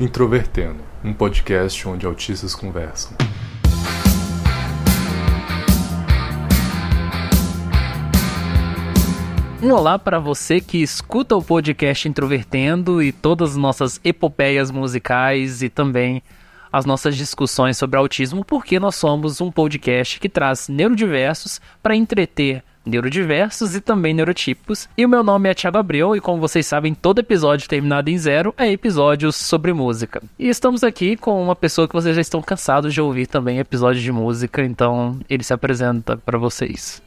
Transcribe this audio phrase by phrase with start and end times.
[0.00, 3.16] Introvertendo, um podcast onde autistas conversam.
[9.60, 15.64] Um olá para você que escuta o podcast Introvertendo e todas as nossas epopeias musicais
[15.64, 16.22] e também
[16.72, 22.62] as nossas discussões sobre autismo, porque nós somos um podcast que traz neurodiversos para entreter
[22.88, 24.88] neurodiversos e também neurotipos.
[24.96, 28.18] E o meu nome é Thiago Abreu e como vocês sabem, todo episódio terminado em
[28.18, 30.22] zero é episódio sobre música.
[30.38, 34.02] E estamos aqui com uma pessoa que vocês já estão cansados de ouvir também episódios
[34.02, 37.02] de música, então ele se apresenta para vocês.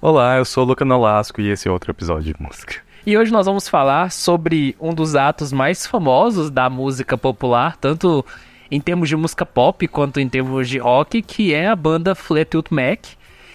[0.00, 2.76] Olá, eu sou o Luca Nolasco e esse é outro episódio de música.
[3.06, 8.24] E hoje nós vamos falar sobre um dos atos mais famosos da música popular, tanto
[8.70, 12.72] em termos de música pop quanto em termos de rock, que é a banda Fleetwood
[12.72, 13.04] Mac,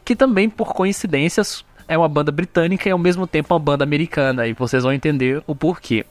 [0.03, 4.47] que também, por coincidências, é uma banda britânica e ao mesmo tempo uma banda americana,
[4.47, 6.05] e vocês vão entender o porquê.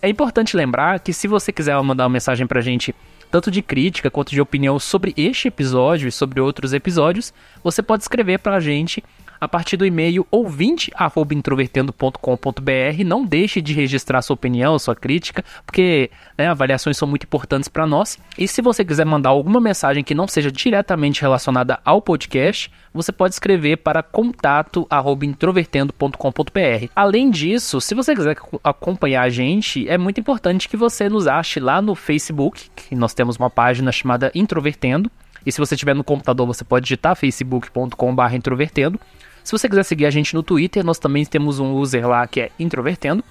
[0.00, 2.94] É importante lembrar que se você quiser mandar uma mensagem pra gente,
[3.30, 8.02] tanto de crítica quanto de opinião sobre este episódio e sobre outros episódios, você pode
[8.02, 9.02] escrever pra gente
[9.42, 13.04] a partir do e-mail ouvinte@introvertendo.com.br.
[13.04, 17.84] Não deixe de registrar sua opinião, sua crítica, porque né, avaliações são muito importantes para
[17.84, 18.16] nós.
[18.38, 23.10] E se você quiser mandar alguma mensagem que não seja diretamente relacionada ao podcast, você
[23.10, 26.86] pode escrever para contato@introvertendo.com.br.
[26.94, 31.58] Além disso, se você quiser acompanhar a gente, é muito importante que você nos ache
[31.58, 35.10] lá no Facebook, que nós temos uma página chamada Introvertendo.
[35.44, 39.00] E se você estiver no computador, você pode digitar facebook.com/introvertendo.
[39.42, 42.40] Se você quiser seguir a gente no Twitter, nós também temos um user lá que
[42.40, 43.24] é Introvertendo.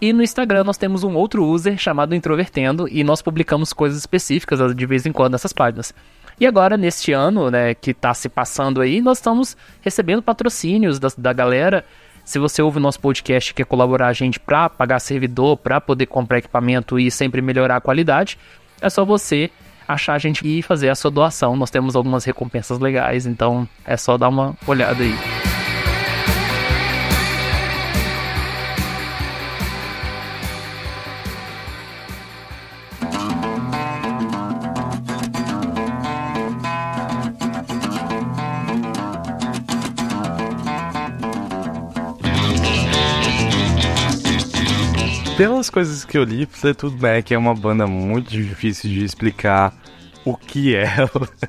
[0.00, 4.74] E no Instagram nós temos um outro user chamado Introvertendo e nós publicamos coisas específicas
[4.74, 5.92] de vez em quando nessas páginas.
[6.40, 11.08] E agora, neste ano, né, que está se passando aí, nós estamos recebendo patrocínios da,
[11.18, 11.84] da galera.
[12.24, 15.80] Se você ouve o nosso podcast e quer colaborar a gente para pagar servidor, para
[15.80, 18.38] poder comprar equipamento e sempre melhorar a qualidade,
[18.80, 19.50] é só você
[19.88, 21.56] achar a gente e fazer a sua doação.
[21.56, 25.57] Nós temos algumas recompensas legais, então é só dar uma olhada aí.
[45.38, 49.72] Pelas coisas que eu li, Fleetwood Mac é uma banda muito difícil de explicar
[50.24, 50.88] o que é,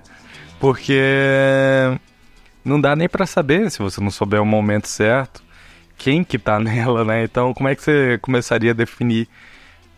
[0.62, 1.02] porque
[2.64, 5.44] não dá nem para saber se você não souber o momento certo
[5.98, 7.24] quem que tá nela, né?
[7.24, 9.28] Então, como é que você começaria a definir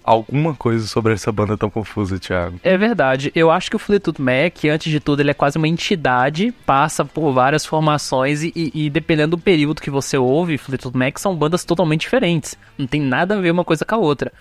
[0.04, 2.60] alguma coisa sobre essa banda tão confusa, Thiago?
[2.64, 3.32] É verdade.
[3.36, 7.06] Eu acho que o Fleetwood Mac, antes de tudo, ele é quase uma entidade, passa
[7.06, 11.64] por várias formações e, e, dependendo do período que você ouve, Fleetwood Mac são bandas
[11.64, 12.58] totalmente diferentes.
[12.78, 14.32] Não tem nada a ver uma coisa com a outra.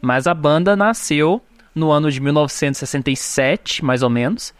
[0.00, 1.40] Mas a banda nasceu
[1.74, 4.54] no ano de 1967, mais ou menos,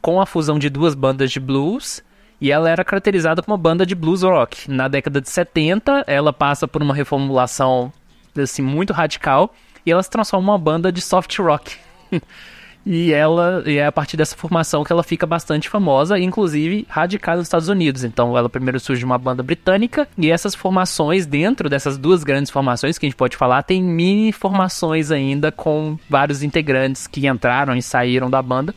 [0.00, 2.02] com a fusão de duas bandas de blues.
[2.40, 4.70] E ela era caracterizada como uma banda de blues rock.
[4.70, 7.92] Na década de 70, ela passa por uma reformulação
[8.36, 9.54] assim muito radical
[9.84, 11.76] e ela se transforma uma banda de soft rock.
[12.86, 17.38] e ela e é a partir dessa formação que ela fica bastante famosa, inclusive radicada
[17.38, 18.04] nos Estados Unidos.
[18.04, 22.98] Então ela primeiro surge uma banda britânica e essas formações dentro dessas duas grandes formações
[22.98, 27.82] que a gente pode falar, tem mini formações ainda com vários integrantes que entraram e
[27.82, 28.74] saíram da banda.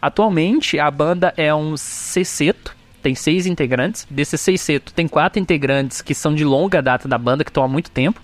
[0.00, 4.06] Atualmente a banda é um sexteto, tem seis integrantes.
[4.10, 7.68] Desse sexteto tem quatro integrantes que são de longa data da banda, que estão há
[7.68, 8.20] muito tempo,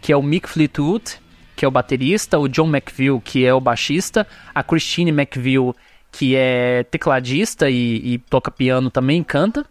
[0.00, 1.21] que é o Mick Fleetwood,
[1.54, 5.72] que é o baterista, o John McVille, que é o baixista, a Christine McVille,
[6.10, 9.64] que é tecladista e, e toca piano também, canta.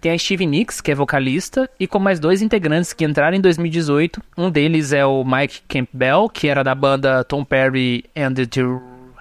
[0.00, 3.40] Tem a Steve Nicks, que é vocalista, e com mais dois integrantes que entraram em
[3.40, 4.22] 2018.
[4.36, 8.46] Um deles é o Mike Campbell, que era da banda Tom Perry and the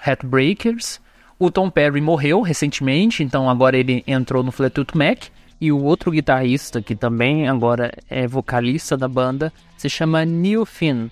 [0.05, 1.01] Heartbreakers.
[1.39, 5.25] O Tom Perry morreu recentemente, então agora ele entrou no Fleetwood Mac.
[5.59, 11.09] E o outro guitarrista, que também agora é vocalista da banda, se chama Neil Finn.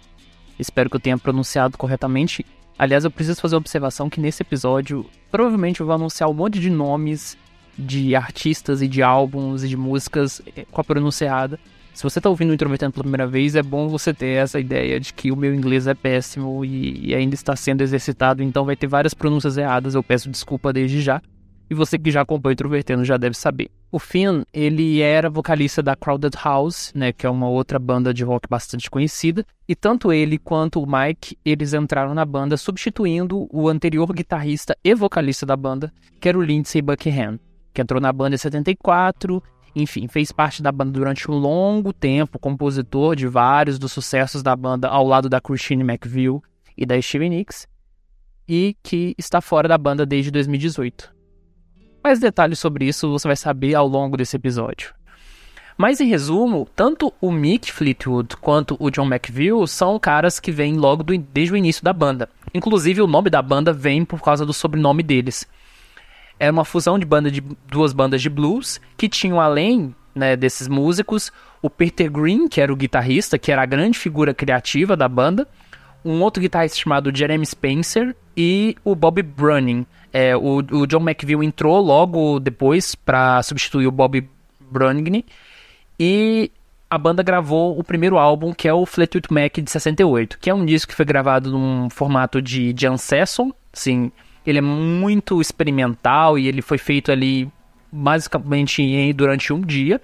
[0.60, 2.46] Espero que eu tenha pronunciado corretamente.
[2.78, 6.60] Aliás, eu preciso fazer uma observação que nesse episódio provavelmente eu vou anunciar um monte
[6.60, 7.38] de nomes
[7.78, 11.60] de artistas e de álbuns e de músicas eh, com a pronúncia errada.
[11.94, 15.00] Se você está ouvindo o Introvertendo pela primeira vez, é bom você ter essa ideia
[15.00, 18.76] de que o meu inglês é péssimo e, e ainda está sendo exercitado, então vai
[18.76, 19.96] ter várias pronúncias erradas.
[19.96, 21.22] Eu peço desculpa desde já.
[21.70, 23.70] E você que já acompanha o Introvertendo já deve saber.
[23.92, 28.24] O Finn, ele era vocalista da Crowded House, né, que é uma outra banda de
[28.24, 33.68] rock bastante conhecida, e tanto ele quanto o Mike, eles entraram na banda substituindo o
[33.70, 37.40] anterior guitarrista e vocalista da banda, que era o Lindsey Buckingham,
[37.74, 39.42] que entrou na banda em 74,
[39.76, 44.56] enfim, fez parte da banda durante um longo tempo, compositor de vários dos sucessos da
[44.56, 46.40] banda ao lado da Christine McVille
[46.78, 47.68] e da Stevie Nicks.
[48.48, 51.15] e que está fora da banda desde 2018.
[52.06, 54.94] Mais detalhes sobre isso você vai saber ao longo desse episódio.
[55.76, 60.76] Mas em resumo, tanto o Mick Fleetwood quanto o John McVille são caras que vêm
[60.76, 62.30] logo do, desde o início da banda.
[62.54, 65.48] Inclusive o nome da banda vem por causa do sobrenome deles.
[66.40, 70.68] É uma fusão de, banda de duas bandas de blues que tinham além né, desses
[70.68, 75.10] músicos o Peter Green, que era o guitarrista, que era a grande figura criativa da
[75.10, 75.48] banda,
[76.06, 79.88] um outro guitarrista chamado Jeremy Spencer e o Bob Brunning.
[80.18, 84.26] É, o, o John McVille entrou logo depois para substituir o Bob
[84.62, 85.26] Brunning
[86.00, 86.50] e
[86.90, 90.54] a banda gravou o primeiro álbum, que é o Fleetwood Mac de 68, que é
[90.54, 94.10] um disco que foi gravado num formato de jam session, sim,
[94.48, 97.52] ele é muito experimental e ele foi feito ali
[97.92, 100.00] basicamente durante um dia.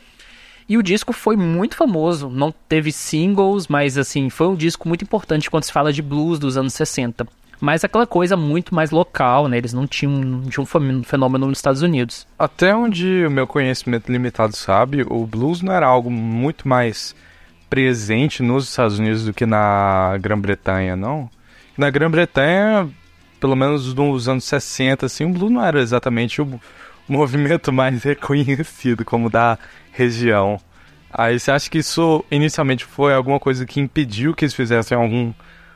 [0.67, 5.05] E o disco foi muito famoso, não teve singles, mas assim, foi um disco muito
[5.05, 7.25] importante quando se fala de blues dos anos 60
[7.61, 9.55] mas aquela coisa muito mais local, né?
[9.55, 12.27] Eles não tinham, não tinham um fenômeno nos Estados Unidos.
[12.37, 17.15] Até onde o meu conhecimento limitado sabe, o blues não era algo muito mais
[17.69, 21.29] presente nos Estados Unidos do que na Grã-Bretanha, não?
[21.77, 22.89] Na Grã-Bretanha,
[23.39, 26.59] pelo menos nos anos 60, assim, o blues não era exatamente o
[27.07, 29.59] movimento mais reconhecido como da
[29.91, 30.59] região.
[31.13, 35.31] Aí você acha que isso inicialmente foi alguma coisa que impediu que eles fizessem algum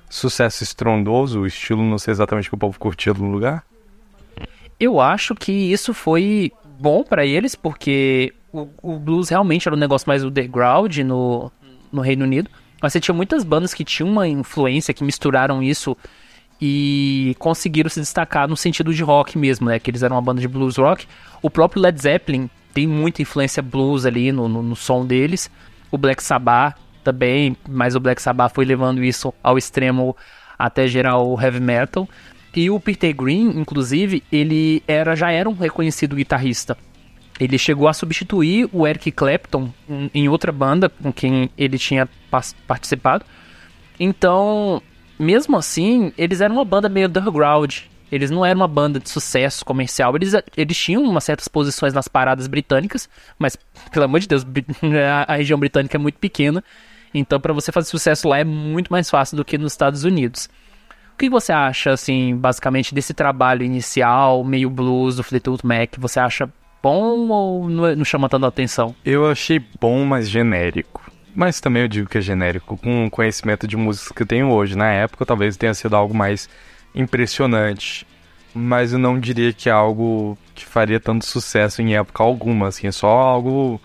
[0.10, 3.63] sucesso estrondoso, o estilo não sei exatamente que o povo curtia no lugar?
[4.80, 9.80] Eu acho que isso foi bom para eles, porque o, o, blues realmente era um
[9.80, 11.52] negócio mais underground no,
[11.92, 12.50] no Reino Unido.
[12.81, 15.98] Mas você tinha muitas bandas que tinham uma influência, que misturaram isso
[16.62, 19.80] e conseguiram se destacar no sentido de rock mesmo, né?
[19.80, 21.07] Que eles eram uma banda de blues rock.
[21.42, 25.50] O próprio Led Zeppelin tem muita influência blues ali no, no, no som deles.
[25.90, 30.18] O Black Sabbath também, mas o Black Sabbath foi levando isso ao extremo
[30.57, 32.10] até gerar o heavy metal.
[32.56, 36.75] E o Peter Green, inclusive, ele era já era um reconhecido guitarrista.
[37.40, 39.72] Ele chegou a substituir o Eric Clapton
[40.13, 42.07] em outra banda com quem ele tinha
[42.66, 43.25] participado.
[44.00, 44.81] Então,
[45.19, 47.80] mesmo assim, eles eram uma banda meio underground.
[48.10, 50.16] Eles não eram uma banda de sucesso comercial.
[50.16, 53.57] Eles, eles tinham umas certas posições nas paradas britânicas, mas,
[53.92, 54.46] pelo amor de Deus,
[55.28, 56.63] a, a região britânica é muito pequena.
[57.18, 60.50] Então, para você fazer sucesso lá é muito mais fácil do que nos Estados Unidos.
[61.14, 65.96] O que você acha, assim, basicamente, desse trabalho inicial, meio blues do Fleetwood Mac?
[65.98, 66.50] Você acha
[66.84, 68.94] bom ou não chama tanto atenção?
[69.06, 71.10] Eu achei bom, mas genérico.
[71.34, 72.76] Mas também eu digo que é genérico.
[72.76, 76.14] Com o conhecimento de músicas que eu tenho hoje, na época, talvez tenha sido algo
[76.14, 76.50] mais
[76.94, 78.06] impressionante.
[78.54, 82.88] Mas eu não diria que é algo que faria tanto sucesso em época alguma, assim.
[82.88, 83.80] É só algo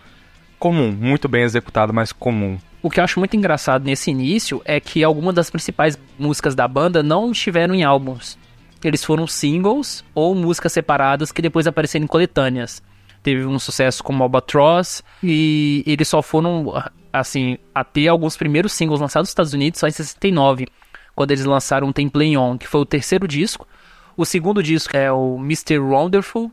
[0.59, 2.59] comum, muito bem executado, mas comum.
[2.82, 6.67] O que eu acho muito engraçado nesse início é que algumas das principais músicas da
[6.67, 8.38] banda não estiveram em álbuns.
[8.82, 12.82] Eles foram singles ou músicas separadas que depois apareceram em coletâneas.
[13.23, 16.73] Teve um sucesso como Albatross e eles só foram,
[17.12, 20.67] assim, a ter alguns primeiros singles lançados nos Estados Unidos só em 69,
[21.15, 23.69] quando eles lançaram Tem Play On, que foi o terceiro disco.
[24.17, 25.79] O segundo disco é o Mr.
[25.79, 26.50] Wonderful,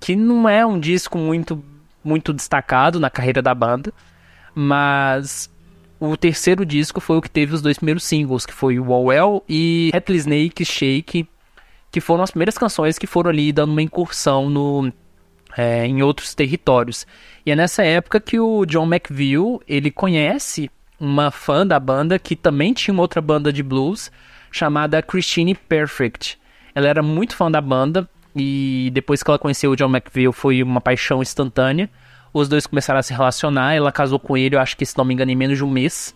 [0.00, 1.62] que não é um disco muito,
[2.02, 3.92] muito destacado na carreira da banda,
[4.52, 5.48] mas
[6.00, 9.42] o terceiro disco foi o que teve os dois primeiros singles, que foi o Well
[9.48, 11.28] e Rattlesnake Shake,
[11.90, 14.92] que foram as primeiras canções que foram ali dando uma incursão no,
[15.56, 17.06] é, em outros territórios.
[17.44, 22.36] E é nessa época que o John McVille ele conhece uma fã da banda que
[22.36, 24.10] também tinha uma outra banda de blues
[24.50, 26.38] chamada Christine Perfect.
[26.74, 30.62] Ela era muito fã da banda e depois que ela conheceu o John McVille foi
[30.62, 31.90] uma paixão instantânea.
[32.32, 33.74] Os dois começaram a se relacionar.
[33.74, 35.70] Ela casou com ele, eu acho que se não me engano, em menos de um
[35.70, 36.14] mês.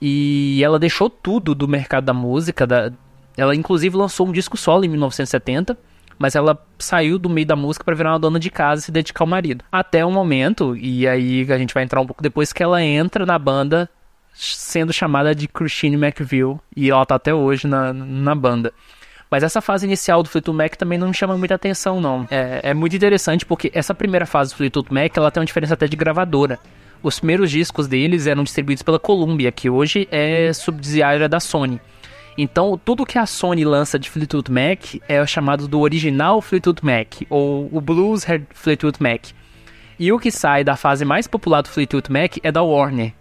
[0.00, 2.66] E ela deixou tudo do mercado da música.
[2.66, 2.92] Da...
[3.36, 5.76] Ela, inclusive, lançou um disco solo em 1970.
[6.18, 8.92] Mas ela saiu do meio da música para virar uma dona de casa e se
[8.92, 9.64] dedicar ao marido.
[9.72, 13.24] Até o momento, e aí a gente vai entrar um pouco depois, que ela entra
[13.24, 13.88] na banda
[14.34, 16.58] sendo chamada de Christine McVille.
[16.76, 18.70] E ela tá até hoje na, na banda.
[19.30, 22.26] Mas essa fase inicial do Fleetwood Mac também não me chama muita atenção, não.
[22.30, 25.74] É, é muito interessante porque essa primeira fase do Fleetwood Mac, ela tem uma diferença
[25.74, 26.58] até de gravadora.
[27.02, 31.80] Os primeiros discos deles eram distribuídos pela Columbia, que hoje é subsidiária da Sony.
[32.36, 37.22] Então, tudo que a Sony lança de Fleetwood Mac é chamado do original Fleetwood Mac,
[37.30, 39.26] ou o Blues Fleetwood Mac.
[39.98, 43.12] E o que sai da fase mais popular do Fleetwood Mac é da Warner,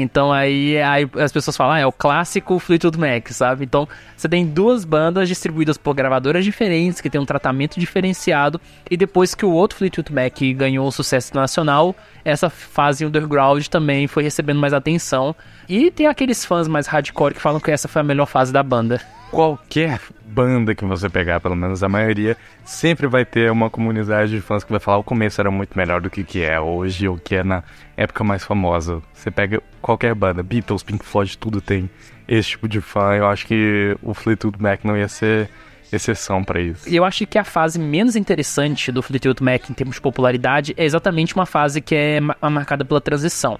[0.00, 3.64] então aí, aí as pessoas falam, ah, é o clássico Fleetwood Mac, sabe?
[3.64, 8.96] Então você tem duas bandas distribuídas por gravadoras diferentes, que tem um tratamento diferenciado, e
[8.96, 14.22] depois que o outro Fleetwood Mac ganhou o sucesso nacional, essa fase underground também foi
[14.22, 15.34] recebendo mais atenção.
[15.68, 18.62] E tem aqueles fãs mais hardcore que falam que essa foi a melhor fase da
[18.62, 19.00] banda.
[19.30, 24.40] Qualquer banda que você pegar, pelo menos a maioria, sempre vai ter uma comunidade de
[24.40, 27.16] fãs que vai falar o começo era muito melhor do que que é hoje ou
[27.16, 27.62] que é na
[27.96, 29.02] época mais famosa.
[29.12, 31.90] Você pega qualquer banda, Beatles, Pink Floyd, tudo tem
[32.26, 33.14] esse tipo de fã.
[33.14, 35.48] Eu acho que o Fleetwood Mac não ia ser
[35.90, 36.88] exceção para isso.
[36.88, 40.74] E eu acho que a fase menos interessante do Fleetwood Mac em termos de popularidade
[40.76, 43.58] é exatamente uma fase que é marcada pela transição.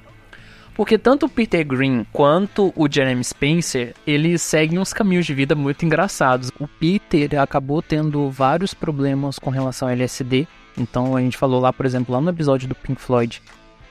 [0.79, 5.57] Porque tanto o Peter Green quanto o Jeremy Spencer, eles seguem uns caminhos de vida
[5.57, 6.53] muito engraçados.
[6.57, 10.47] O Peter acabou tendo vários problemas com relação ao LSD.
[10.79, 13.43] Então a gente falou lá, por exemplo, lá no episódio do Pink Floyd,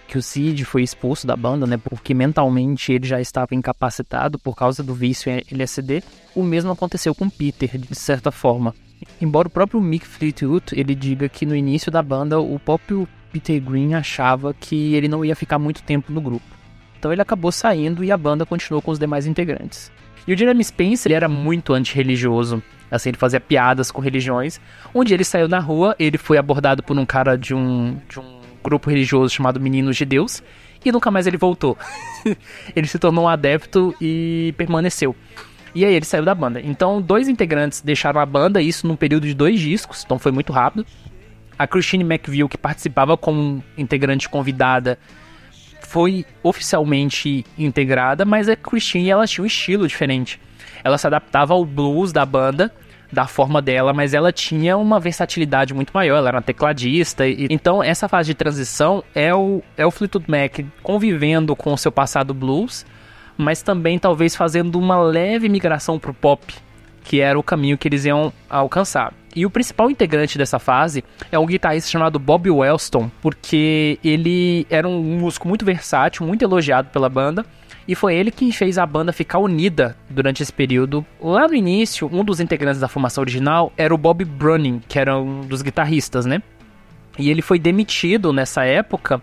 [0.08, 1.76] que o Sid foi expulso da banda, né?
[1.76, 6.02] Porque mentalmente ele já estava incapacitado por causa do vício em LSD.
[6.34, 8.74] O mesmo aconteceu com Peter, de certa forma.
[9.20, 13.62] Embora o próprio Mick Fleetwood ele diga que no início da banda o próprio Peter
[13.62, 16.57] Green achava que ele não ia ficar muito tempo no grupo.
[16.98, 19.92] Então ele acabou saindo e a banda continuou com os demais integrantes.
[20.28, 22.62] E o Jeremy Spencer ele era muito antirreligioso.
[22.92, 24.60] Assim, ele fazia piadas com religiões.
[24.94, 28.42] Onde ele saiu na rua, ele foi abordado por um cara de um, de um
[28.64, 30.44] grupo religioso chamado Meninos de Deus.
[30.84, 31.78] E nunca mais ele voltou.
[32.76, 35.16] ele se tornou um adepto e permaneceu.
[35.76, 36.62] E aí ele saiu da banda.
[36.62, 40.52] Então, dois integrantes deixaram a banda, isso num período de dois discos, então foi muito
[40.52, 40.86] rápido.
[41.60, 44.98] A Christine McVille, que participava como integrante convidada,
[45.88, 50.40] foi oficialmente integrada, mas a Christine ela tinha um estilo diferente.
[50.84, 52.74] Ela se adaptava ao blues da banda,
[53.12, 57.26] da forma dela, mas ela tinha uma versatilidade muito maior, ela era uma tecladista.
[57.26, 61.78] E, então, essa fase de transição é o, é o Fleetwood Mac convivendo com o
[61.78, 62.86] seu passado blues,
[63.38, 66.54] mas também talvez fazendo uma leve migração para o pop,
[67.08, 69.14] que era o caminho que eles iam alcançar.
[69.34, 74.86] E o principal integrante dessa fase é um guitarrista chamado Bob Wellston, porque ele era
[74.86, 77.46] um músico muito versátil, muito elogiado pela banda.
[77.88, 81.06] E foi ele que fez a banda ficar unida durante esse período.
[81.22, 85.18] Lá no início, um dos integrantes da formação original era o Bob Brunning, que era
[85.18, 86.44] um dos guitarristas, né?
[87.18, 89.22] E ele foi demitido nessa época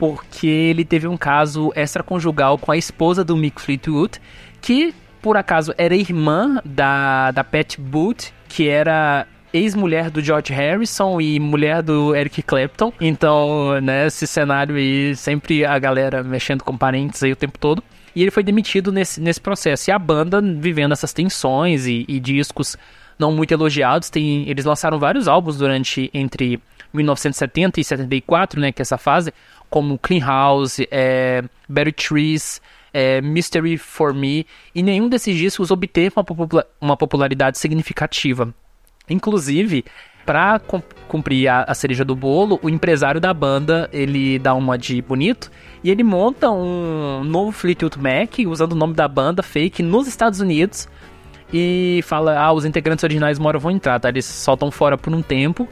[0.00, 4.20] porque ele teve um caso extraconjugal com a esposa do Mick Fleetwood,
[4.60, 4.92] que
[5.24, 11.40] por acaso era irmã da, da Pat Booth, que era ex-mulher do George Harrison e
[11.40, 12.92] mulher do Eric Clapton.
[13.00, 17.82] Então, né, cenário aí, sempre a galera mexendo com parentes aí o tempo todo.
[18.14, 19.88] E ele foi demitido nesse, nesse processo.
[19.88, 22.76] E a banda vivendo essas tensões e, e discos
[23.18, 24.10] não muito elogiados.
[24.10, 26.60] Tem, eles lançaram vários álbuns durante entre
[26.92, 29.32] 1970 e 74, né, que é essa fase,
[29.70, 32.60] como Clean House, é, Berry Trees,
[32.94, 38.54] é, Mystery for Me, e nenhum desses discos obteve uma, popula uma popularidade significativa.
[39.10, 39.84] Inclusive,
[40.24, 40.60] para
[41.08, 45.50] cumprir a, a, cereja do bolo, o empresário da banda, ele dá uma de bonito
[45.82, 50.40] e ele monta um novo Fleetwood Mac usando o nome da banda fake nos Estados
[50.40, 50.88] Unidos
[51.52, 54.08] e fala, ah, os integrantes originais moram vão entrar, tá?
[54.08, 55.68] Eles soltam fora por um tempo.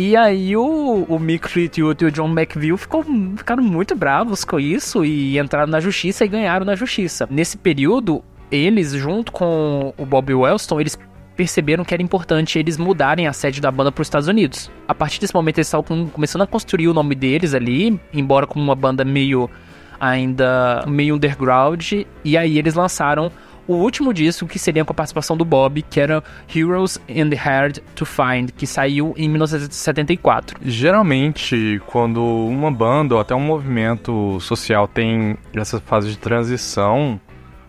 [0.00, 3.04] E aí o, o Mick Fleetwood e o John McVille ficou,
[3.36, 7.26] ficaram muito bravos com isso e entraram na justiça e ganharam na justiça.
[7.28, 10.96] Nesse período, eles, junto com o Bob Wellston, eles
[11.36, 14.70] perceberam que era importante eles mudarem a sede da banda para os Estados Unidos.
[14.86, 18.64] A partir desse momento eles estavam começando a construir o nome deles ali, embora como
[18.64, 19.50] uma banda meio
[19.98, 23.32] ainda meio underground, e aí eles lançaram
[23.68, 27.78] o último disco que seria com a participação do Bob, que era Heroes and Hard
[27.94, 30.58] to Find, que saiu em 1974.
[30.64, 37.20] Geralmente, quando uma banda ou até um movimento social tem essa fase de transição,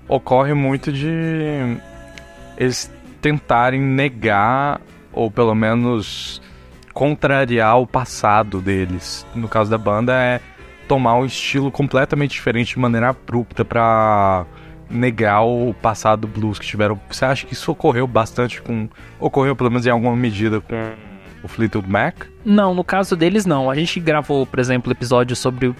[0.07, 1.77] ocorre muito de
[2.57, 2.91] eles
[3.21, 4.79] tentarem negar
[5.11, 6.41] ou pelo menos
[6.93, 9.25] contrariar o passado deles.
[9.35, 10.39] No caso da banda é
[10.87, 14.45] tomar um estilo completamente diferente de maneira abrupta para
[14.89, 16.99] negar o passado blues que tiveram.
[17.09, 20.93] Você acha que isso ocorreu bastante com ocorreu pelo menos em alguma medida com
[21.43, 22.25] o Fleetwood Mac?
[22.43, 23.69] Não, no caso deles não.
[23.69, 25.73] A gente gravou, por exemplo, episódio sobre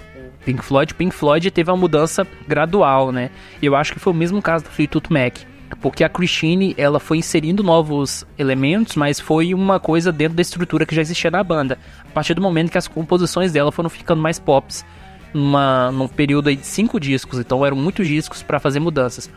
[0.45, 0.93] Pink Floyd.
[0.93, 3.29] Pink Floyd teve uma mudança gradual, né?
[3.61, 5.39] E eu acho que foi o mesmo caso do Fleetwood Mac
[5.81, 10.85] porque a Christine ela foi inserindo novos elementos, mas foi uma coisa dentro da estrutura
[10.85, 11.77] que já existia na banda.
[12.03, 14.85] A partir do momento que as composições dela foram ficando mais pops,
[15.33, 19.29] numa, num período aí de cinco discos, então eram muitos discos para fazer mudanças.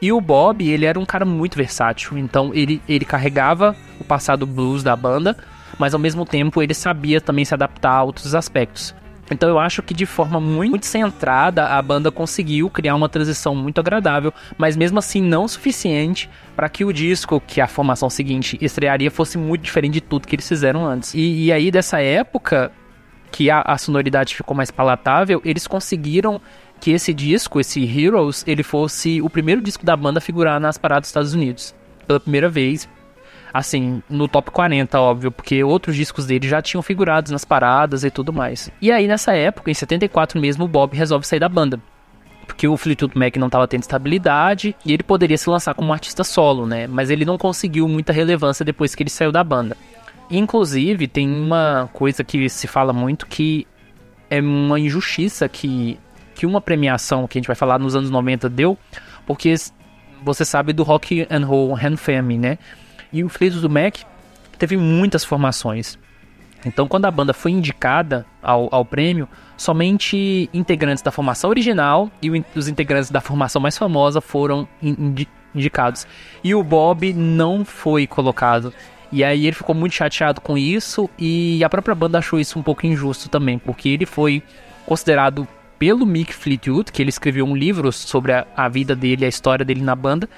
[0.00, 4.46] E o Bob, ele era um cara muito versátil, então ele, ele carregava o passado
[4.46, 5.36] blues da banda,
[5.78, 8.94] mas ao mesmo tempo ele sabia também se adaptar a outros aspectos.
[9.30, 13.78] Então eu acho que de forma muito centrada a banda conseguiu criar uma transição muito
[13.78, 19.10] agradável, mas mesmo assim não suficiente para que o disco que a formação seguinte estrearia
[19.10, 21.14] fosse muito diferente de tudo que eles fizeram antes.
[21.14, 22.70] E, e aí dessa época
[23.34, 26.40] que a, a sonoridade ficou mais palatável, eles conseguiram
[26.80, 30.78] que esse disco, esse Heroes, ele fosse o primeiro disco da banda a figurar nas
[30.78, 31.74] paradas dos Estados Unidos.
[32.06, 32.88] pela primeira vez.
[33.52, 38.10] Assim, no top 40, óbvio, porque outros discos dele já tinham figurados nas paradas e
[38.10, 38.70] tudo mais.
[38.80, 41.80] E aí, nessa época, em 74 mesmo, o Bob resolve sair da banda
[42.46, 46.22] porque o Fleetwood Mac não estava tendo estabilidade e ele poderia se lançar como artista
[46.22, 46.86] solo, né?
[46.86, 49.76] Mas ele não conseguiu muita relevância depois que ele saiu da banda.
[50.30, 53.66] Inclusive, tem uma coisa que se fala muito que
[54.30, 55.98] é uma injustiça que,
[56.34, 58.78] que uma premiação que a gente vai falar nos anos 90 deu,
[59.26, 59.54] porque
[60.22, 61.98] você sabe do Rock and Roll Hand
[62.38, 62.58] né?
[63.12, 63.98] E o Fleetwood Mac
[64.58, 65.98] teve muitas formações.
[66.66, 72.30] Então, quando a banda foi indicada ao, ao prêmio, somente integrantes da formação original e
[72.56, 76.04] os integrantes da formação mais famosa foram indi indicados.
[76.42, 78.72] E o Bob não foi colocado.
[79.14, 82.62] E aí ele ficou muito chateado com isso e a própria banda achou isso um
[82.64, 84.42] pouco injusto também, porque ele foi
[84.84, 85.46] considerado
[85.78, 89.64] pelo Mick Fleetwood, que ele escreveu um livro sobre a, a vida dele, a história
[89.64, 90.28] dele na banda,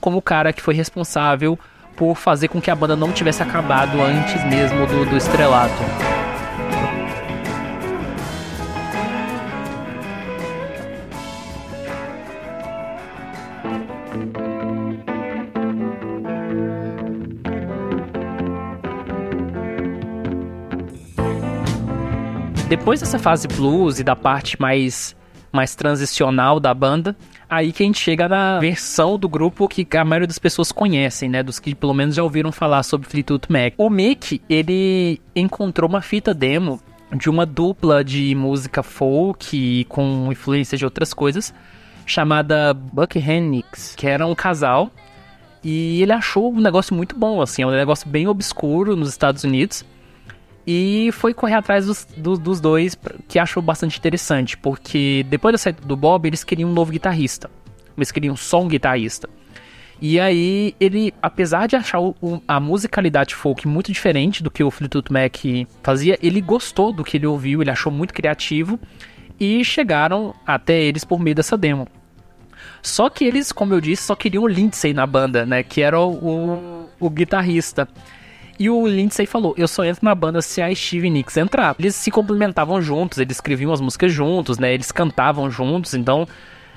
[0.00, 1.56] como o cara que foi responsável
[1.94, 6.23] por fazer com que a banda não tivesse acabado antes mesmo do, do estrelato.
[22.68, 25.14] Depois dessa fase blues e da parte mais
[25.52, 27.14] mais transicional da banda,
[27.48, 31.28] aí que a gente chega na versão do grupo que a maioria das pessoas conhecem,
[31.28, 31.44] né?
[31.44, 33.74] Dos que pelo menos já ouviram falar sobre Fleetwood Mac.
[33.78, 36.80] O Mick, ele encontrou uma fita demo
[37.14, 41.54] de uma dupla de música folk com influência de outras coisas,
[42.04, 44.90] chamada Buck Hennix, que era um casal.
[45.62, 49.44] E ele achou um negócio muito bom, assim, é um negócio bem obscuro nos Estados
[49.44, 49.84] Unidos.
[50.66, 52.06] E foi correr atrás dos,
[52.38, 52.96] dos, dois,
[53.28, 57.50] que achou bastante interessante, porque depois da saída do Bob, eles queriam um novo guitarrista.
[57.96, 59.28] Eles queriam só um guitarrista.
[60.00, 62.14] E aí, ele, apesar de achar o,
[62.48, 65.36] a musicalidade folk muito diferente do que o Fleetwood Mac
[65.82, 68.78] fazia, ele gostou do que ele ouviu, ele achou muito criativo
[69.38, 71.86] e chegaram até eles por meio dessa demo.
[72.82, 75.62] Só que eles, como eu disse, só queriam o Lindsay na banda, né?
[75.62, 77.88] Que era o, o, o guitarrista.
[78.58, 81.74] E o Lindsay falou: Eu só entro na banda se a Steve Nicks entrar.
[81.78, 84.72] Eles se complementavam juntos, eles escreviam as músicas juntos, né?
[84.72, 86.26] Eles cantavam juntos, então.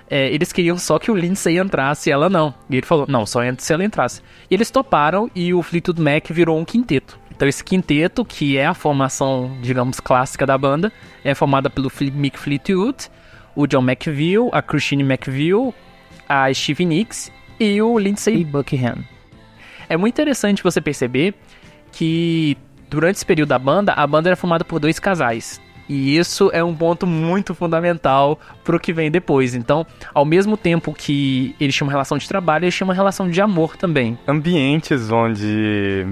[0.10, 2.54] É, eles queriam só que o Lindsay entrasse e ela não.
[2.70, 4.22] E ele falou: Não, só entra se ela entrasse.
[4.50, 7.20] E eles toparam e o Fleetwood Mac virou um quinteto.
[7.38, 10.92] Então esse quinteto, que é a formação, digamos, clássica da banda,
[11.24, 13.12] é formada pelo Mick Fleetwood,
[13.56, 15.72] o John McVille, a Christine McVille,
[16.28, 19.04] a Steve Nicks e o Lindsay Buckingham.
[19.90, 21.36] É muito interessante você perceber
[21.98, 22.56] que
[22.90, 25.60] durante esse período da banda, a banda era formada por dois casais.
[25.90, 29.56] E isso é um ponto muito fundamental pro que vem depois.
[29.56, 33.30] Então, ao mesmo tempo que eles tinham uma relação de trabalho, eles tinham uma relação
[33.30, 34.18] de amor também.
[34.28, 36.06] Ambientes onde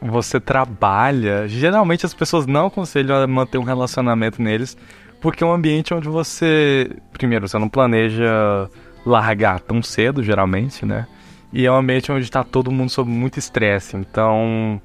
[0.00, 4.76] você trabalha, geralmente as pessoas não aconselham a manter um relacionamento neles,
[5.20, 8.70] porque é um ambiente onde você, primeiro, você não planeja
[9.04, 11.06] largar tão cedo, geralmente, né?
[11.52, 13.96] E é um ambiente onde está todo mundo sob muito estresse.
[13.96, 14.80] Então,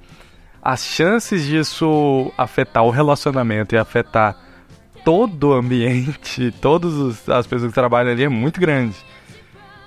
[0.61, 4.37] as chances disso afetar o relacionamento e afetar
[5.03, 8.95] todo o ambiente, todas as pessoas que trabalham ali é muito grande.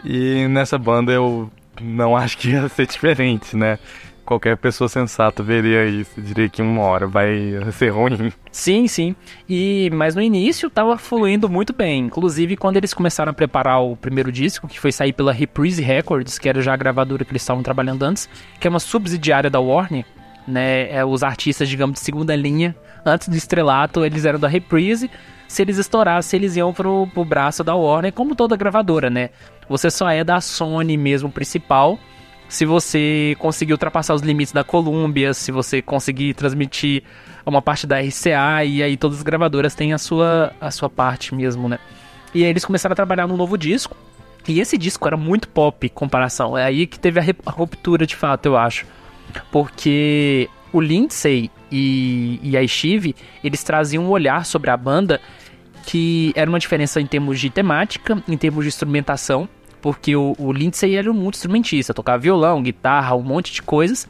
[0.04, 3.78] E nessa banda eu não acho que ia ser diferente, né?
[4.26, 6.20] Qualquer pessoa sensata veria isso.
[6.20, 8.32] Diria que uma hora vai ser ruim.
[8.50, 9.14] Sim, sim.
[9.48, 12.06] E mas no início tava fluindo muito bem.
[12.06, 16.38] Inclusive quando eles começaram a preparar o primeiro disco, que foi sair pela Reprise Records,
[16.38, 18.28] que era já a gravadora que eles estavam trabalhando antes,
[18.60, 20.04] que é uma subsidiária da Warner,
[20.46, 20.90] né?
[20.90, 25.10] É, os artistas, digamos, de segunda linha, antes do estrelato, eles eram da Reprise.
[25.46, 29.30] Se eles estourassem, eles iam pro, pro braço da Warner, como toda gravadora, né?
[29.68, 31.98] Você só é da Sony mesmo principal
[32.48, 37.02] se você conseguir ultrapassar os limites da Columbia, se você conseguir transmitir
[37.44, 41.34] uma parte da RCA, e aí todas as gravadoras têm a sua, a sua parte
[41.34, 41.78] mesmo, né?
[42.34, 43.96] E aí eles começaram a trabalhar num novo disco,
[44.48, 46.56] e esse disco era muito pop em comparação.
[46.56, 48.86] É aí que teve a ruptura de fato, eu acho.
[49.50, 55.20] Porque o Lindsay e, e a Steve, eles traziam um olhar sobre a banda
[55.84, 59.48] que era uma diferença em termos de temática, em termos de instrumentação,
[59.86, 64.08] porque o, o Lindsay era um muito instrumentista, tocava violão, guitarra, um monte de coisas.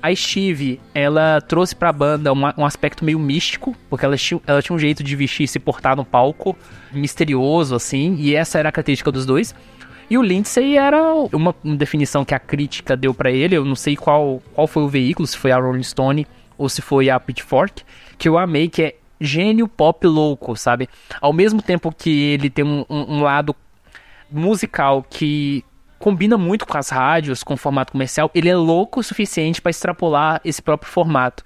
[0.00, 4.62] A Steve, ela trouxe pra banda uma, um aspecto meio místico, porque ela tinha, ela
[4.62, 6.56] tinha um jeito de vestir e se portar no palco,
[6.90, 9.54] misterioso, assim, e essa era a característica dos dois.
[10.08, 13.76] E o Lindsay era uma, uma definição que a crítica deu para ele, eu não
[13.76, 17.20] sei qual, qual foi o veículo, se foi a Rolling Stone ou se foi a
[17.20, 17.82] Pitchfork,
[18.16, 20.88] que eu amei, que é gênio pop louco, sabe?
[21.20, 23.54] Ao mesmo tempo que ele tem um, um, um lado
[24.30, 25.64] musical que
[25.98, 28.30] combina muito com as rádios, com o formato comercial.
[28.34, 31.44] Ele é louco o suficiente para extrapolar esse próprio formato.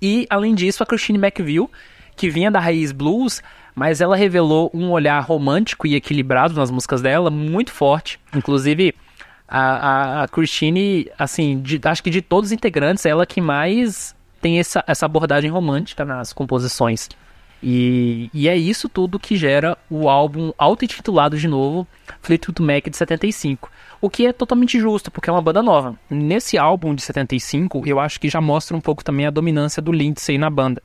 [0.00, 1.68] E, além disso, a Christine McVie,
[2.16, 3.42] que vinha da raiz blues,
[3.74, 8.18] mas ela revelou um olhar romântico e equilibrado nas músicas dela, muito forte.
[8.34, 8.94] Inclusive,
[9.46, 14.14] a, a, a Christine, assim, de, acho que de todos os integrantes, ela que mais
[14.40, 17.08] tem essa, essa abordagem romântica nas composições.
[17.62, 21.86] E, e é isso tudo que gera o álbum auto-intitulado de novo,
[22.22, 23.70] Fleetwood Mac de 75.
[24.00, 25.98] O que é totalmente justo, porque é uma banda nova.
[26.08, 29.92] Nesse álbum de 75, eu acho que já mostra um pouco também a dominância do
[29.92, 30.82] Lindsay na banda.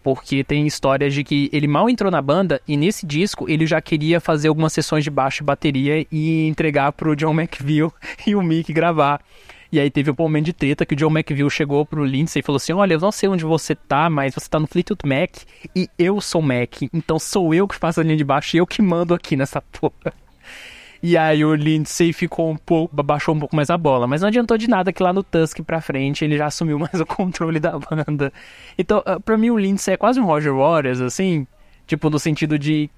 [0.00, 3.80] Porque tem histórias de que ele mal entrou na banda e nesse disco ele já
[3.80, 7.90] queria fazer algumas sessões de baixo e bateria e entregar pro John McVille
[8.24, 9.20] e o Mick gravar.
[9.70, 12.42] E aí teve um momento de treta que o John McVille chegou pro Lindsay e
[12.42, 15.36] falou assim: Olha, eu não sei onde você tá, mas você tá no Fleetwood Mac
[15.74, 18.66] e eu sou Mac, então sou eu que faço a linha de baixo e eu
[18.66, 20.12] que mando aqui nessa porra.
[21.02, 24.06] E aí o Lindsay ficou um pouco, baixou um pouco mais a bola.
[24.06, 27.00] Mas não adiantou de nada que lá no Tusk pra frente ele já assumiu mais
[27.00, 28.32] o controle da banda.
[28.78, 31.46] Então, ah, pra mim o Lindsay é quase um Roger Waters, assim.
[31.86, 32.90] Tipo, no sentido de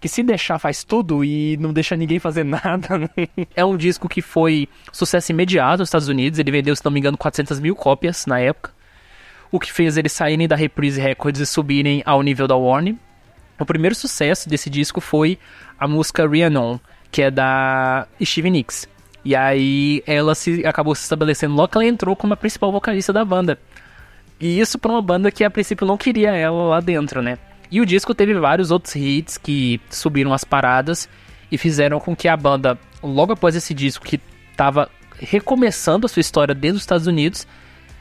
[0.00, 2.98] que se deixar faz tudo e não deixa ninguém fazer nada.
[2.98, 3.08] Né?
[3.54, 6.38] é um disco que foi sucesso imediato nos Estados Unidos.
[6.38, 8.72] Ele vendeu, se não me engano, 400 mil cópias na época.
[9.50, 12.94] O que fez eles saírem da Reprise Records e subirem ao nível da Warner.
[13.58, 15.38] O primeiro sucesso desse disco foi
[15.78, 16.78] a música Rhiannon,
[17.10, 18.88] que é da Stevie Nicks.
[19.24, 23.12] E aí ela se acabou se estabelecendo logo que ela entrou como a principal vocalista
[23.12, 23.58] da banda.
[24.40, 27.38] E isso para uma banda que a princípio não queria ela lá dentro, né?
[27.70, 31.08] E o disco teve vários outros hits que subiram as paradas
[31.50, 36.20] e fizeram com que a banda, logo após esse disco que estava recomeçando a sua
[36.20, 37.46] história dentro dos Estados Unidos,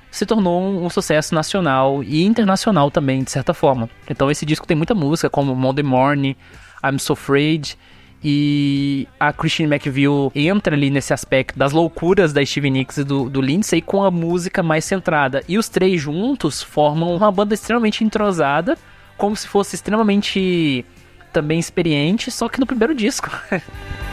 [0.09, 3.89] se tornou um, sucesso nacional e internacional também, de certa forma.
[4.09, 6.35] Então esse disco tem muita música, como Monday Morning,
[6.83, 7.77] I'm So Afraid,
[8.23, 13.29] e a Christine McVie entra ali nesse aspecto das loucuras da Stevie Nicks e do,
[13.29, 15.43] do Lindsay com a música mais centrada.
[15.47, 18.77] E os três juntos formam uma banda extremamente entrosada,
[19.17, 20.85] como se fosse extremamente
[21.33, 23.29] também experiente, só que no primeiro disco.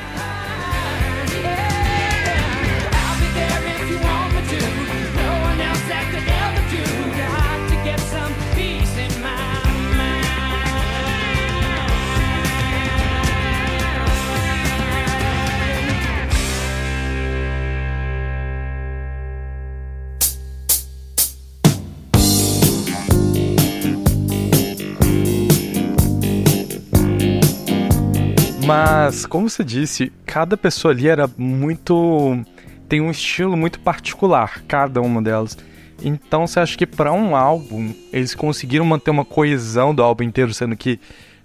[28.66, 32.38] Mas, como você disse, cada pessoa ali era muito.
[32.88, 35.56] tem um estilo muito particular, cada uma delas.
[36.02, 40.52] Então, você acha que para um álbum eles conseguiram manter uma coesão do álbum inteiro,
[40.54, 40.98] sendo que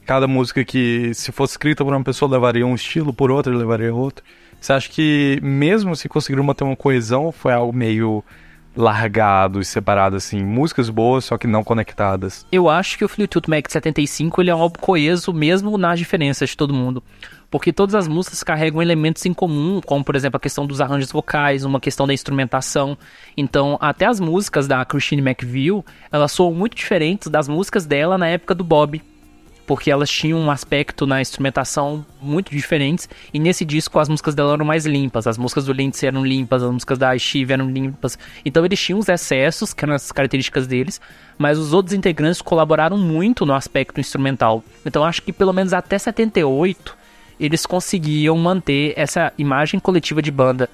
[0.06, 3.94] cada música que, se fosse escrita por uma pessoa, levaria um estilo, por outra, levaria
[3.94, 4.24] outro?
[4.60, 8.24] Você acha que, mesmo se conseguiram manter uma coesão, foi algo meio
[8.80, 12.46] largado e separado, assim, músicas boas, só que não conectadas.
[12.50, 16.50] Eu acho que o Fleetwood Mac 75 ele é um álbum coeso mesmo nas diferenças
[16.50, 17.04] de todo mundo.
[17.52, 21.12] Porque todas as músicas carregam elementos em comum, como por exemplo a questão dos arranjos
[21.12, 22.98] vocais, uma questão da instrumentação.
[23.36, 28.28] Então, até as músicas da Christine McVie, elas soam muito diferentes das músicas dela na
[28.28, 29.02] época do Bob
[29.70, 33.08] porque elas tinham um aspecto na instrumentação muito diferentes.
[33.32, 35.28] E nesse disco as músicas dela eram mais limpas.
[35.28, 38.18] As músicas do Lindsay eram limpas, as músicas da Steve eram limpas.
[38.44, 41.00] Então eles tinham os excessos, que eram as características deles,
[41.38, 44.64] mas os outros integrantes colaboraram muito no aspecto instrumental.
[44.84, 46.98] Então acho que pelo menos até 78
[47.40, 50.68] eles conseguiam manter essa imagem coletiva de banda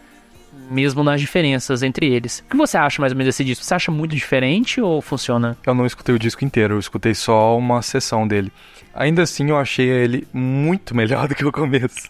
[0.69, 2.43] mesmo nas diferenças entre eles.
[2.47, 3.63] O que você acha mais ou menos desse disco?
[3.63, 5.57] Você acha muito diferente ou funciona?
[5.65, 8.51] Eu não escutei o disco inteiro, eu escutei só uma sessão dele.
[8.95, 12.09] Ainda assim, eu achei ele muito melhor do que o começo,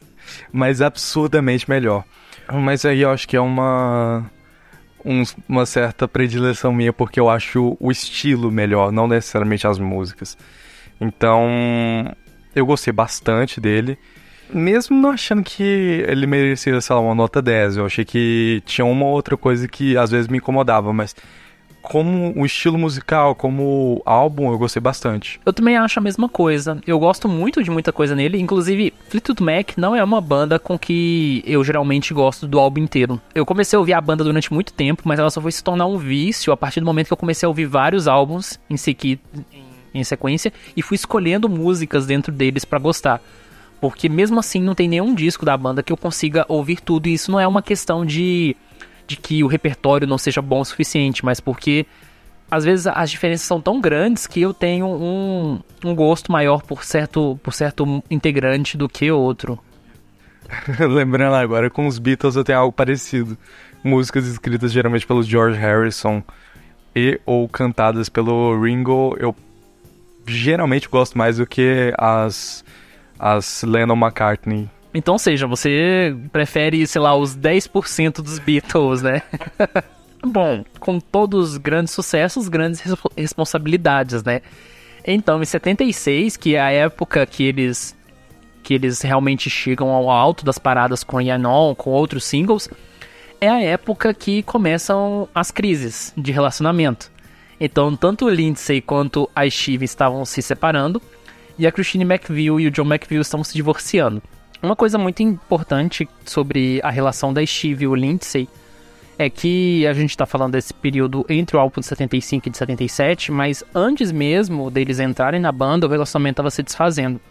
[0.53, 2.05] mas absurdamente melhor.
[2.53, 4.29] Mas aí eu acho que é uma
[5.03, 10.37] um, uma certa predileção minha porque eu acho o estilo melhor, não necessariamente as músicas.
[11.01, 12.15] Então,
[12.55, 13.97] eu gostei bastante dele.
[14.53, 18.85] Mesmo não achando que ele merecia, sei lá, uma nota 10, eu achei que tinha
[18.85, 21.15] uma outra coisa que às vezes me incomodava, mas
[21.85, 25.39] como o estilo musical, como álbum, eu gostei bastante.
[25.45, 26.79] Eu também acho a mesma coisa.
[26.85, 28.39] Eu gosto muito de muita coisa nele.
[28.39, 33.21] Inclusive, Fleetwood Mac não é uma banda com que eu geralmente gosto do álbum inteiro.
[33.33, 35.85] Eu comecei a ouvir a banda durante muito tempo, mas ela só foi se tornar
[35.85, 39.19] um vício a partir do momento que eu comecei a ouvir vários álbuns em, sequi,
[39.93, 43.21] em sequência e fui escolhendo músicas dentro deles para gostar.
[43.79, 47.07] Porque mesmo assim não tem nenhum disco da banda que eu consiga ouvir tudo.
[47.07, 48.55] E isso não é uma questão de,
[49.07, 51.85] de que o repertório não seja bom o suficiente, mas porque
[52.49, 56.83] às vezes as diferenças são tão grandes que eu tenho um, um gosto maior por
[56.83, 59.59] certo, por certo integrante do que outro.
[60.79, 63.37] Lembrando agora, com os Beatles eu tenho algo parecido.
[63.83, 66.23] Músicas escritas geralmente pelo George Harrison
[66.95, 69.35] e ou cantadas pelo Ringo, eu
[70.25, 72.63] geralmente gosto mais do que as,
[73.19, 74.69] as Lennon McCartney.
[74.95, 79.21] Então, seja, você prefere, sei lá, os 10% dos Beatles, né?
[80.25, 82.81] Bom, com todos os grandes sucessos, grandes
[83.17, 84.41] responsabilidades, né?
[85.05, 87.93] Então, em 76, que é a época que eles
[88.63, 92.67] que eles realmente chegam ao alto das paradas com Yanon, com outros singles,
[93.39, 97.11] é a época que começam as crises de relacionamento.
[97.59, 100.99] Então, tanto Lindsay quanto a Steve estavam se separando,
[101.59, 104.19] e a Christine McVille e o John McVille estão se divorciando.
[104.65, 108.49] Uma coisa muito importante sobre a relação da Steve e o Lindsay
[109.15, 112.57] é que a gente está falando desse período entre o álbum de 75 e de
[112.57, 117.21] 77, mas antes mesmo deles entrarem na banda, o relacionamento estava se desfazendo.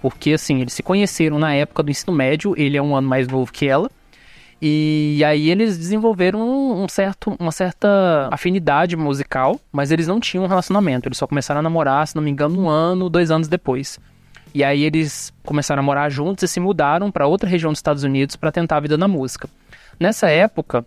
[0.00, 3.26] Porque, assim, eles se conheceram na época do ensino médio, ele é um ano mais
[3.26, 3.90] novo que ela,
[4.62, 10.48] e aí eles desenvolveram um certo, uma certa afinidade musical, mas eles não tinham um
[10.48, 11.08] relacionamento.
[11.08, 13.98] Eles só começaram a namorar, se não me engano, um ano, dois anos depois.
[14.56, 18.04] E aí eles começaram a morar juntos e se mudaram para outra região dos Estados
[18.04, 19.50] Unidos para tentar a vida na música.
[20.00, 20.82] Nessa época,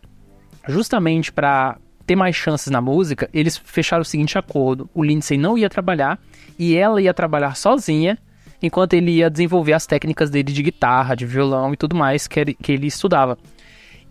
[0.68, 5.56] justamente para ter mais chances na música, eles fecharam o seguinte acordo: o Lindsay não
[5.56, 6.18] ia trabalhar
[6.58, 8.18] e ela ia trabalhar sozinha,
[8.60, 12.40] enquanto ele ia desenvolver as técnicas dele de guitarra, de violão e tudo mais que
[12.40, 13.38] ele, estudava.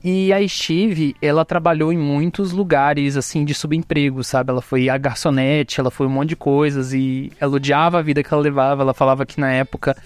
[0.02, 4.50] E a Steve, ela trabalhou em muitos lugares, assim, de subemprego, sabe?
[4.50, 8.22] Ela foi a garçonete, ela foi um monte de coisas e ela odiava a vida
[8.22, 8.82] que ela levava.
[8.82, 9.96] Ela falava que na época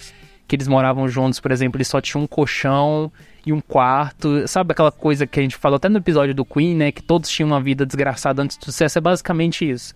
[0.47, 3.11] que eles moravam juntos, por exemplo, eles só tinham um colchão
[3.45, 4.47] e um quarto.
[4.47, 6.91] Sabe aquela coisa que a gente falou até no episódio do Queen, né?
[6.91, 8.97] Que todos tinham uma vida desgraçada antes do sucesso.
[8.97, 9.93] É basicamente isso.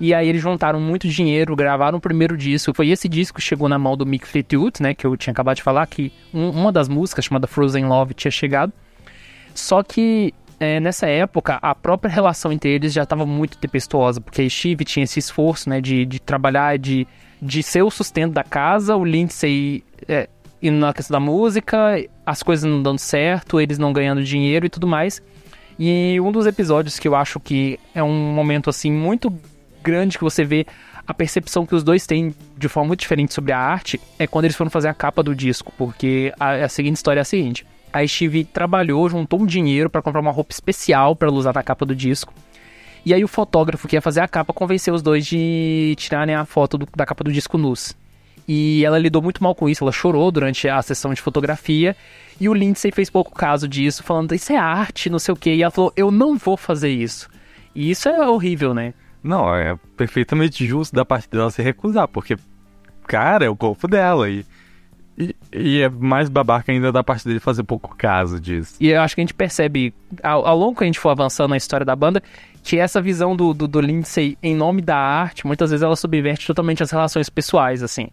[0.00, 2.74] E aí eles juntaram muito dinheiro, gravaram o primeiro disco.
[2.74, 4.94] Foi esse disco que chegou na mão do Mick Fleetwood, né?
[4.94, 8.30] Que eu tinha acabado de falar, que um, uma das músicas, chamada Frozen Love, tinha
[8.30, 8.72] chegado.
[9.58, 14.48] Só que é, nessa época, a própria relação entre eles já estava muito tempestuosa, porque
[14.48, 17.06] Steve tinha esse esforço, né, de, de trabalhar, de,
[17.42, 20.28] de ser o sustento da casa, o Lindsay é,
[20.62, 24.68] indo na questão da música, as coisas não dando certo, eles não ganhando dinheiro e
[24.68, 25.20] tudo mais.
[25.76, 29.32] E um dos episódios que eu acho que é um momento, assim, muito
[29.82, 30.66] grande que você vê
[31.06, 34.44] a percepção que os dois têm de forma muito diferente sobre a arte é quando
[34.44, 37.64] eles foram fazer a capa do disco, porque a, a seguinte história é a seguinte
[37.92, 41.84] a Steve trabalhou, juntou um dinheiro para comprar uma roupa especial para usar na capa
[41.84, 42.32] do disco.
[43.04, 46.44] E aí o fotógrafo que ia fazer a capa convenceu os dois de tirarem a
[46.44, 47.96] foto do, da capa do disco nus.
[48.46, 51.94] E ela lidou muito mal com isso, ela chorou durante a sessão de fotografia.
[52.40, 55.52] E o Lindsay fez pouco caso disso, falando, isso é arte, não sei o que.
[55.52, 57.28] E ela falou, eu não vou fazer isso.
[57.74, 58.94] E isso é horrível, né?
[59.22, 62.36] Não, é perfeitamente justo da parte dela se recusar, porque,
[63.06, 64.30] cara, é o corpo dela.
[64.30, 64.46] E
[65.18, 68.76] e, e, é mais babaca ainda da parte dele fazer pouco caso disso.
[68.78, 71.50] E eu acho que a gente percebe, ao, ao longo que a gente for avançando
[71.50, 72.22] na história da banda,
[72.62, 76.46] que essa visão do, do, do Lindsay em nome da arte, muitas vezes ela subverte
[76.46, 78.08] totalmente as relações pessoais, assim.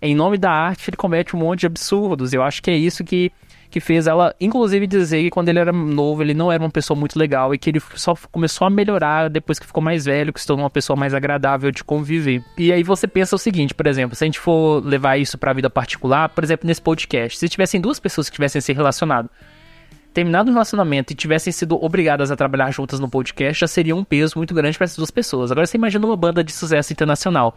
[0.00, 2.32] Em nome da arte, ele comete um monte de absurdos.
[2.32, 3.30] Eu acho que é isso que
[3.76, 6.98] que fez ela, inclusive, dizer que quando ele era novo, ele não era uma pessoa
[6.98, 10.40] muito legal e que ele só começou a melhorar depois que ficou mais velho, que
[10.40, 12.42] se tornou uma pessoa mais agradável de conviver.
[12.56, 15.50] E aí você pensa o seguinte, por exemplo, se a gente for levar isso para
[15.50, 19.28] a vida particular, por exemplo, nesse podcast, se tivessem duas pessoas que tivessem se relacionado,
[20.14, 24.04] terminado o relacionamento e tivessem sido obrigadas a trabalhar juntas no podcast, já seria um
[24.04, 25.52] peso muito grande para essas duas pessoas.
[25.52, 27.54] Agora você imagina uma banda de sucesso internacional,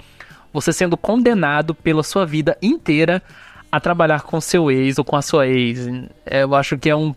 [0.52, 3.24] você sendo condenado pela sua vida inteira
[3.72, 5.88] a trabalhar com seu ex ou com a sua ex.
[6.26, 7.14] Eu acho que é, um,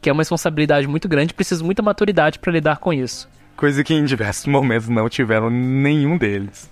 [0.00, 3.28] que é uma responsabilidade muito grande, precisa muita maturidade para lidar com isso.
[3.56, 6.70] Coisa que em diversos momentos não tiveram nenhum deles.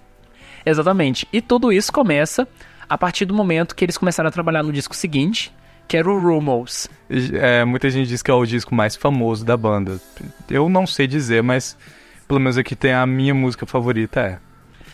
[0.64, 1.26] Exatamente.
[1.32, 2.46] E tudo isso começa
[2.88, 5.52] a partir do momento que eles começaram a trabalhar no disco seguinte,
[5.86, 6.88] que era o Rumors.
[7.08, 10.00] É, muita gente diz que é o disco mais famoso da banda.
[10.48, 11.76] Eu não sei dizer, mas
[12.26, 14.38] pelo menos aqui tem a minha música favorita, é.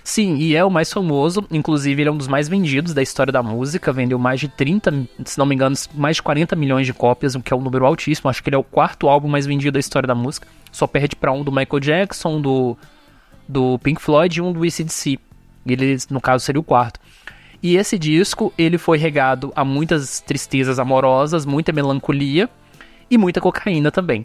[0.06, 3.32] Sim, e é o mais famoso, inclusive ele é um dos mais vendidos da história
[3.32, 6.94] da música, vendeu mais de 30, se não me engano, mais de 40 milhões de
[6.94, 9.46] cópias, o que é um número altíssimo, acho que ele é o quarto álbum mais
[9.46, 12.78] vendido da história da música, só perde para um do Michael Jackson, do,
[13.48, 15.18] do Pink Floyd e um do ACDC,
[15.66, 17.00] ele no caso seria o quarto.
[17.60, 22.48] E esse disco, ele foi regado a muitas tristezas amorosas, muita melancolia
[23.10, 24.24] e muita cocaína também.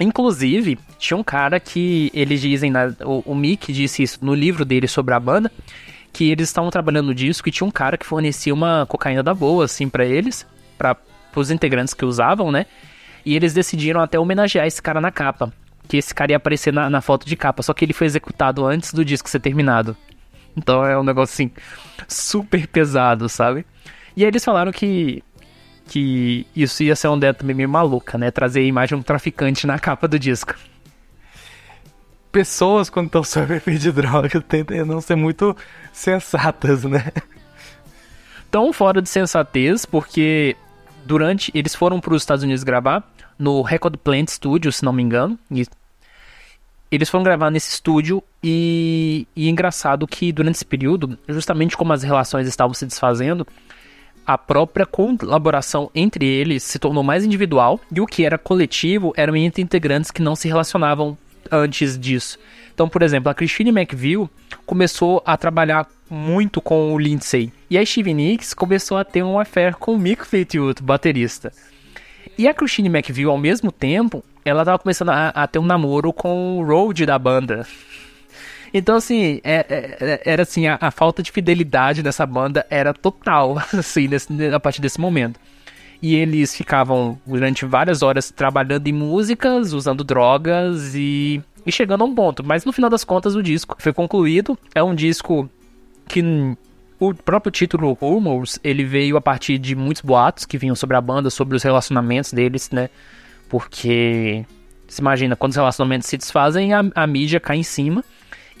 [0.00, 4.64] Inclusive, tinha um cara que eles dizem, na, o, o Mick disse isso no livro
[4.64, 5.52] dele sobre a banda,
[6.12, 9.34] que eles estavam trabalhando no disco e tinha um cara que fornecia uma cocaína da
[9.34, 10.46] boa, assim, para eles,
[10.78, 10.96] para
[11.36, 12.66] os integrantes que usavam, né?
[13.24, 15.52] E eles decidiram até homenagear esse cara na capa.
[15.86, 18.64] Que esse cara ia aparecer na, na foto de capa, só que ele foi executado
[18.64, 19.96] antes do disco ser terminado.
[20.56, 21.50] Então é um negócio assim,
[22.08, 23.66] super pesado, sabe?
[24.16, 25.22] E aí eles falaram que
[25.90, 28.30] que isso ia ser uma ideia também meio maluca, né?
[28.30, 30.54] Trazer a imagem de um traficante na capa do disco.
[32.30, 35.56] Pessoas, quando estão sob efeito de droga, tentam não ser muito
[35.92, 37.10] sensatas, né?
[38.52, 40.56] Tão fora de sensatez, porque
[41.04, 41.50] durante.
[41.52, 43.02] Eles foram para os Estados Unidos gravar
[43.36, 45.36] no Record Plant Studio, se não me engano.
[45.50, 45.66] E
[46.88, 51.92] eles foram gravar nesse estúdio e, e é engraçado que durante esse período, justamente como
[51.92, 53.44] as relações estavam se desfazendo,
[54.26, 59.34] a própria colaboração entre eles se tornou mais individual e o que era coletivo eram
[59.36, 61.16] entre integrantes que não se relacionavam
[61.50, 62.38] antes disso.
[62.72, 64.28] Então, por exemplo, a Christine McVille
[64.64, 69.38] começou a trabalhar muito com o Lindsay e a Stevie Nicks começou a ter um
[69.38, 71.52] affair com o Mick Fleetwood, baterista.
[72.38, 76.12] E a Christine McVille, ao mesmo tempo, ela tava começando a, a ter um namoro
[76.12, 77.66] com o Road da banda.
[78.72, 82.94] Então, assim, é, é, é, era assim, a, a, falta de fidelidade dessa banda era
[82.94, 85.38] total, assim, nesse, a partir desse momento.
[86.02, 92.06] E eles ficavam durante várias horas trabalhando em músicas, usando drogas e, e chegando a
[92.06, 92.42] um ponto.
[92.42, 94.58] Mas no final das contas, o disco foi concluído.
[94.74, 95.50] É um disco
[96.08, 96.22] que
[96.98, 101.00] o próprio título Rumors, ele veio a partir de muitos boatos que vinham sobre a
[101.00, 102.88] banda, sobre os relacionamentos deles, né?
[103.48, 104.44] Porque,
[104.86, 108.04] você imagina, quando os relacionamentos se desfazem, a, a mídia cai em cima.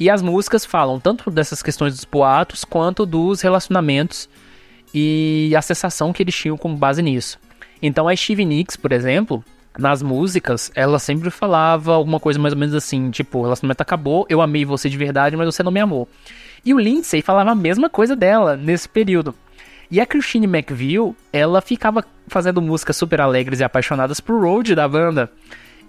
[0.00, 4.30] E as músicas falam tanto dessas questões dos boatos, quanto dos relacionamentos
[4.94, 7.38] e a sensação que eles tinham como base nisso.
[7.82, 9.44] Então a Stevie Nicks, por exemplo,
[9.78, 14.24] nas músicas, ela sempre falava alguma coisa mais ou menos assim, tipo, o relacionamento acabou,
[14.30, 16.08] eu amei você de verdade, mas você não me amou.
[16.64, 19.34] E o Lindsay falava a mesma coisa dela nesse período.
[19.90, 24.88] E a Christine McVille, ela ficava fazendo músicas super alegres e apaixonadas pro Road da
[24.88, 25.30] banda.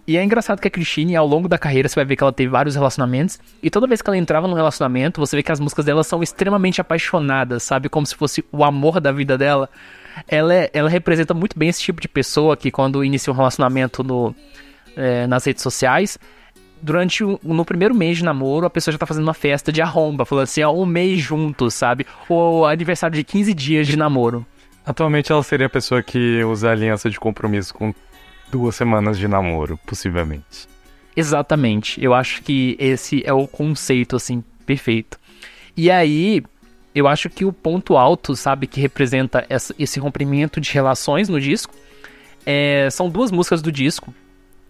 [0.08, 2.34] E é engraçado que a Christine, ao longo da carreira, você vai ver que ela
[2.34, 3.40] teve vários relacionamentos.
[3.62, 6.24] E toda vez que ela entrava num relacionamento, você vê que as músicas dela são
[6.24, 7.88] extremamente apaixonadas, sabe?
[7.88, 9.70] Como se fosse o amor da vida dela.
[10.28, 14.04] Ela, é, ela representa muito bem esse tipo de pessoa que, quando inicia um relacionamento
[14.04, 14.36] no,
[14.96, 16.18] é, nas redes sociais,
[16.82, 19.82] durante o, no primeiro mês de namoro, a pessoa já tá fazendo uma festa de
[19.82, 22.06] arromba, falando assim, ó, um mês juntos, sabe?
[22.28, 24.46] Ou aniversário de 15 dias de namoro.
[24.86, 27.94] Atualmente ela seria a pessoa que usa aliança de compromisso com
[28.52, 30.68] duas semanas de namoro, possivelmente.
[31.16, 32.04] Exatamente.
[32.04, 35.20] Eu acho que esse é o conceito, assim, perfeito.
[35.76, 36.44] E aí,
[36.94, 41.40] eu acho que o ponto alto, sabe, que representa essa, esse rompimento de relações no
[41.40, 41.74] disco,
[42.46, 44.14] é, são duas músicas do disco.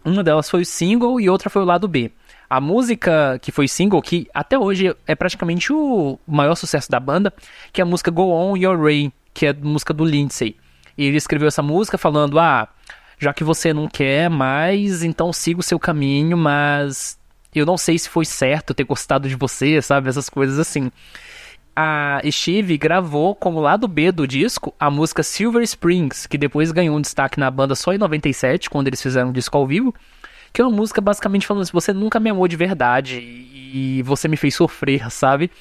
[0.03, 2.11] Uma delas foi o single e outra foi o lado B.
[2.49, 7.33] A música que foi single, que até hoje é praticamente o maior sucesso da banda,
[7.71, 10.57] que é a música Go On Your Way, que é a música do Lindsay.
[10.97, 12.67] E ele escreveu essa música falando: Ah,
[13.21, 17.19] já que você não quer mais, então siga o seu caminho, mas
[17.53, 20.09] eu não sei se foi certo ter gostado de você, sabe?
[20.09, 20.91] Essas coisas assim.
[21.75, 26.97] A Steve gravou como lado B do disco a música Silver Springs, que depois ganhou
[26.97, 29.93] um destaque na banda só em 97, quando eles fizeram um disco ao vivo.
[30.51, 34.27] Que é uma música basicamente falando assim: você nunca me amou de verdade e você
[34.27, 35.51] me fez sofrer, sabe?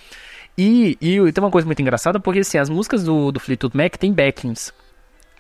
[0.56, 3.96] E, e tem uma coisa muito engraçada, porque assim, as músicas do, do Fleetwood Mac
[3.96, 4.72] tem backings.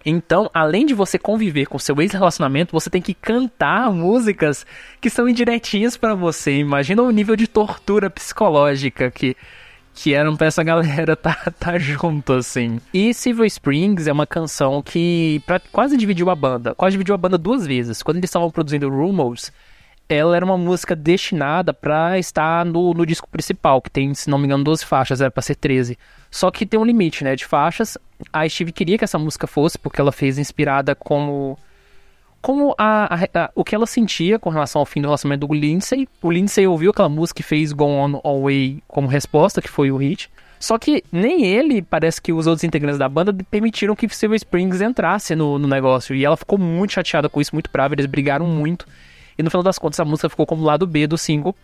[0.04, 4.64] Então, além de você conviver com seu ex-relacionamento, você tem que cantar músicas
[5.00, 6.56] que são indiretinhas para você.
[6.56, 9.36] Imagina o nível de tortura psicológica que
[9.92, 12.80] que eram pra essa galera tá, tá junto, assim.
[12.92, 16.74] E Silver Springs é uma canção que pra, quase dividiu a banda.
[16.74, 18.02] Quase dividiu a banda duas vezes.
[18.02, 19.52] Quando eles estavam produzindo Rumors,
[20.10, 24.38] ela era uma música destinada para estar no, no disco principal, que tem, se não
[24.38, 25.96] me engano, 12 faixas, era pra ser 13.
[26.30, 27.96] Só que tem um limite, né, de faixas.
[28.32, 31.56] A Steve queria que essa música fosse, porque ela fez inspirada como
[32.42, 35.54] como a, a, a, o que ela sentia com relação ao fim do relacionamento do
[35.54, 36.08] Lindsay.
[36.22, 39.98] O Lindsay ouviu aquela música e fez Go On Away como resposta, que foi o
[39.98, 40.30] hit.
[40.58, 44.80] Só que nem ele, parece que os outros integrantes da banda permitiram que Silver Springs
[44.80, 46.14] entrasse no, no negócio.
[46.14, 48.86] E ela ficou muito chateada com isso, muito brava, eles brigaram muito.
[49.40, 51.54] E no final das contas a música ficou como lado B do single.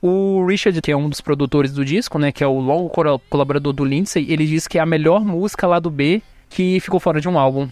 [0.00, 2.88] O Richard, que é um dos produtores do disco, né, que é o longo
[3.28, 7.00] colaborador do Lindsay, ele disse que é a melhor música lá do B que ficou
[7.00, 7.68] fora de um álbum.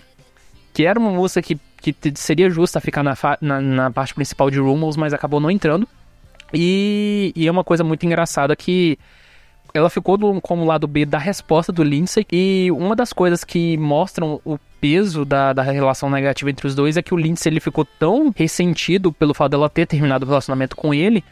[0.75, 4.59] Que era uma música que que seria justa ficar na, na, na, parte principal de
[4.59, 5.87] Rumors, mas acabou não entrando.
[6.53, 8.99] E, e, é uma coisa muito engraçada que
[9.75, 12.27] ela ficou do, como lado B da resposta do Lindsay.
[12.33, 16.97] E uma das coisas que mostram o peso da, da relação negativa entre os dois
[16.97, 20.77] é que o Lindsay ele ficou tão ressentido pelo fato dela ter terminado o relacionamento
[20.77, 21.25] com ele.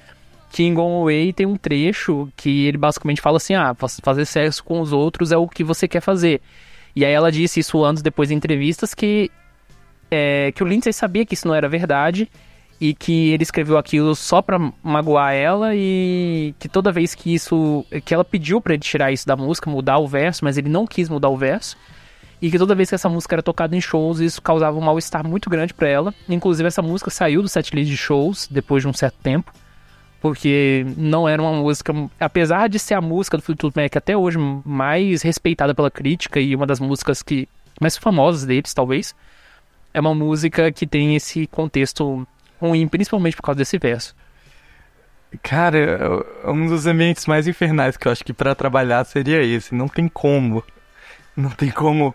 [0.50, 4.62] Que em Gone Away tem um trecho que ele basicamente fala assim: ah, fazer sexo
[4.62, 6.40] com os outros é o que você quer fazer.
[6.94, 9.30] E aí ela disse isso anos depois em entrevistas que
[10.10, 12.30] é, que o Lindsay sabia que isso não era verdade
[12.80, 17.84] e que ele escreveu aquilo só pra magoar ela e que toda vez que isso.
[18.04, 20.86] que ela pediu para ele tirar isso da música, mudar o verso, mas ele não
[20.86, 21.76] quis mudar o verso.
[22.40, 25.26] E que toda vez que essa música era tocada em shows, isso causava um mal-estar
[25.26, 26.14] muito grande para ela.
[26.28, 29.52] Inclusive, essa música saiu do setlist de shows depois de um certo tempo,
[30.20, 34.38] porque não era uma música, apesar de ser a música do Fleetwood Mac até hoje
[34.64, 37.48] mais respeitada pela crítica e uma das músicas que
[37.80, 39.14] mais famosas deles, talvez,
[39.92, 42.26] é uma música que tem esse contexto
[42.60, 44.14] ruim, principalmente por causa desse verso.
[45.42, 49.74] Cara, um dos ambientes mais infernais que eu acho que para trabalhar seria esse.
[49.74, 50.62] Não tem como.
[51.36, 52.14] Não tem como.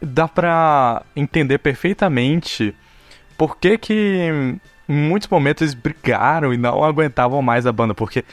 [0.00, 2.74] Dá pra entender perfeitamente
[3.36, 4.28] por que que
[4.88, 7.94] em muitos momentos eles brigaram e não aguentavam mais a banda.
[7.94, 8.24] Porque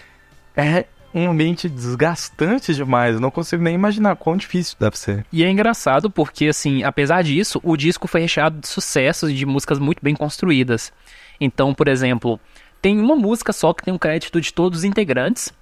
[0.55, 3.15] é um ambiente desgastante demais.
[3.15, 5.25] Eu não consigo nem imaginar quão difícil deve ser.
[5.31, 9.45] E é engraçado porque, assim, apesar disso, o disco foi recheado de sucessos e de
[9.45, 10.91] músicas muito bem construídas.
[11.39, 12.39] Então, por exemplo,
[12.81, 15.53] tem uma música só que tem um crédito de todos os integrantes.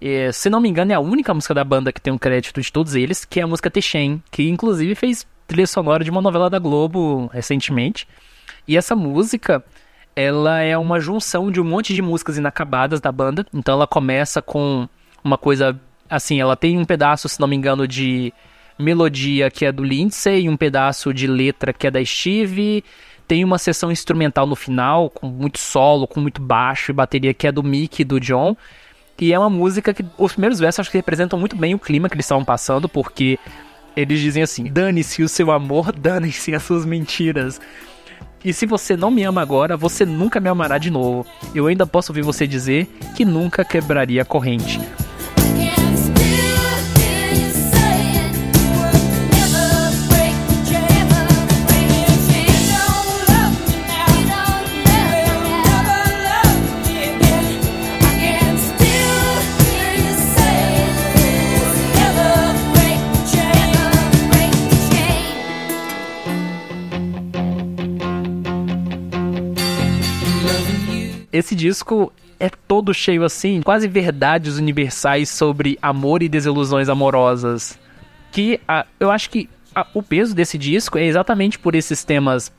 [0.00, 2.60] E, se não me engano, é a única música da banda que tem um crédito
[2.60, 6.20] de todos eles, que é a música Techem, que inclusive fez trilha sonora de uma
[6.20, 8.06] novela da Globo recentemente.
[8.68, 9.64] E essa música,
[10.14, 13.46] ela é uma junção de um monte de músicas inacabadas da banda.
[13.54, 14.88] Então ela começa com
[15.24, 15.78] uma coisa
[16.08, 18.32] assim, ela tem um pedaço, se não me engano, de
[18.78, 22.84] melodia que é do Lindsay um pedaço de letra que é da Steve
[23.26, 27.46] tem uma sessão instrumental no final, com muito solo, com muito baixo e bateria, que
[27.46, 28.56] é do Mick e do John.
[29.18, 32.08] E é uma música que os primeiros versos acho que representam muito bem o clima
[32.08, 33.38] que eles estavam passando, porque
[33.96, 37.60] eles dizem assim: dane-se o seu amor, dane-se as suas mentiras.
[38.44, 41.26] E se você não me ama agora, você nunca me amará de novo.
[41.54, 42.86] Eu ainda posso ouvir você dizer
[43.16, 44.78] que nunca quebraria a corrente.
[71.36, 72.10] Esse disco
[72.40, 77.78] é todo cheio assim, quase verdades universais sobre amor e desilusões amorosas.
[78.32, 82.50] Que a, eu acho que a, o peso desse disco é exatamente por esses temas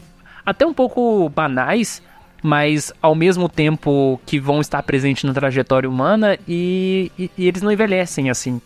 [0.45, 2.01] até um pouco banais,
[2.43, 7.63] mas ao mesmo tempo que vão estar presentes na trajetória humana e, e, e eles
[7.63, 8.61] não envelhecem assim.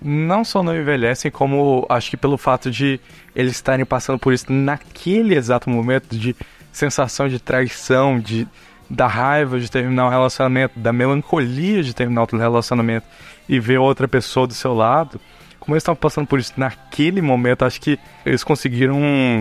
[0.00, 3.00] Não só não envelhecem, como acho que pelo fato de
[3.34, 6.36] eles estarem passando por isso naquele exato momento de
[6.72, 8.46] sensação de traição, de
[8.88, 13.06] da raiva de terminar um relacionamento, da melancolia de terminar outro relacionamento
[13.48, 15.20] e ver outra pessoa do seu lado,
[15.58, 18.98] como eles estavam passando por isso naquele momento, acho que eles conseguiram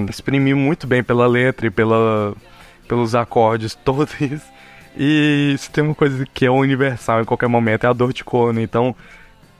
[0.09, 2.35] exprimir muito bem pela letra e pela,
[2.87, 4.45] pelos acordes todos isso.
[4.97, 8.23] E se tem uma coisa que é universal em qualquer momento é a dor de
[8.23, 8.95] corno, então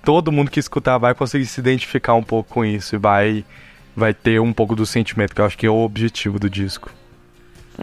[0.04, 3.46] todo mundo que escutar vai conseguir se identificar um pouco com isso e vai
[3.96, 6.92] vai ter um pouco do sentimento, que eu acho que é o objetivo do disco.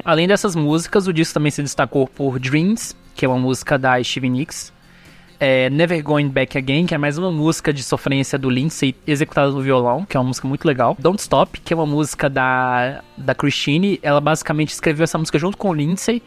[0.04, 4.02] Além dessas músicas, o disco também se destacou por Dreams, que é uma música da
[4.02, 4.72] Stevie Nicks.
[5.38, 9.50] É Never Going Back Again, que é mais uma música de sofrência do Lindsay, executada
[9.50, 10.96] no violão, que é uma música muito legal.
[10.98, 13.98] Don't Stop, que é uma música da, da Christine.
[14.02, 16.22] Ela basicamente escreveu essa música junto com o Lindsay.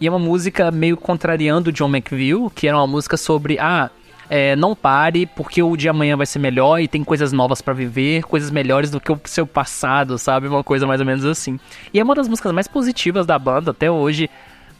[0.00, 3.90] E é uma música meio contrariando John McVille, que era uma música sobre, ah,
[4.34, 7.74] é, não pare, porque o dia amanhã vai ser melhor e tem coisas novas para
[7.74, 10.48] viver, coisas melhores do que o seu passado, sabe?
[10.48, 11.60] Uma coisa mais ou menos assim.
[11.92, 14.30] E é uma das músicas mais positivas da banda até hoje.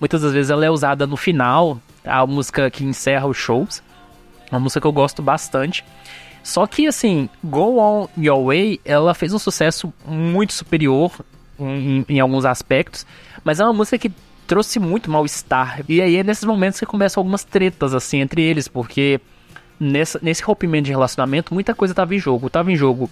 [0.00, 3.82] Muitas das vezes ela é usada no final, a música que encerra os shows.
[4.50, 5.84] Uma música que eu gosto bastante.
[6.42, 11.12] Só que assim, Go On Your Way, ela fez um sucesso muito superior
[11.60, 13.04] em, em alguns aspectos,
[13.44, 14.10] mas é uma música que
[14.46, 15.84] trouxe muito mal-estar.
[15.86, 19.20] E aí é nesses momentos que começam algumas tretas assim entre eles, porque
[19.78, 22.46] nessa, nesse rompimento de relacionamento, muita coisa estava em jogo.
[22.46, 23.10] Estava em jogo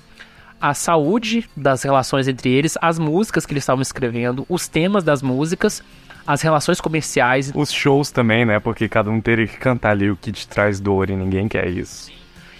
[0.61, 5.22] a saúde das relações entre eles, as músicas que eles estavam escrevendo, os temas das
[5.22, 5.82] músicas,
[6.26, 7.50] as relações comerciais.
[7.54, 8.61] Os shows também, né?
[8.61, 11.68] Porque cada um teria que cantar ali o que te traz dor e ninguém quer
[11.68, 12.12] isso.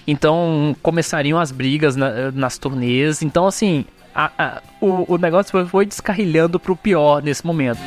[0.07, 3.23] Então começariam as brigas na, nas turnês.
[3.23, 3.85] Então, assim,
[4.15, 7.81] a, a, o, o negócio foi, foi descarrilhando pro pior nesse momento.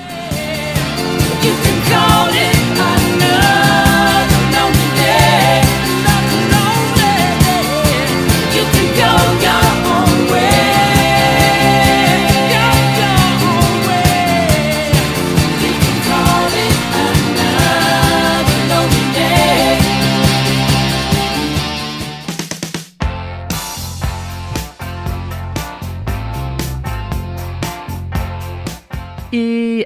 [1.43, 3.62] You can call it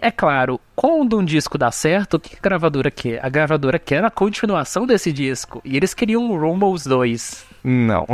[0.08, 3.24] é claro, quando um disco dá certo, o que a gravadora quer?
[3.24, 5.62] A gravadora quer a continuação desse disco.
[5.66, 7.46] E eles queriam o Rumbles 2.
[7.64, 8.06] Não.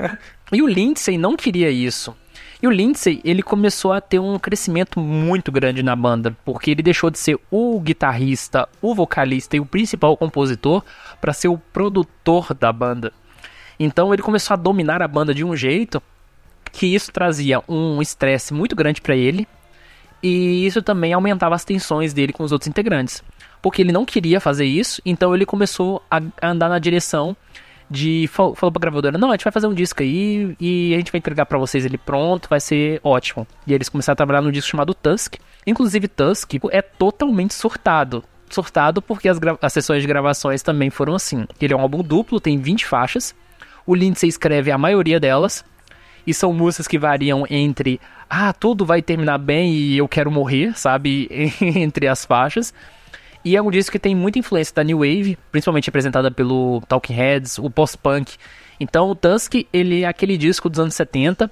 [0.50, 2.16] e o Lindsay não queria isso.
[2.62, 6.82] E o Lindsay, ele começou a ter um crescimento muito grande na banda, porque ele
[6.82, 10.82] deixou de ser o guitarrista, o vocalista e o principal compositor
[11.20, 13.12] para ser o produtor da banda.
[13.78, 16.02] Então ele começou a dominar a banda de um jeito
[16.72, 19.46] que isso trazia um estresse muito grande para ele
[20.22, 23.22] e isso também aumentava as tensões dele com os outros integrantes.
[23.60, 27.36] Porque ele não queria fazer isso, então ele começou a andar na direção
[27.92, 31.12] de falou pra gravadora, não, a gente vai fazer um disco aí e a gente
[31.12, 33.46] vai entregar para vocês ele pronto, vai ser ótimo.
[33.66, 35.34] E eles começaram a trabalhar num disco chamado Tusk.
[35.66, 38.24] Inclusive Tusk é totalmente surtado.
[38.48, 41.46] Surtado porque as, as sessões de gravações também foram assim.
[41.60, 43.34] Ele é um álbum duplo, tem 20 faixas.
[43.86, 45.64] O Lindsay escreve a maioria delas.
[46.26, 50.76] E são músicas que variam entre ah, tudo vai terminar bem e eu quero morrer,
[50.78, 51.28] sabe?
[51.60, 52.72] entre as faixas.
[53.44, 57.12] E é um disco que tem muita influência da New Wave, principalmente representada pelo Talking
[57.12, 58.36] Heads, o post-punk.
[58.78, 61.50] Então o Tusk, ele é aquele disco dos anos 70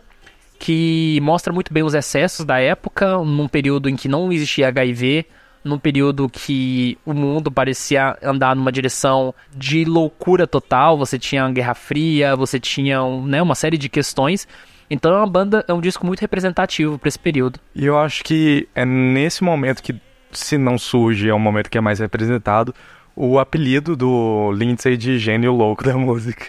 [0.59, 5.27] que mostra muito bem os excessos da época, num período em que não existia HIV,
[5.65, 11.51] num período que o mundo parecia andar numa direção de loucura total, você tinha a
[11.51, 14.49] Guerra Fria, você tinha né, uma série de questões.
[14.91, 17.61] Então é uma banda, é um disco muito representativo para esse período.
[17.75, 19.95] E eu acho que é nesse momento que
[20.33, 22.75] se não surge, é o momento que é mais representado,
[23.15, 26.47] o apelido do Lindsay de gênio louco da música.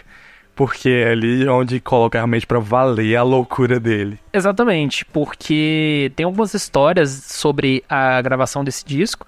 [0.54, 4.18] Porque é ali onde coloca realmente para valer a loucura dele.
[4.32, 9.26] Exatamente, porque tem algumas histórias sobre a gravação desse disco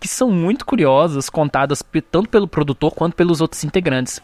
[0.00, 4.20] que são muito curiosas, contadas tanto pelo produtor quanto pelos outros integrantes.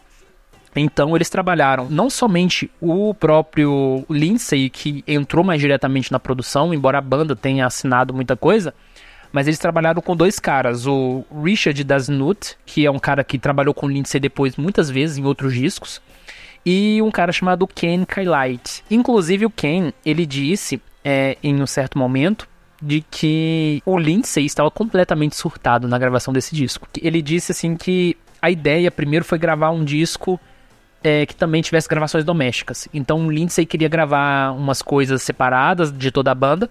[0.75, 6.97] Então eles trabalharam não somente o próprio Lindsay, que entrou mais diretamente na produção, embora
[6.97, 8.73] a banda tenha assinado muita coisa,
[9.31, 13.73] mas eles trabalharam com dois caras, o Richard Dasnut, que é um cara que trabalhou
[13.73, 16.01] com Lindsay depois muitas vezes em outros discos,
[16.65, 18.83] e um cara chamado Ken Kylite.
[18.89, 22.47] Inclusive o Ken, ele disse é, em um certo momento
[22.81, 26.87] de que o Lindsay estava completamente surtado na gravação desse disco.
[27.01, 30.39] Ele disse assim que a ideia primeiro foi gravar um disco
[31.01, 32.87] é, que também tivesse gravações domésticas.
[32.93, 36.69] Então o Lindsay queria gravar umas coisas separadas de toda a banda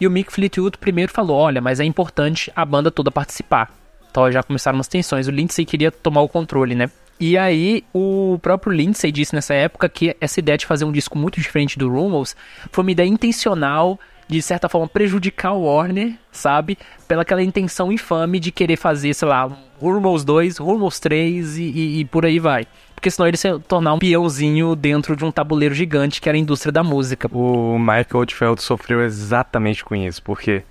[0.00, 3.72] e o Mick Fleetwood primeiro falou: olha, mas é importante a banda toda participar.
[4.10, 5.28] Então já começaram as tensões.
[5.28, 6.90] O Lindsay queria tomar o controle, né?
[7.24, 11.16] E aí, o próprio Lindsay disse nessa época que essa ideia de fazer um disco
[11.16, 12.34] muito diferente do Rumors
[12.72, 13.96] foi uma ideia intencional
[14.26, 16.76] de certa forma prejudicar o Warner, sabe?
[17.06, 19.48] Pela aquela intenção infame de querer fazer, sei lá,
[19.80, 22.66] Rumors 2, Rumors 3 e, e, e por aí vai
[22.96, 26.40] porque senão ele se tornar um peãozinho dentro de um tabuleiro gigante que era a
[26.40, 27.28] indústria da música.
[27.32, 30.62] O Michael Oldfield sofreu exatamente com isso, porque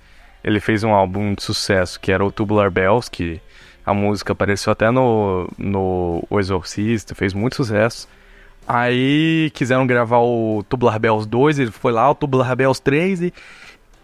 [0.44, 3.38] ele fez um álbum de sucesso que era o Tubular Bells, que
[3.84, 8.08] a música apareceu até no, no O Exorcista, fez muito sucesso.
[8.66, 13.34] Aí quiseram gravar o Tubular Bells 2, ele foi lá, o Tubular Bells 3 e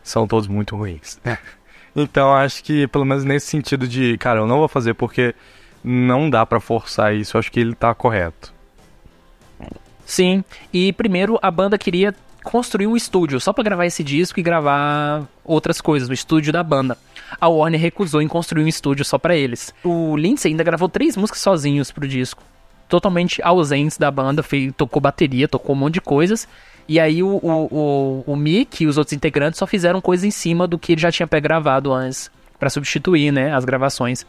[0.03, 1.21] são todos muito ruins.
[1.95, 5.35] então acho que pelo menos nesse sentido de, cara, eu não vou fazer porque
[5.83, 8.53] não dá para forçar isso, eu acho que ele tá correto.
[10.05, 14.43] Sim, e primeiro a banda queria construir um estúdio só para gravar esse disco e
[14.43, 16.97] gravar outras coisas no estúdio da banda.
[17.41, 19.75] A Warner recusou em construir um estúdio só para eles.
[19.85, 22.43] O Lindsay ainda gravou três músicas sozinhos pro disco,
[22.89, 26.49] totalmente ausentes da banda, fez, tocou bateria, tocou um monte de coisas.
[26.89, 30.31] E aí o, o, o, o Mick e os outros integrantes só fizeram coisa em
[30.31, 34.25] cima do que ele já tinha pré-gravado antes, para substituir, né, as gravações.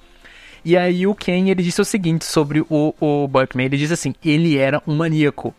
[0.63, 4.13] E aí o Ken, ele disse o seguinte sobre o, o Buckman, ele disse assim,
[4.23, 5.55] ele era um maníaco.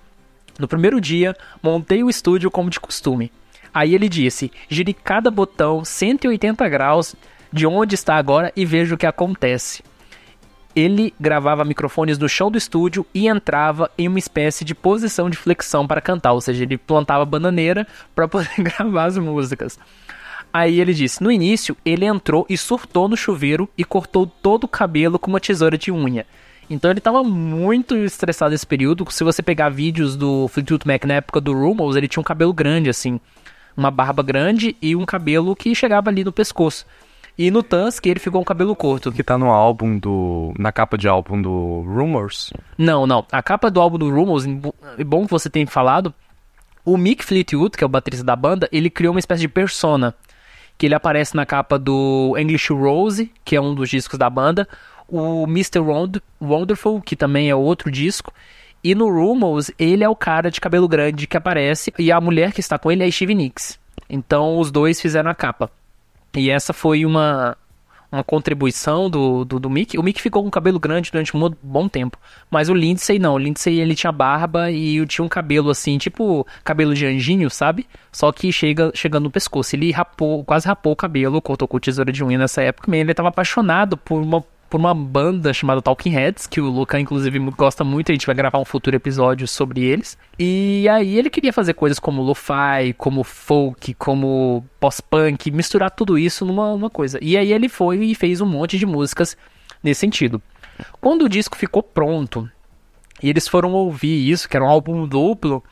[0.58, 3.32] No primeiro dia, montei o estúdio como de costume.
[3.72, 7.14] Aí ele disse, gire cada botão 180 graus
[7.52, 9.82] de onde está agora e veja o que acontece.
[10.74, 15.36] Ele gravava microfones no chão do estúdio e entrava em uma espécie de posição de
[15.36, 19.78] flexão para cantar, ou seja, ele plantava bananeira para poder gravar as músicas.
[20.52, 24.68] Aí ele disse: no início, ele entrou e surtou no chuveiro e cortou todo o
[24.68, 26.26] cabelo com uma tesoura de unha.
[26.68, 29.04] Então ele estava muito estressado nesse período.
[29.10, 32.52] Se você pegar vídeos do Fleetwood Mac na época do Rumors, ele tinha um cabelo
[32.52, 33.20] grande, assim.
[33.80, 36.84] Uma barba grande e um cabelo que chegava ali no pescoço.
[37.38, 39.10] E no Tusk ele ficou com o cabelo curto.
[39.10, 40.52] Que tá no álbum do.
[40.58, 42.52] na capa de álbum do Rumors?
[42.76, 43.24] Não, não.
[43.32, 44.44] A capa do álbum do Rumors,
[44.98, 46.12] é bom que você tenha falado.
[46.84, 50.14] O Mick Fleetwood, que é o baterista da banda, ele criou uma espécie de persona
[50.76, 54.68] que ele aparece na capa do English Rose, que é um dos discos da banda,
[55.08, 55.80] o Mr.
[56.40, 58.32] Wonderful, que também é outro disco,
[58.82, 62.52] e no Rumors ele é o cara de cabelo grande que aparece, e a mulher
[62.52, 63.78] que está com ele é a Stevie Nicks.
[64.08, 65.70] Então os dois fizeram a capa.
[66.36, 67.56] E essa foi uma
[68.12, 69.96] uma contribuição do, do, do Mick.
[69.96, 72.18] O Mick ficou com cabelo grande durante um bom tempo.
[72.50, 73.34] Mas o Lindsay não.
[73.34, 77.86] O Lindsay ele tinha barba e tinha um cabelo assim, tipo cabelo de anjinho, sabe?
[78.10, 79.76] Só que chega chegando no pescoço.
[79.76, 82.94] Ele rapou, quase rapou o cabelo, cortou com tesoura de unha nessa época.
[82.94, 87.40] Ele estava apaixonado por uma por uma banda chamada Talking Heads, que o Luca, inclusive,
[87.50, 88.12] gosta muito.
[88.12, 90.16] A gente vai gravar um futuro episódio sobre eles.
[90.38, 96.46] E aí ele queria fazer coisas como lo-fi, como folk, como post-punk, misturar tudo isso
[96.46, 97.18] numa, numa coisa.
[97.20, 99.36] E aí ele foi e fez um monte de músicas
[99.82, 100.40] nesse sentido.
[101.00, 102.48] Quando o disco ficou pronto,
[103.20, 105.64] e eles foram ouvir isso, que era um álbum duplo,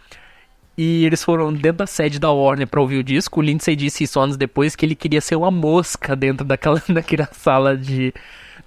[0.76, 3.38] e eles foram dentro da sede da Warner para ouvir o disco.
[3.38, 7.28] O Lindsay disse isso anos depois que ele queria ser uma mosca dentro daquela, daquela
[7.32, 8.12] sala de,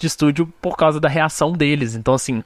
[0.02, 1.96] de estúdio por causa da reação deles.
[1.96, 2.44] Então, assim,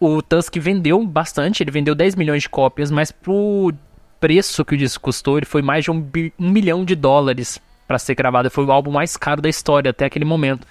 [0.00, 3.72] o Tusk vendeu bastante, ele vendeu 10 milhões de cópias, mas pro
[4.20, 6.08] preço que o disco custou, ele foi mais de um,
[6.38, 8.50] um milhão de dólares para ser gravado.
[8.50, 10.66] Foi o álbum mais caro da história até aquele momento.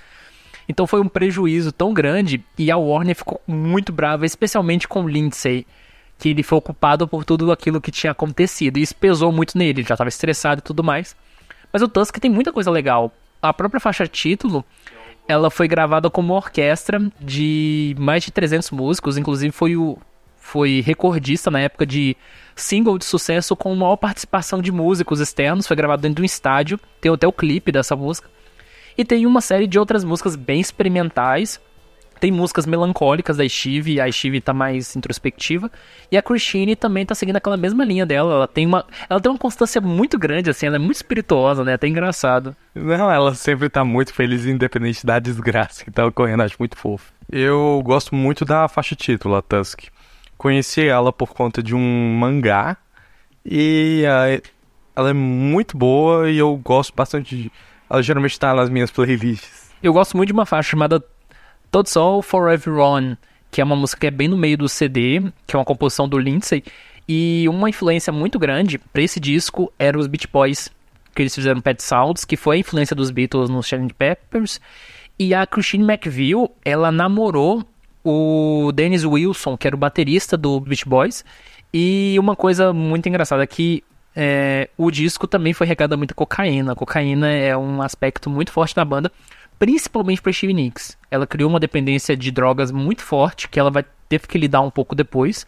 [0.69, 5.07] Então foi um prejuízo tão grande e a Warner ficou muito brava, especialmente com o
[5.07, 5.65] Lindsay,
[6.17, 8.77] que ele foi ocupado por tudo aquilo que tinha acontecido.
[8.77, 11.15] E isso pesou muito nele, ele já estava estressado e tudo mais.
[11.71, 13.11] Mas o Tusk tem muita coisa legal.
[13.41, 14.65] A própria faixa título
[15.27, 19.97] ela foi gravada como orquestra de mais de 300 músicos, inclusive foi o
[20.47, 22.15] foi recordista na época de
[22.55, 26.79] single de sucesso com maior participação de músicos externos, foi gravado dentro de um estádio,
[27.01, 28.29] tem até o clipe dessa música.
[28.97, 31.59] E tem uma série de outras músicas bem experimentais,
[32.19, 35.71] tem músicas melancólicas da Steve, a Steve tá mais introspectiva.
[36.11, 38.33] E a Christine também tá seguindo aquela mesma linha dela.
[38.33, 41.73] Ela tem uma, ela tem uma constância muito grande, assim, ela é muito espirituosa, né?
[41.73, 42.55] Até engraçado.
[42.73, 47.11] Não, ela sempre tá muito feliz, independente da desgraça que tá ocorrendo, acho muito fofo.
[47.31, 49.85] Eu gosto muito da faixa título, a Tusk.
[50.37, 52.77] Conheci ela por conta de um mangá.
[53.45, 54.03] E
[54.95, 57.51] ela é muito boa e eu gosto bastante de.
[57.89, 59.71] Ela geralmente tá nas minhas playlists.
[59.81, 61.01] Eu gosto muito de uma faixa chamada
[61.71, 63.17] Todd Soul For Everyone,
[63.51, 66.07] que é uma música que é bem no meio do CD, que é uma composição
[66.07, 66.63] do Lindsay.
[67.07, 70.69] E uma influência muito grande para esse disco era os Beach Boys,
[71.15, 73.93] que eles fizeram Pet Sounds, que foi a influência dos Beatles nos Sgt.
[73.93, 74.59] Peppers.
[75.17, 77.63] E a Christine McVie, ela namorou
[78.03, 81.25] o Dennis Wilson, que era o baterista do Beach Boys.
[81.73, 83.83] E uma coisa muito engraçada é que
[84.15, 86.73] é, o disco também foi regado a muita cocaína.
[86.73, 89.11] A cocaína é um aspecto muito forte da banda
[89.59, 90.97] principalmente para Stevie Nicks.
[91.09, 94.71] Ela criou uma dependência de drogas muito forte que ela vai ter que lidar um
[94.71, 95.45] pouco depois,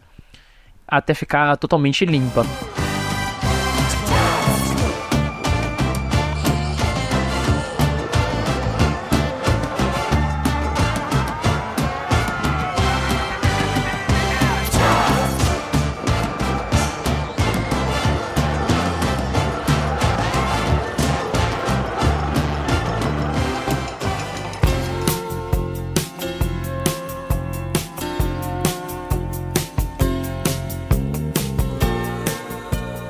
[0.86, 2.44] até ficar totalmente limpa.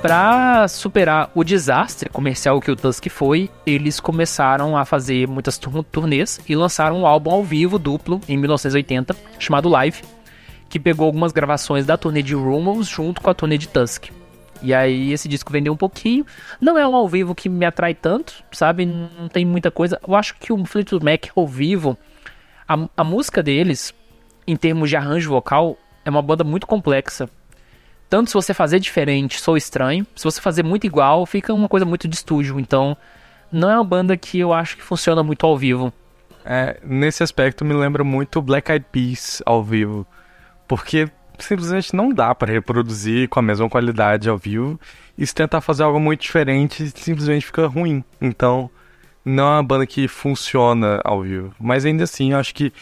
[0.03, 5.61] Para superar o desastre comercial que o Tusk foi, eles começaram a fazer muitas
[5.93, 10.03] turnês e lançaram um álbum ao vivo duplo em 1980 chamado Live,
[10.71, 14.07] que pegou algumas gravações da turnê de Rumors junto com a turnê de Tusk.
[14.63, 16.25] E aí esse disco vendeu um pouquinho.
[16.59, 18.87] Não é um ao vivo que me atrai tanto, sabe?
[18.87, 20.01] Não tem muita coisa.
[20.07, 21.97] Eu acho que o Fleetwood Mac ao vivo,
[22.67, 23.95] a, a música deles,
[24.47, 25.77] em termos de arranjo vocal,
[26.07, 27.29] é uma banda muito complexa
[28.11, 30.05] tanto se você fazer diferente, sou estranho.
[30.17, 32.59] Se você fazer muito igual, fica uma coisa muito de estúdio.
[32.59, 32.97] Então,
[33.53, 35.93] não é uma banda que eu acho que funciona muito ao vivo.
[36.45, 40.05] É, nesse aspecto me lembra muito Black Eyed Peas ao vivo.
[40.67, 41.09] Porque
[41.39, 44.79] simplesmente não dá para reproduzir com a mesma qualidade ao vivo.
[45.17, 48.03] E se tentar fazer algo muito diferente, simplesmente fica ruim.
[48.21, 48.69] Então,
[49.25, 51.55] não é uma banda que funciona ao vivo.
[51.61, 52.73] Mas ainda assim, eu acho que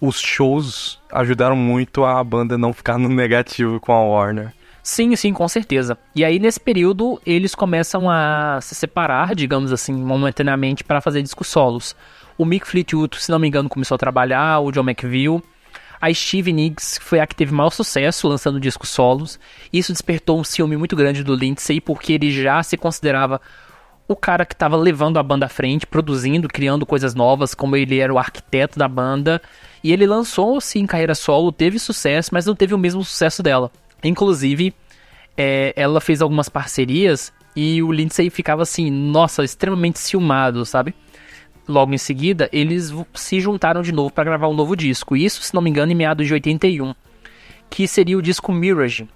[0.00, 4.52] os shows ajudaram muito a banda não ficar no negativo com a Warner.
[4.82, 5.98] Sim, sim, com certeza.
[6.14, 11.48] E aí, nesse período, eles começam a se separar, digamos assim, momentaneamente, para fazer discos
[11.48, 11.96] solos.
[12.38, 15.42] O Mick Fleetwood, se não me engano, começou a trabalhar, o John McVille.
[16.00, 19.40] A Steve Nicks foi a que teve maior sucesso lançando discos solos.
[19.72, 23.40] Isso despertou um ciúme muito grande do Lindsay, porque ele já se considerava
[24.06, 27.98] o cara que estava levando a banda à frente, produzindo, criando coisas novas, como ele
[27.98, 29.42] era o arquiteto da banda.
[29.86, 33.70] E ele lançou-se em carreira solo, teve sucesso, mas não teve o mesmo sucesso dela.
[34.02, 34.74] Inclusive,
[35.36, 40.92] é, ela fez algumas parcerias e o Lindsay ficava assim, nossa, extremamente ciumado, sabe?
[41.68, 45.16] Logo em seguida, eles se juntaram de novo para gravar um novo disco.
[45.16, 46.92] Isso, se não me engano, em meados de 81,
[47.70, 49.08] que seria o disco Mirage.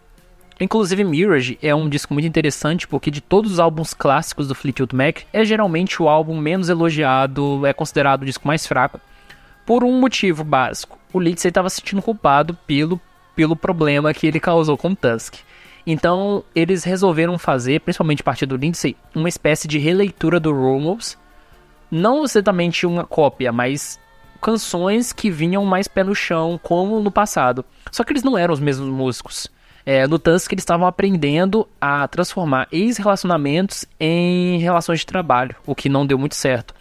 [0.60, 4.94] Inclusive, Mirage é um disco muito interessante porque de todos os álbuns clássicos do Fleetwood
[4.94, 9.00] Mac, é geralmente o álbum menos elogiado, é considerado o disco mais fraco,
[9.70, 10.98] por um motivo básico.
[11.12, 13.00] O Lindsay estava se sentindo culpado pelo,
[13.36, 15.36] pelo problema que ele causou com Tusk.
[15.86, 21.16] Então, eles resolveram fazer, principalmente a partir do Lindsay, uma espécie de releitura do Rumors.
[21.88, 23.96] Não exatamente uma cópia, mas
[24.42, 27.64] canções que vinham mais pé no chão, como no passado.
[27.92, 29.48] Só que eles não eram os mesmos músicos
[29.86, 35.88] é, no Tusk eles estavam aprendendo a transformar ex-relacionamentos em relações de trabalho, o que
[35.88, 36.74] não deu muito certo.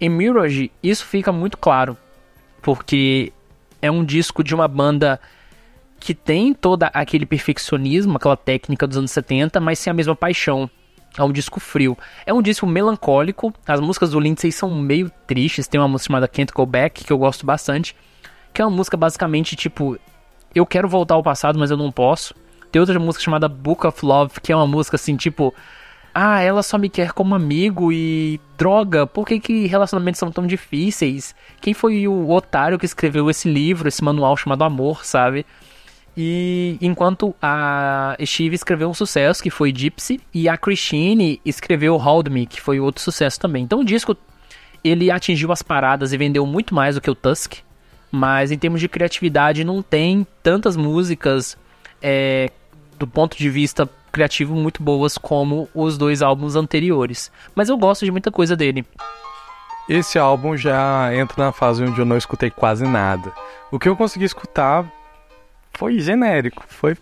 [0.00, 1.96] Em Mirage, isso fica muito claro,
[2.62, 3.32] porque
[3.80, 5.20] é um disco de uma banda
[5.98, 10.68] que tem todo aquele perfeccionismo, aquela técnica dos anos 70, mas sem a mesma paixão.
[11.18, 11.98] É um disco frio.
[12.24, 13.52] É um disco melancólico.
[13.66, 15.66] As músicas do Lindsay são meio tristes.
[15.66, 17.96] Tem uma música chamada Can't Go Back, que eu gosto bastante.
[18.54, 19.98] Que é uma música basicamente tipo:
[20.54, 22.34] eu quero voltar ao passado, mas eu não posso.
[22.70, 25.54] Tem outra música chamada Book of Love, que é uma música assim, tipo.
[26.14, 28.40] Ah, ela só me quer como amigo e.
[28.58, 31.34] Droga, por que, que relacionamentos são tão difíceis?
[31.62, 35.46] Quem foi o otário que escreveu esse livro, esse manual chamado Amor, sabe?
[36.14, 42.28] E enquanto a Steve escreveu um sucesso, que foi Gypsy, e a Christine escreveu Hold
[42.28, 43.64] Me, que foi outro sucesso também.
[43.64, 44.14] Então o disco
[44.84, 47.60] ele atingiu as paradas e vendeu muito mais do que o Tusk
[48.10, 51.56] mas em termos de criatividade não tem tantas músicas
[52.02, 52.50] é,
[52.98, 57.30] do ponto de vista criativo muito boas como os dois álbuns anteriores.
[57.54, 58.84] Mas eu gosto de muita coisa dele.
[59.88, 63.32] Esse álbum já entra na fase onde eu não escutei quase nada.
[63.70, 64.84] O que eu consegui escutar
[65.72, 66.96] foi genérico, foi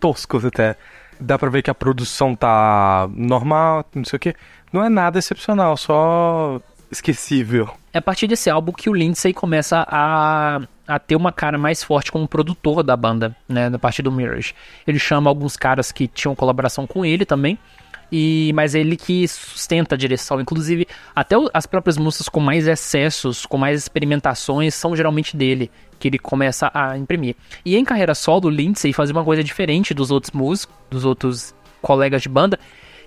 [0.00, 0.76] tosco até.
[1.20, 4.34] Dá pra ver que a produção tá normal, não sei o que.
[4.72, 6.60] Não é nada excepcional, só
[6.90, 7.70] esquecível.
[7.92, 11.82] É a partir desse álbum que o Lindsay começa a, a ter uma cara mais
[11.82, 14.54] forte como produtor da banda, né, na parte do Mirage.
[14.86, 17.58] Ele chama alguns caras que tinham colaboração com ele também,
[18.12, 20.40] e mas é ele que sustenta a direção.
[20.40, 26.08] Inclusive, até as próprias músicas com mais excessos, com mais experimentações, são geralmente dele, que
[26.08, 27.34] ele começa a imprimir.
[27.64, 31.54] E em carreira solo, o Lindsay fazia uma coisa diferente dos outros músicos, dos outros
[31.80, 32.58] colegas de banda,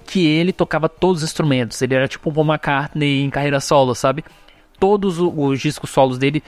[0.06, 1.82] que ele tocava todos os instrumentos.
[1.82, 4.24] Ele era tipo um Paul McCartney em carreira solo, sabe?
[4.80, 6.44] Todos os discos solos dele,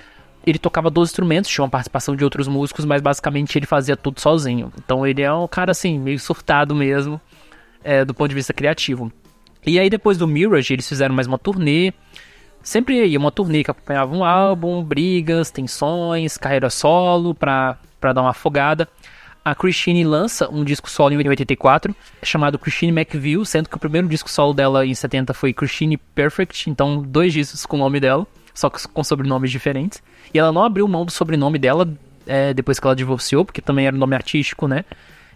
[0.49, 4.19] ele tocava 12 instrumentos, tinha uma participação de outros músicos, mas basicamente ele fazia tudo
[4.19, 4.71] sozinho.
[4.77, 7.19] Então ele é um cara assim, meio surtado mesmo,
[7.83, 9.11] é, do ponto de vista criativo.
[9.65, 11.93] E aí depois do Mirage, eles fizeram mais uma turnê.
[12.61, 18.21] Sempre ia uma turnê que acompanhava um álbum, brigas, tensões, carreira solo pra, pra dar
[18.21, 18.87] uma afogada
[19.43, 24.07] a Christine lança um disco solo em 84, chamado Christine McVille, sendo que o primeiro
[24.07, 28.27] disco solo dela em 70 foi Christine Perfect, então dois discos com o nome dela,
[28.53, 30.03] só com sobrenomes diferentes.
[30.33, 31.87] E ela não abriu mão do sobrenome dela
[32.27, 34.85] é, depois que ela divorciou, porque também era um nome artístico, né?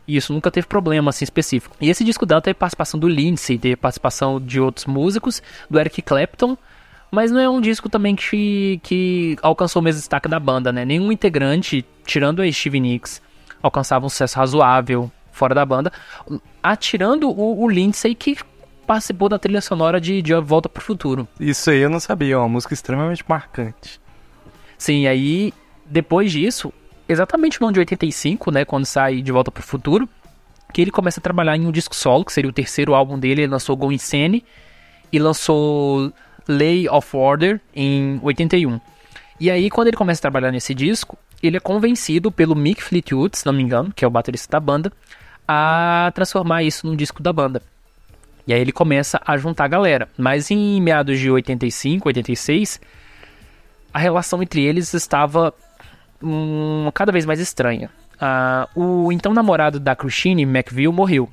[0.08, 1.76] E isso nunca teve problema assim específico.
[1.80, 6.02] E esse disco dela teve participação do Lindsay, teve participação de outros músicos, do Eric
[6.02, 6.58] Clapton,
[7.10, 10.84] mas não é um disco também que, que alcançou o mesmo destaque da banda, né?
[10.84, 13.22] Nenhum integrante, tirando a Stevie Nicks,
[13.62, 15.92] alcançava um sucesso razoável fora da banda,
[16.62, 18.38] atirando o, o Lindsay que
[18.86, 21.28] participou da trilha sonora de, de Volta pro Futuro.
[21.40, 24.03] Isso aí eu não sabia, é uma música extremamente marcante.
[24.84, 25.54] Sim, aí
[25.86, 26.74] depois disso,
[27.08, 30.10] exatamente no ano de 85, né, quando sai De Volta pro Futuro,
[30.74, 33.44] que ele começa a trabalhar em um disco solo, que seria o terceiro álbum dele,
[33.44, 34.44] ele lançou Go Insane
[35.10, 36.12] e lançou
[36.50, 38.78] Lay of Order em 81.
[39.40, 43.38] E aí, quando ele começa a trabalhar nesse disco, ele é convencido pelo Mick Fleetwood,
[43.38, 44.92] se não me engano, que é o baterista da banda,
[45.48, 47.62] a transformar isso num disco da banda.
[48.46, 50.10] E aí ele começa a juntar a galera.
[50.18, 52.82] Mas em meados de 85, 86,
[53.94, 55.54] a relação entre eles estava
[56.22, 57.90] um, cada vez mais estranha.
[58.16, 61.30] Uh, o então namorado da Christine, McVille, morreu.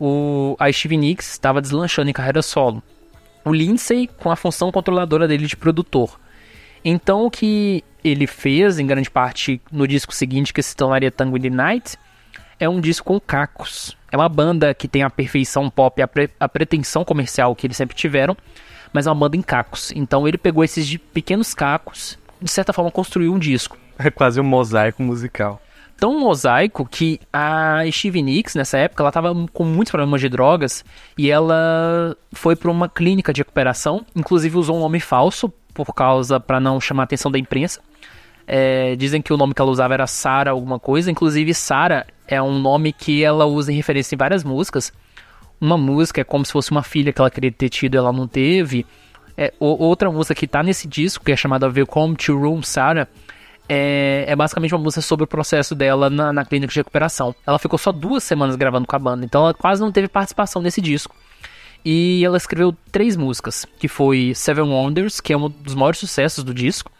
[0.00, 2.82] O, a Stevie Nicks estava deslanchando em carreira solo.
[3.44, 6.18] O Lindsay com a função controladora dele de produtor.
[6.84, 11.36] Então o que ele fez, em grande parte, no disco seguinte, que se tornaria Tango
[11.36, 11.96] in the Night,
[12.58, 13.96] é um disco com cacos.
[14.10, 17.76] É uma banda que tem a perfeição pop, a, pre a pretensão comercial que eles
[17.76, 18.36] sempre tiveram,
[18.94, 19.92] mas é uma banda em cacos.
[19.94, 23.76] Então ele pegou esses pequenos cacos, de certa forma construiu um disco.
[23.98, 25.60] É quase um mosaico musical.
[25.96, 30.84] Tão mosaico que a Stevie Nicks, nessa época, ela estava com muitos problemas de drogas
[31.16, 36.38] e ela foi para uma clínica de recuperação, inclusive usou um nome falso por causa
[36.38, 37.80] para não chamar a atenção da imprensa.
[38.46, 41.10] É, dizem que o nome que ela usava era Sara alguma coisa.
[41.10, 44.92] Inclusive, Sara é um nome que ela usa em referência em várias músicas.
[45.60, 48.26] Uma música é como se fosse uma filha que ela queria ter tido ela não
[48.26, 48.86] teve.
[49.36, 53.08] É, outra música que tá nesse disco, que é chamada Welcome to Room Sarah,
[53.68, 57.34] é, é, basicamente uma música sobre o processo dela na, na, clínica de recuperação.
[57.46, 60.60] Ela ficou só duas semanas gravando com a banda, então ela quase não teve participação
[60.62, 61.16] nesse disco.
[61.84, 66.44] E ela escreveu três músicas, que foi Seven Wonders, que é um dos maiores sucessos
[66.44, 66.90] do disco,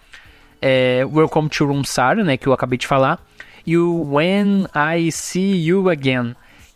[0.60, 3.20] é Welcome to Room Sarah, né, que eu acabei de falar,
[3.66, 6.34] e o When I See You Again,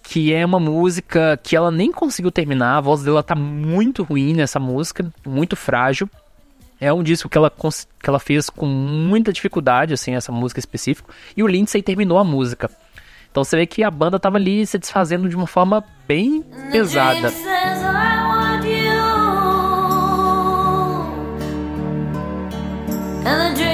[0.08, 4.32] que é uma música que ela nem conseguiu terminar, a voz dela tá muito ruim
[4.32, 6.08] nessa música, muito frágil.
[6.80, 11.12] É um disco que ela, que ela fez com muita dificuldade, assim, essa música específica.
[11.36, 12.70] E o Lindsay terminou a música.
[13.30, 16.42] Então você vê que a banda tava ali se desfazendo de uma forma bem
[16.72, 17.30] pesada.
[23.26, 23.67] And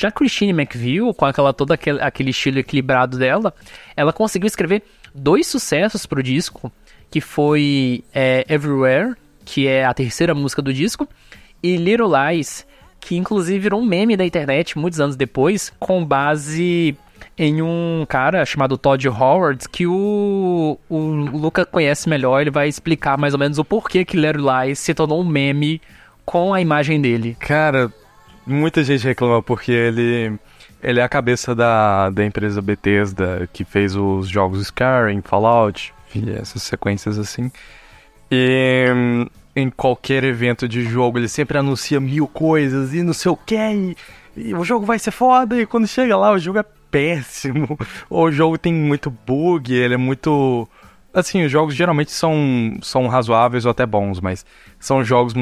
[0.00, 3.54] Já Christine McVie, com aquela todo aquele, aquele estilo equilibrado dela,
[3.94, 4.82] ela conseguiu escrever
[5.14, 6.72] dois sucessos pro disco,
[7.10, 11.06] que foi é, Everywhere, que é a terceira música do disco,
[11.62, 12.66] e Little Lies,
[13.00, 16.96] que inclusive virou um meme da internet muitos anos depois, com base
[17.36, 23.16] em um cara chamado Todd Howard, que o, o Luca conhece melhor, ele vai explicar
[23.16, 25.80] mais ou menos o porquê que Lies se tornou um meme
[26.24, 27.36] com a imagem dele.
[27.40, 27.90] Cara,
[28.46, 30.38] muita gente reclama porque ele
[30.82, 35.92] ele é a cabeça da, da empresa Bethesda que fez os jogos Skyrim, Fallout,
[36.38, 37.50] essas sequências assim.
[38.30, 43.30] E hum, em qualquer evento de jogo ele sempre anuncia mil coisas e não sei
[43.30, 43.96] o que,
[44.36, 47.78] e, o jogo vai ser foda, e quando chega lá o jogo é péssimo,
[48.08, 50.68] ou o jogo tem muito bug, ele é muito.
[51.12, 54.46] Assim, os jogos geralmente são, são razoáveis ou até bons, mas
[54.78, 55.34] são jogos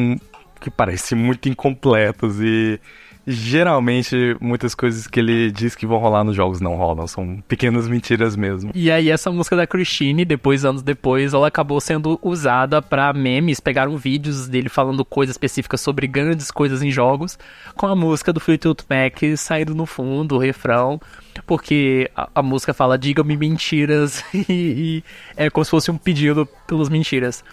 [0.61, 2.81] que parecem muito incompletos e
[3.29, 7.87] geralmente muitas coisas que ele diz que vão rolar nos jogos não rolam, são pequenas
[7.87, 8.71] mentiras mesmo.
[8.75, 13.61] E aí essa música da Christine, depois anos depois, ela acabou sendo usada para memes,
[13.61, 17.39] pegaram vídeos dele falando coisas específicas sobre grandes coisas em jogos,
[17.77, 20.99] com a música do Fleetwood Mac saindo no fundo, o refrão,
[21.47, 25.05] porque a, a música fala diga-me mentiras e, e
[25.37, 27.45] é como se fosse um pedido pelas mentiras.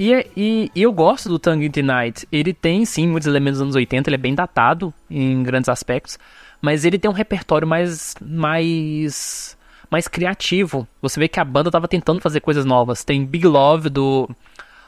[0.00, 2.26] E, e, e, eu gosto do Tongue in the Night.
[2.32, 6.18] Ele tem, sim, muitos elementos dos anos 80, ele é bem datado em grandes aspectos,
[6.58, 9.58] mas ele tem um repertório mais, mais,
[9.90, 10.88] mais criativo.
[11.02, 13.04] Você vê que a banda estava tentando fazer coisas novas.
[13.04, 14.26] Tem Big Love do,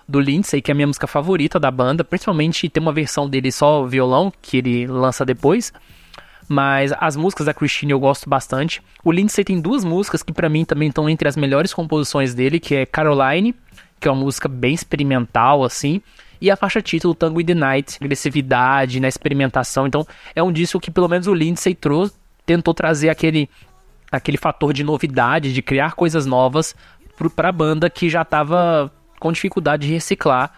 [0.09, 3.53] do Lindsay, que é a minha música favorita da banda, principalmente tem uma versão dele
[3.53, 5.75] só violão, que ele lança depois.
[6.49, 8.81] Mas as músicas da Christine eu gosto bastante.
[9.05, 12.59] O Lindsay tem duas músicas que para mim também estão entre as melhores composições dele,
[12.59, 13.55] que é Caroline
[14.03, 16.03] que é uma música bem experimental, assim.
[16.41, 19.87] E a faixa título, Tango in the Night, agressividade, na né, experimentação.
[19.87, 22.13] Então, é um disco que pelo menos o Lindsay trouxe,
[22.45, 23.49] tentou trazer aquele,
[24.11, 26.75] aquele fator de novidade, de criar coisas novas
[27.37, 30.53] para a banda que já estava com dificuldade de reciclar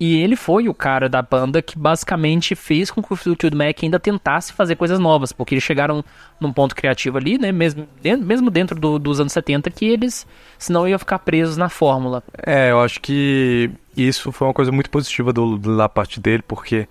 [0.00, 3.76] e ele foi o cara da banda que basicamente fez com que o Fleetwood Mac
[3.82, 6.02] ainda tentasse fazer coisas novas, porque eles chegaram
[6.40, 10.26] num ponto criativo ali, né, mesmo dentro, mesmo dentro do, dos anos 70, que eles,
[10.58, 12.24] senão iam ficar presos na fórmula.
[12.46, 16.88] É, eu acho que isso foi uma coisa muito positiva do, da parte dele, porque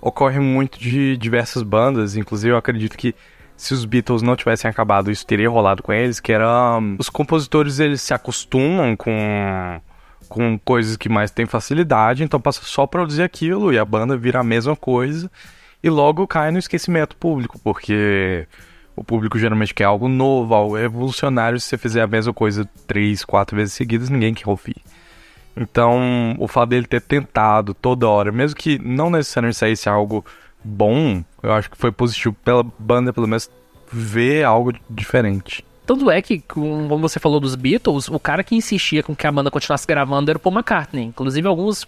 [0.00, 3.12] ocorre muito de diversas bandas, inclusive eu acredito que
[3.56, 7.08] se os Beatles não tivessem acabado, isso teria rolado com eles, que era um, os
[7.08, 9.80] compositores eles se acostumam com
[10.28, 14.16] com coisas que mais tem facilidade, então passa só a produzir aquilo e a banda
[14.16, 15.30] vira a mesma coisa
[15.82, 18.46] e logo cai no esquecimento público, porque
[18.94, 21.58] o público geralmente quer algo novo, algo revolucionário.
[21.58, 24.76] Se você fizer a mesma coisa três, quatro vezes seguidas, ninguém quer ouvir.
[25.56, 30.24] Então, o fato dele ter tentado toda hora, mesmo que não necessariamente saísse algo
[30.64, 33.50] bom, eu acho que foi positivo pela banda, pelo menos,
[33.90, 35.64] ver algo diferente.
[35.84, 39.32] Tanto é que, como você falou dos Beatles, o cara que insistia com que a
[39.32, 41.04] banda continuasse gravando era o Paul McCartney.
[41.04, 41.86] Inclusive, alguns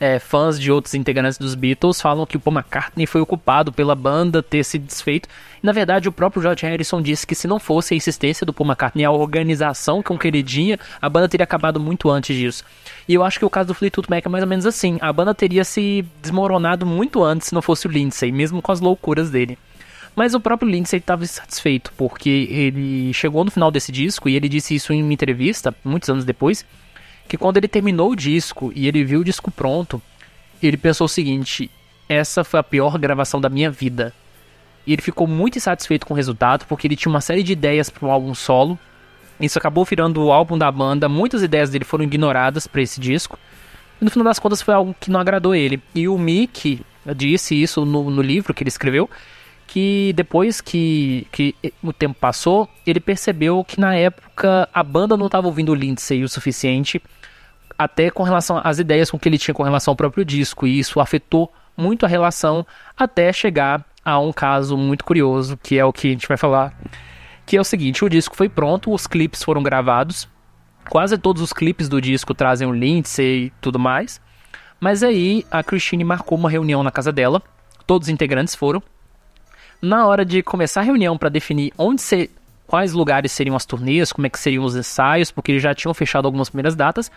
[0.00, 3.94] é, fãs de outros integrantes dos Beatles falam que o Paul McCartney foi ocupado pela
[3.94, 5.28] banda ter se desfeito.
[5.62, 8.68] Na verdade, o próprio George Harrison disse que se não fosse a insistência do Paul
[8.68, 12.64] McCartney, a organização com que ele tinha, a banda teria acabado muito antes disso.
[13.06, 14.98] E eu acho que o caso do Fleetwood Mac é mais ou menos assim.
[15.00, 18.80] A banda teria se desmoronado muito antes se não fosse o Lindsay, mesmo com as
[18.80, 19.58] loucuras dele.
[20.14, 24.48] Mas o próprio Lindsay estava insatisfeito, porque ele chegou no final desse disco e ele
[24.48, 26.64] disse isso em uma entrevista, muitos anos depois,
[27.28, 30.02] que quando ele terminou o disco e ele viu o disco pronto,
[30.62, 31.70] ele pensou o seguinte:
[32.08, 34.12] essa foi a pior gravação da minha vida.
[34.86, 37.88] e ele ficou muito insatisfeito com o resultado, porque ele tinha uma série de ideias
[37.88, 38.78] para um álbum solo.
[39.38, 43.38] Isso acabou virando o álbum da banda, muitas ideias dele foram ignoradas para esse disco.
[44.00, 45.80] E no final das contas foi algo que não agradou ele.
[45.94, 46.82] E o Mick
[47.16, 49.08] disse isso no, no livro que ele escreveu,
[49.70, 55.26] que depois que, que o tempo passou, ele percebeu que na época a banda não
[55.26, 57.00] estava ouvindo o Lindsay o suficiente,
[57.78, 60.80] até com relação às ideias com que ele tinha com relação ao próprio disco, e
[60.80, 62.66] isso afetou muito a relação
[62.96, 66.76] até chegar a um caso muito curioso, que é o que a gente vai falar,
[67.46, 70.26] que é o seguinte, o disco foi pronto, os clipes foram gravados,
[70.88, 74.20] quase todos os clipes do disco trazem o Lindsay e tudo mais,
[74.80, 77.40] mas aí a Christine marcou uma reunião na casa dela,
[77.86, 78.82] todos os integrantes foram.
[79.80, 82.30] Na hora de começar a reunião para definir onde ser,
[82.66, 85.94] quais lugares seriam as turnês, como é que seriam os ensaios, porque eles já tinham
[85.94, 87.10] fechado algumas primeiras datas,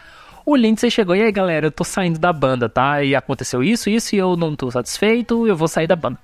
[0.45, 3.03] o Lindsay chegou e aí galera, eu tô saindo da banda, tá?
[3.03, 6.18] E aconteceu isso, isso e eu não tô satisfeito, eu vou sair da banda.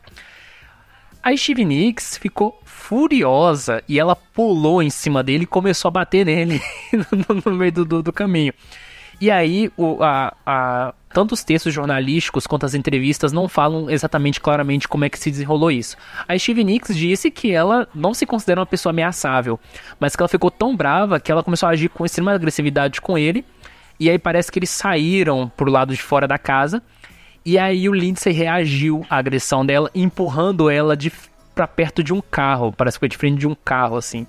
[1.21, 6.25] A Stevie Nicks ficou furiosa e ela pulou em cima dele e começou a bater
[6.25, 6.61] nele
[7.45, 8.53] no, meio do, do, do caminho.
[9.21, 14.39] E aí, o, a, a, tanto os textos jornalísticos quanto as entrevistas não falam exatamente
[14.39, 15.97] claramente como é que se desenrolou isso.
[16.27, 19.59] A Stevie Nicks disse que ela não se considera uma pessoa ameaçável,
[19.99, 23.17] mas que ela ficou tão brava que ela começou a agir com extrema agressividade com
[23.17, 23.43] ele.
[23.99, 26.81] E aí parece que eles saíram pro lado de fora da casa.
[27.45, 31.11] E aí o Lindsay reagiu à agressão dela, empurrando ela de
[31.53, 32.71] para perto de um carro.
[32.71, 34.25] Parece que foi de frente de um carro, assim.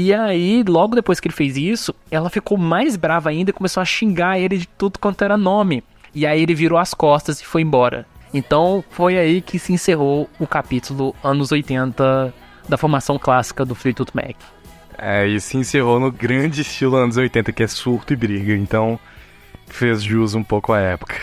[0.00, 3.80] E aí, logo depois que ele fez isso, ela ficou mais brava ainda e começou
[3.80, 5.82] a xingar ele de tudo quanto era nome.
[6.14, 8.06] E aí ele virou as costas e foi embora.
[8.32, 12.32] Então foi aí que se encerrou o capítulo anos 80
[12.68, 14.36] da formação clássica do Fleetwood Mac.
[14.96, 18.54] É, e se encerrou no grande estilo anos 80, que é surto e briga.
[18.54, 19.00] Então
[19.66, 21.16] fez jus um pouco à época.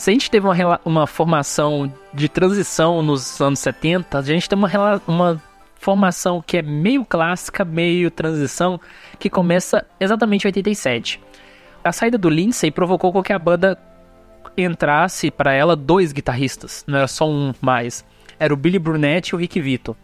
[0.00, 4.58] Se a gente teve uma, uma formação de transição nos anos 70, a gente tem
[4.58, 5.42] uma, uma
[5.74, 8.80] formação que é meio clássica, meio transição,
[9.18, 11.20] que começa exatamente em 87.
[11.84, 13.78] A saída do Lindsay provocou com que a banda
[14.56, 18.02] entrasse para ela dois guitarristas, não era só um mais.
[18.38, 19.94] Era o Billy Brunetti e o Rick Vito.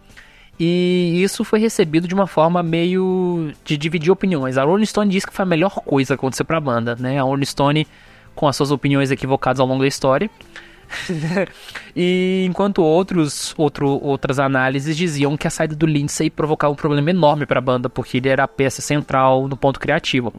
[0.60, 4.58] E isso foi recebido de uma forma meio de dividir opiniões.
[4.58, 7.18] A Rolling Stone disse que foi a melhor coisa que aconteceu para a banda, né?
[7.18, 7.86] A Rolling Stone
[8.36, 10.30] com as suas opiniões equivocadas ao longo da história.
[11.96, 17.10] e enquanto outros outro, outras análises diziam que a saída do Lindsay provocava um problema
[17.10, 20.32] enorme para a banda, porque ele era a peça central no ponto criativo.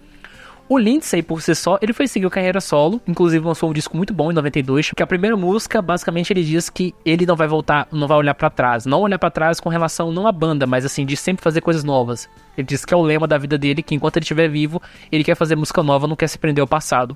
[0.70, 3.95] O Lindsay, por si só, ele foi seguir a carreira solo, inclusive lançou um disco
[3.95, 7.48] muito bom em 92, que a primeira música, basicamente, ele diz que ele não vai
[7.48, 10.68] voltar, não vai olhar para trás, não olhar para trás com relação não à banda,
[10.68, 12.30] mas assim, de sempre fazer coisas novas.
[12.58, 15.24] Ele diz que é o lema da vida dele, que enquanto ele estiver vivo, ele
[15.24, 17.16] quer fazer música nova, não quer se prender ao passado.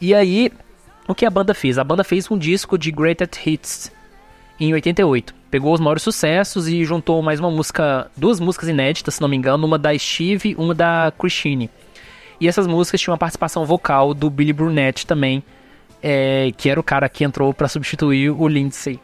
[0.00, 0.50] E aí,
[1.06, 1.78] o que a banda fez?
[1.78, 3.92] A banda fez um disco de Greatest Hits
[4.58, 5.34] em 88.
[5.50, 9.36] Pegou os maiores sucessos e juntou mais uma música, duas músicas inéditas, se não me
[9.36, 11.70] engano, uma da Steve uma da Christine.
[12.40, 15.42] E essas músicas tinham uma participação vocal do Billy Brunetti também,
[16.02, 18.98] é, que era o cara que entrou para substituir o Lindsay.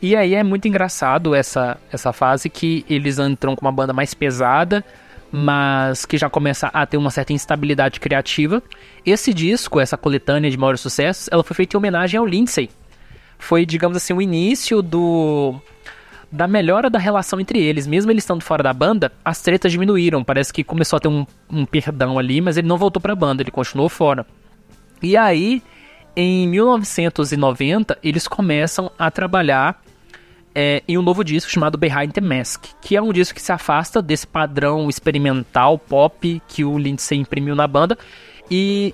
[0.00, 4.14] E aí é muito engraçado essa, essa fase que eles entram com uma banda mais
[4.14, 4.84] pesada,
[5.30, 8.62] mas que já começa a ter uma certa instabilidade criativa.
[9.04, 12.70] Esse disco, essa coletânea de maiores sucessos, ela foi feita em homenagem ao Lindsay.
[13.38, 15.54] Foi, digamos assim, o início do
[16.30, 17.86] da melhora da relação entre eles.
[17.86, 20.22] Mesmo eles estando fora da banda, as tretas diminuíram.
[20.22, 23.16] Parece que começou a ter um, um perdão ali, mas ele não voltou para a
[23.16, 24.26] banda, ele continuou fora.
[25.02, 25.62] E aí,
[26.14, 29.80] em 1990, eles começam a trabalhar
[30.60, 33.52] é, em um novo disco chamado Behind the Mask, que é um disco que se
[33.52, 37.96] afasta desse padrão experimental pop que o Lindsay imprimiu na banda
[38.50, 38.92] e,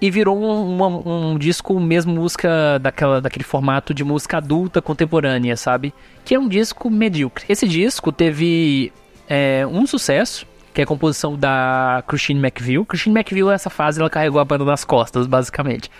[0.00, 5.54] e virou um, um, um, disco mesmo música daquela, daquele formato de música adulta contemporânea,
[5.54, 5.92] sabe?
[6.24, 7.44] Que é um disco medíocre.
[7.46, 8.90] Esse disco teve
[9.28, 12.82] é, um sucesso, que é a composição da Christine McVie.
[12.86, 15.90] Christine McVie, nessa fase, ela carregou a banda nas costas, basicamente.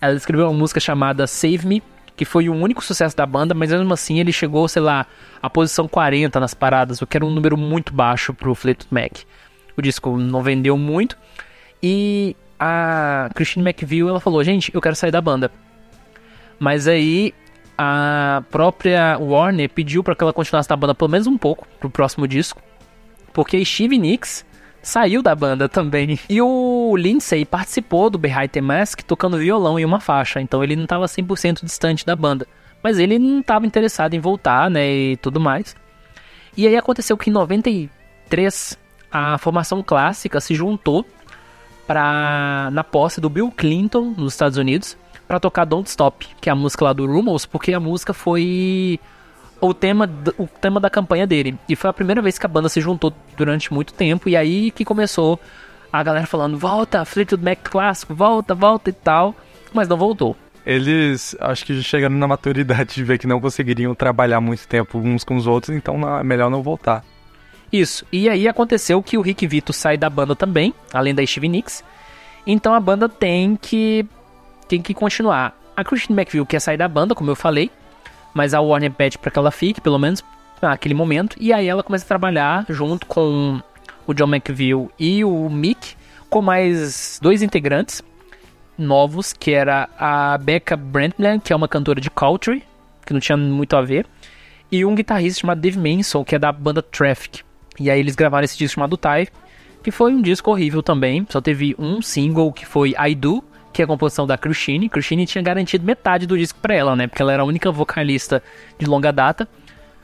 [0.00, 1.82] Ela escreveu uma música chamada Save Me,
[2.16, 5.06] que foi o único sucesso da banda, mas mesmo assim ele chegou, sei lá,
[5.42, 9.12] à posição 40 nas paradas, o que era um número muito baixo pro Fleetwood Mac.
[9.76, 11.16] O disco não vendeu muito
[11.82, 15.50] e a Christine McVie ela falou: "Gente, eu quero sair da banda".
[16.58, 17.34] Mas aí
[17.76, 21.90] a própria Warner pediu para que ela continuasse na banda pelo menos um pouco pro
[21.90, 22.62] próximo disco,
[23.32, 24.46] porque Steve Nicks
[24.84, 26.18] saiu da banda também.
[26.28, 30.76] E o Lindsay participou do Behind the Mask tocando violão em uma faixa, então ele
[30.76, 32.46] não estava 100% distante da banda.
[32.82, 35.74] Mas ele não estava interessado em voltar, né, e tudo mais.
[36.56, 38.78] E aí aconteceu que em 93
[39.10, 41.04] a formação clássica se juntou
[41.86, 46.52] para na posse do Bill Clinton nos Estados Unidos para tocar Don't Stop, que é
[46.52, 49.00] a música lá do Rumors, porque a música foi
[49.68, 50.08] o tema,
[50.38, 51.58] o tema da campanha dele.
[51.68, 54.28] E foi a primeira vez que a banda se juntou durante muito tempo.
[54.28, 55.40] E aí que começou
[55.92, 59.34] a galera falando: volta, Fleetwood Mac clássico, volta, volta e tal.
[59.72, 60.36] Mas não voltou.
[60.64, 65.24] Eles acho que chegaram na maturidade de ver que não conseguiriam trabalhar muito tempo uns
[65.24, 67.04] com os outros, então é melhor não voltar.
[67.72, 68.06] Isso.
[68.12, 71.84] E aí aconteceu que o Rick Vito sai da banda também, além da Stevie Nicks.
[72.46, 74.06] Então a banda tem que
[74.68, 75.54] tem que continuar.
[75.76, 77.70] A Christine McVie quer sair da banda, como eu falei,
[78.34, 80.22] mas a Warner pede para que ela fique, pelo menos
[80.60, 83.60] naquele momento, e aí ela começa a trabalhar junto com
[84.06, 85.94] o John McVille e o Mick,
[86.28, 88.02] com mais dois integrantes
[88.76, 92.64] novos, que era a Becca Brantland, que é uma cantora de country,
[93.06, 94.06] que não tinha muito a ver,
[94.70, 97.42] e um guitarrista chamado Dave Manson, que é da banda Traffic.
[97.78, 99.28] E aí eles gravaram esse disco chamado Tie,
[99.82, 103.44] que foi um disco horrível também, só teve um single que foi I Do,
[103.74, 104.88] que é a composição da Christine.
[104.88, 107.08] Christine tinha garantido metade do disco pra ela, né?
[107.08, 108.40] Porque ela era a única vocalista
[108.78, 109.48] de longa data.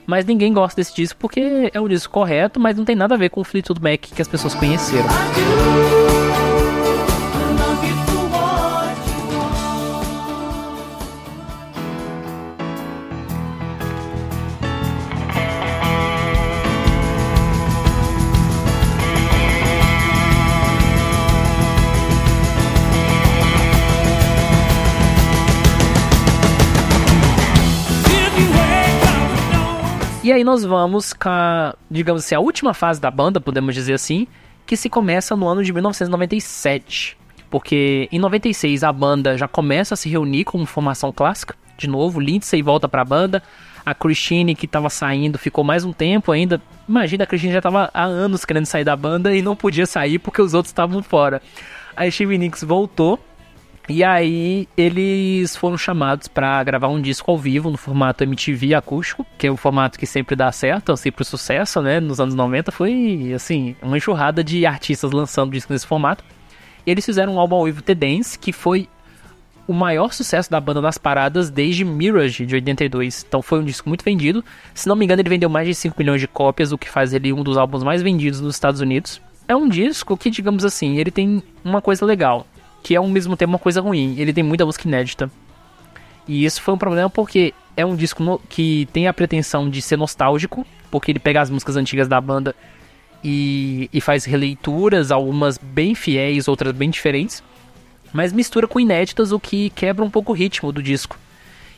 [0.04, 3.18] Mas ninguém gosta desse disco porque é o disco correto, mas não tem nada a
[3.18, 5.08] ver com o Fleetwood Mac que as pessoas conheceram.
[30.30, 33.94] E aí nós vamos com, a, digamos assim, a última fase da banda, podemos dizer
[33.94, 34.28] assim,
[34.64, 37.18] que se começa no ano de 1997.
[37.50, 41.56] Porque em 96 a banda já começa a se reunir como formação clássica.
[41.76, 43.42] De novo, Lindsay volta pra banda.
[43.84, 46.62] A Christine, que estava saindo, ficou mais um tempo ainda.
[46.88, 50.20] Imagina, a Christine já estava há anos querendo sair da banda e não podia sair
[50.20, 51.42] porque os outros estavam fora.
[51.96, 53.18] A Stevie Nicks voltou
[53.90, 59.26] e aí eles foram chamados para gravar um disco ao vivo no formato MTV acústico,
[59.36, 61.98] que é o formato que sempre dá certo, é sempre sucesso, né?
[61.98, 66.22] Nos anos 90 foi assim, uma enxurrada de artistas lançando discos nesse formato.
[66.86, 68.88] E eles fizeram um álbum ao vivo The Dance, que foi
[69.66, 73.24] o maior sucesso da banda nas paradas desde Mirage de 82.
[73.26, 74.44] Então foi um disco muito vendido.
[74.72, 77.12] Se não me engano, ele vendeu mais de 5 milhões de cópias, o que faz
[77.12, 79.20] ele um dos álbuns mais vendidos nos Estados Unidos.
[79.48, 82.46] É um disco que, digamos assim, ele tem uma coisa legal
[82.82, 84.14] que é ao mesmo tempo uma coisa ruim.
[84.18, 85.30] Ele tem muita música inédita.
[86.26, 89.80] E isso foi um problema porque é um disco no, que tem a pretensão de
[89.82, 92.54] ser nostálgico, porque ele pega as músicas antigas da banda
[93.22, 97.42] e, e faz releituras, algumas bem fiéis, outras bem diferentes,
[98.12, 101.18] mas mistura com inéditas, o que quebra um pouco o ritmo do disco.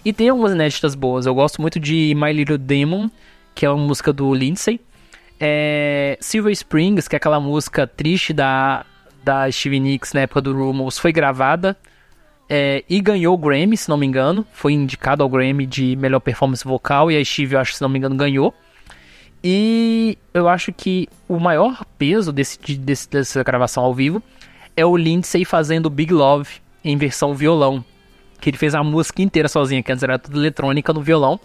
[0.05, 1.27] E tem algumas inéditas boas.
[1.27, 3.09] Eu gosto muito de My Little Demon,
[3.55, 4.81] que é uma música do Lindsay.
[5.39, 8.85] É Silver Springs, que é aquela música triste da
[9.25, 11.77] da Stevie Nicks na época do Rumors foi gravada
[12.49, 14.45] é, e ganhou o Grammy, se não me engano.
[14.53, 17.89] Foi indicado ao Grammy de melhor performance vocal e a Stevie, eu acho, se não
[17.89, 18.55] me engano, ganhou.
[19.43, 24.23] E eu acho que o maior peso desse, desse, dessa gravação ao vivo
[24.77, 27.85] é o Lindsay fazendo Big Love em versão violão.
[28.41, 31.41] Que ele fez a música inteira sozinho, que antes era tudo eletrônica no violão.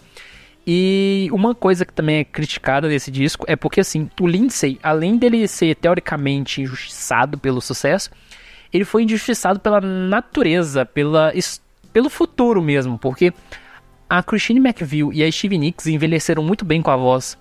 [0.70, 5.18] E uma coisa que também é criticada nesse disco é porque, assim, o Lindsay, além
[5.18, 8.12] dele ser teoricamente injustiçado pelo sucesso,
[8.74, 11.32] ele foi injustiçado pela natureza, pela,
[11.94, 13.32] pelo futuro mesmo, porque
[14.10, 17.38] a Christine McVille e a Stevie Nicks envelheceram muito bem com a voz.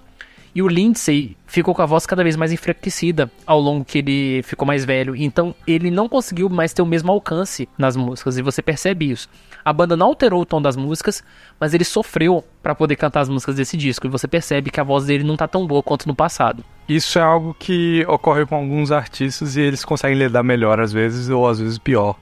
[0.57, 4.43] E o Lindsay ficou com a voz cada vez mais enfraquecida ao longo que ele
[4.43, 5.15] ficou mais velho.
[5.15, 8.39] Então ele não conseguiu mais ter o mesmo alcance nas músicas.
[8.39, 9.29] E você percebe isso.
[9.63, 11.23] A banda não alterou o tom das músicas,
[11.61, 14.07] mas ele sofreu para poder cantar as músicas desse disco.
[14.07, 16.65] E você percebe que a voz dele não tá tão boa quanto no passado.
[16.89, 21.29] Isso é algo que ocorre com alguns artistas e eles conseguem lidar melhor às vezes
[21.29, 22.17] ou às vezes pior.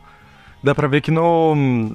[0.60, 1.94] Dá pra ver que no,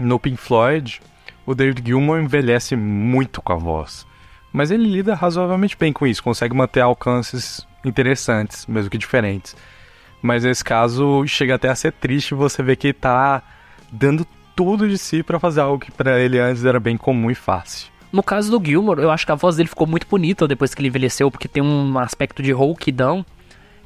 [0.00, 1.00] no Pink Floyd,
[1.46, 4.07] o David Gilmour envelhece muito com a voz.
[4.52, 9.54] Mas ele lida razoavelmente bem com isso, consegue manter alcances interessantes, mesmo que diferentes.
[10.22, 13.42] Mas nesse caso, chega até a ser triste você ver que ele tá
[13.92, 14.26] dando
[14.56, 17.88] tudo de si para fazer algo que para ele antes era bem comum e fácil.
[18.10, 20.80] No caso do Gilmore, eu acho que a voz dele ficou muito bonita depois que
[20.80, 23.24] ele envelheceu, porque tem um aspecto de rouquidão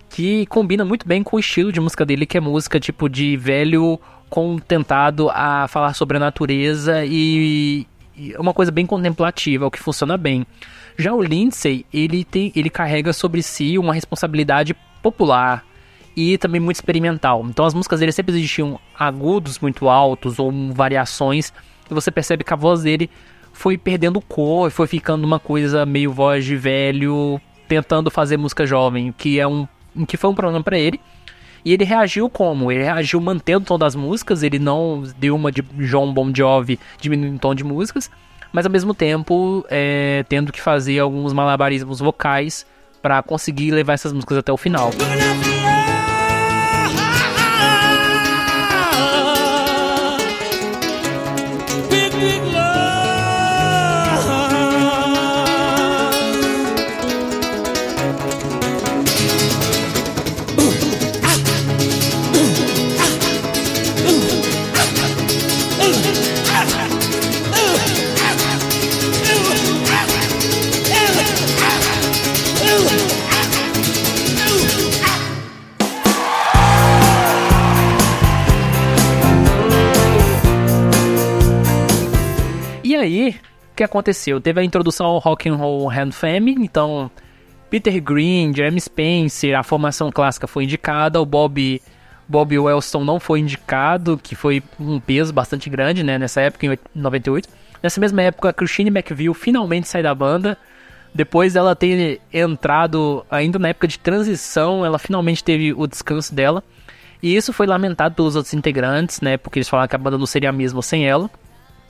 [0.09, 3.36] que combina muito bem com o estilo de música dele, que é música tipo de
[3.36, 3.98] velho
[4.30, 7.86] contentado a falar sobre a natureza e,
[8.18, 10.47] é uma coisa bem contemplativa, o que funciona bem.
[10.98, 15.64] Já o Lindsay, ele, tem, ele carrega sobre si uma responsabilidade popular
[16.16, 17.44] e também muito experimental.
[17.48, 21.52] Então as músicas dele sempre existiam agudos muito altos ou variações
[21.90, 23.10] e você percebe que a voz dele
[23.52, 29.12] foi perdendo cor, foi ficando uma coisa meio voz de velho, tentando fazer música jovem,
[29.12, 29.66] que é um
[30.06, 30.98] que foi um problema para ele.
[31.64, 32.72] E ele reagiu como?
[32.72, 36.78] Ele reagiu mantendo o tom das músicas, ele não deu uma de João Bon Jovi
[37.01, 38.10] diminuindo o tom de músicas,
[38.52, 42.66] mas ao mesmo tempo é, tendo que fazer alguns malabarismos vocais
[43.01, 44.90] para conseguir levar essas músicas até o final.
[83.03, 83.39] Aí,
[83.73, 84.41] o que aconteceu?
[84.41, 87.11] Teve a introdução ao Rock and Roll Hand Fame, então
[87.70, 91.81] Peter Green, Jeremy Spencer, a formação clássica foi indicada, o Bob
[92.29, 96.79] Bob Wellston não foi indicado, que foi um peso bastante grande, né, nessa época, em
[96.95, 97.49] 98.
[97.83, 100.57] Nessa mesma época, a Christine McVie finalmente sai da banda.
[101.15, 106.62] Depois dela ter entrado, ainda na época de transição, ela finalmente teve o descanso dela.
[107.23, 110.27] E isso foi lamentado pelos outros integrantes, né, porque eles falaram que a banda não
[110.27, 111.29] seria a mesma sem ela.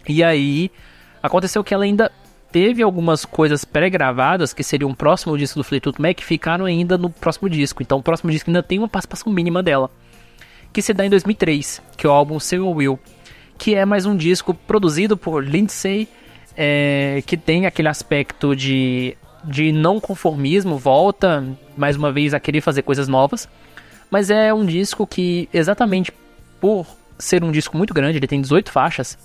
[0.09, 0.71] E aí,
[1.23, 2.11] Aconteceu que ela ainda
[2.51, 6.99] teve algumas coisas pré-gravadas que seriam o próximo disco do Fleetwood Mac que ficaram ainda
[6.99, 7.83] no próximo disco.
[7.83, 9.91] Então o próximo disco ainda tem uma participação mínima dela,
[10.73, 12.99] que se dá em 2003, que é o álbum Say Will,
[13.57, 16.07] que é mais um disco produzido por Lindsay,
[16.55, 21.45] é, que tem aquele aspecto de, de não conformismo, volta
[21.77, 23.49] mais uma vez a querer fazer coisas novas,
[24.11, 26.13] mas é um disco que exatamente
[26.61, 26.87] por
[27.19, 29.17] ser um disco muito grande, ele tem 18 faixas,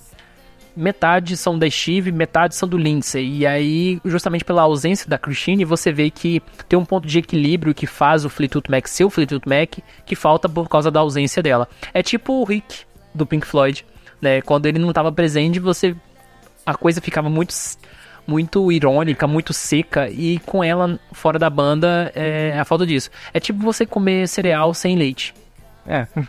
[0.76, 3.38] metade são da Steve, metade são do Lindsay.
[3.38, 7.74] E aí, justamente pela ausência da Christine, você vê que tem um ponto de equilíbrio
[7.74, 11.42] que faz o Fleetwood Mac ser o Fleetwood Mac, que falta por causa da ausência
[11.42, 11.68] dela.
[11.92, 12.84] É tipo o Rick
[13.14, 13.84] do Pink Floyd,
[14.20, 14.40] né?
[14.42, 15.94] Quando ele não estava presente, você
[16.64, 17.54] a coisa ficava muito
[18.26, 23.10] muito irônica, muito seca e com ela fora da banda é a falta disso.
[23.32, 25.34] É tipo você comer cereal sem leite.
[25.86, 26.06] É.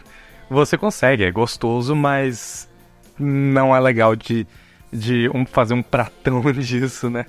[0.50, 2.69] Você consegue, é gostoso, mas
[3.20, 4.48] não é legal de,
[4.92, 7.26] de um, fazer um pratão disso, né?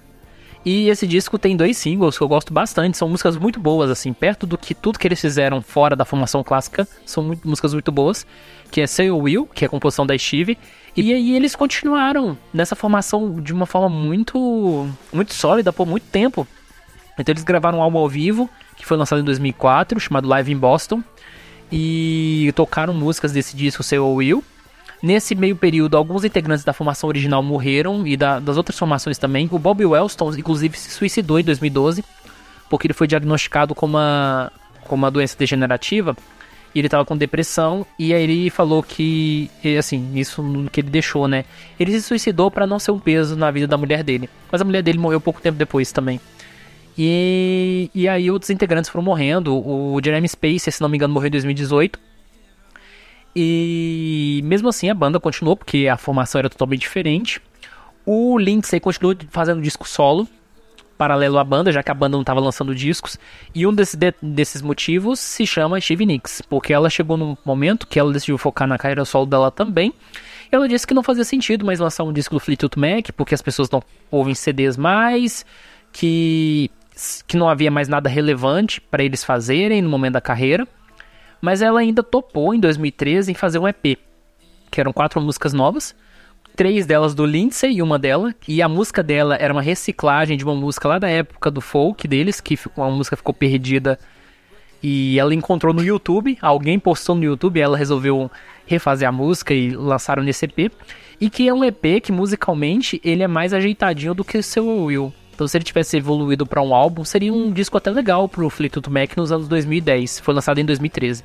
[0.65, 4.13] E esse disco tem dois singles que eu gosto bastante, são músicas muito boas, assim,
[4.13, 7.91] perto do que tudo que eles fizeram fora da formação clássica, são muito, músicas muito
[7.91, 8.27] boas,
[8.71, 10.59] que é Say Will, que é a composição da Steve,
[10.95, 16.47] e aí eles continuaram nessa formação de uma forma muito muito sólida por muito tempo.
[17.19, 20.59] Então eles gravaram um álbum ao vivo, que foi lançado em 2004, chamado Live in
[20.59, 21.03] Boston,
[21.73, 24.45] e tocaram músicas desse disco Say Will,
[25.03, 29.49] Nesse meio período, alguns integrantes da formação original morreram e da, das outras formações também.
[29.51, 32.05] O Bob Wellston, inclusive, se suicidou em 2012
[32.69, 34.53] porque ele foi diagnosticado com uma,
[34.83, 36.17] com uma doença degenerativa
[36.73, 40.41] e ele estava com depressão e aí ele falou que assim isso
[40.71, 41.45] que ele deixou né?
[41.81, 44.65] Ele se suicidou para não ser um peso na vida da mulher dele mas a
[44.65, 46.21] mulher dele morreu pouco tempo depois também.
[46.97, 49.57] E, e aí outros integrantes foram morrendo.
[49.57, 51.99] O Jeremy Space se não me engano morreu em 2018
[53.35, 57.41] e mesmo assim a banda continuou, porque a formação era totalmente diferente.
[58.05, 60.29] O Lindsay continuou fazendo disco solo,
[60.99, 63.19] paralelo à banda, já que a banda não estava lançando discos.
[63.55, 67.87] E um desse, de, desses motivos se chama Stevie Nicks, porque ela chegou num momento
[67.87, 69.95] que ela decidiu focar na carreira solo dela também.
[70.51, 73.41] Ela disse que não fazia sentido mais lançar um disco do Fleetwood Mac, porque as
[73.41, 73.81] pessoas não
[74.11, 75.47] ouvem CDs mais,
[75.93, 76.69] que,
[77.27, 80.67] que não havia mais nada relevante para eles fazerem no momento da carreira
[81.41, 83.99] mas ela ainda topou em 2013 em fazer um EP,
[84.71, 85.95] que eram quatro músicas novas,
[86.57, 90.45] três delas do Lindsay e uma dela, e a música dela era uma reciclagem de
[90.45, 93.99] uma música lá da época do folk deles, que uma música ficou perdida
[94.83, 98.31] e ela encontrou no YouTube, alguém postou no YouTube, ela resolveu
[98.67, 100.73] refazer a música e lançaram nesse EP,
[101.21, 104.67] e que é um EP que musicalmente ele é mais ajeitadinho do que o seu
[104.67, 105.13] Will.
[105.41, 108.91] Então, se ele tivesse evoluído para um álbum, seria um disco até legal pro Fleetwood
[108.91, 110.21] Mac nos anos 2010.
[110.21, 111.25] Foi lançado em 2013.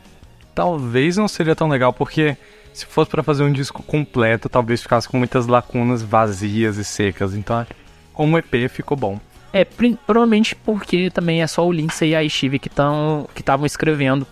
[0.55, 2.37] Talvez não seria tão legal, porque
[2.71, 7.35] se fosse para fazer um disco completo, talvez ficasse com muitas lacunas vazias e secas.
[7.35, 7.67] Então,
[8.13, 9.19] como EP ficou bom.
[9.51, 14.25] É, provavelmente porque também é só o Lindsay e a Steve que estavam que escrevendo.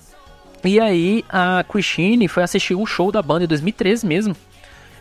[0.64, 4.34] E aí, a Christine foi assistir um show da banda em 2013 mesmo.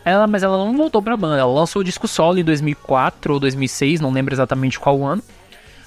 [0.05, 1.39] Ela, mas ela não voltou pra banda.
[1.39, 5.23] Ela lançou o disco solo em 2004 ou 2006, não lembro exatamente qual ano.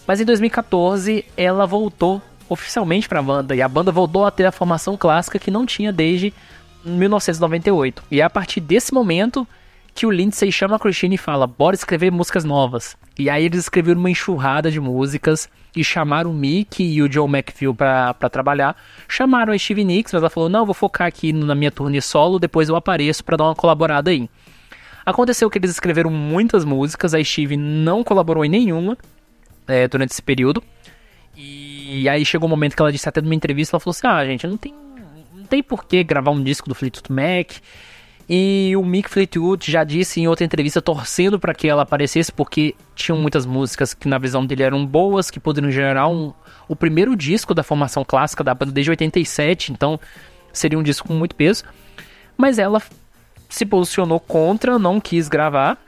[0.06, 4.52] Mas em 2014 ela voltou oficialmente pra banda e a banda voltou a ter a
[4.52, 6.32] formação clássica que não tinha desde
[6.84, 8.02] 1998.
[8.10, 9.46] E é a partir desse momento
[9.96, 12.96] que o Lindsay chama a Christine e fala: bora escrever músicas novas.
[13.18, 17.26] E aí eles escreveram uma enxurrada de músicas e chamaram o Mick e o Joe
[17.26, 18.76] McPhil pra, trabalhar.
[19.08, 22.38] Chamaram a Stevie Nicks, mas ela falou: não, vou focar aqui na minha turnê solo,
[22.38, 24.28] depois eu apareço para dar uma colaborada aí.
[25.04, 28.98] Aconteceu que eles escreveram muitas músicas, a Stevie não colaborou em nenhuma
[29.66, 30.62] é, durante esse período.
[31.34, 34.26] E aí chegou um momento que ela disse até numa entrevista, ela falou assim: ah,
[34.26, 34.74] gente, não tem,
[35.32, 37.62] não tem por que gravar um disco do Fleetwood Mac.
[38.28, 42.74] E o Mick Fleetwood já disse em outra entrevista torcendo para que ela aparecesse porque
[42.94, 46.32] tinham muitas músicas que na visão dele eram boas, que poderiam gerar um,
[46.66, 50.00] o primeiro disco da formação clássica da banda desde 87, então
[50.52, 51.64] seria um disco com muito peso.
[52.36, 52.82] Mas ela
[53.48, 55.78] se posicionou contra, não quis gravar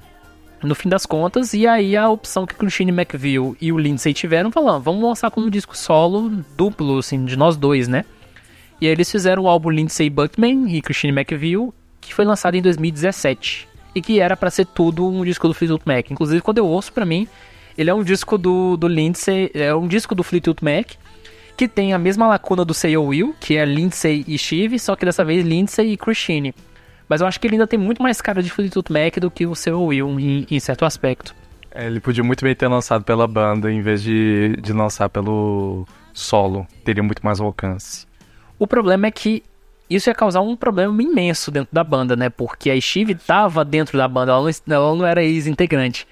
[0.62, 4.50] no fim das contas, e aí a opção que Christine McVille e o Lindsay tiveram,
[4.50, 8.04] falando, vamos lançar como um disco solo duplo, assim, de nós dois, né?
[8.80, 11.72] E aí eles fizeram o álbum Lindsay Buckman e Christine McVille,
[12.08, 15.84] que foi lançado em 2017 e que era para ser tudo um disco do Fleetwood
[15.86, 16.10] Mac.
[16.10, 17.26] Inclusive, quando eu ouço para mim,
[17.76, 20.92] ele é um disco do, do Lindsay, é um disco do Fleetwood Mac
[21.56, 25.04] que tem a mesma lacuna do Say Will, que é Lindsay e Steve, só que
[25.04, 26.54] dessa vez Lindsay e Christine.
[27.08, 29.44] Mas eu acho que ele ainda tem muito mais cara de Fleetwood Mac do que
[29.44, 31.34] o Say Will em, em certo aspecto.
[31.72, 35.84] É, ele podia muito bem ter lançado pela banda em vez de, de lançar pelo
[36.12, 36.64] solo.
[36.84, 38.06] Teria muito mais alcance.
[38.56, 39.42] O problema é que
[39.88, 42.28] isso ia causar um problema imenso dentro da banda, né?
[42.28, 46.06] Porque a Steve estava dentro da banda, ela não, ela não era ex-integrante.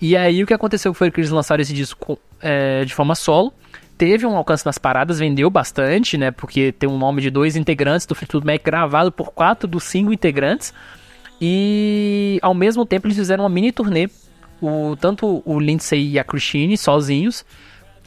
[0.00, 3.52] E aí o que aconteceu foi que eles lançaram esse disco é, de forma solo.
[3.96, 6.32] Teve um alcance nas paradas, vendeu bastante, né?
[6.32, 10.12] Porque tem um nome de dois integrantes do Fleetwood Mac gravado por quatro dos cinco
[10.12, 10.74] integrantes.
[11.40, 14.08] E ao mesmo tempo eles fizeram uma mini turnê,
[14.60, 17.44] o, tanto o Lindsay e a Christine sozinhos,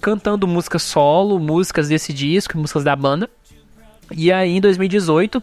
[0.02, 3.30] cantando músicas solo, músicas desse disco, músicas da banda.
[4.12, 5.42] E aí em 2018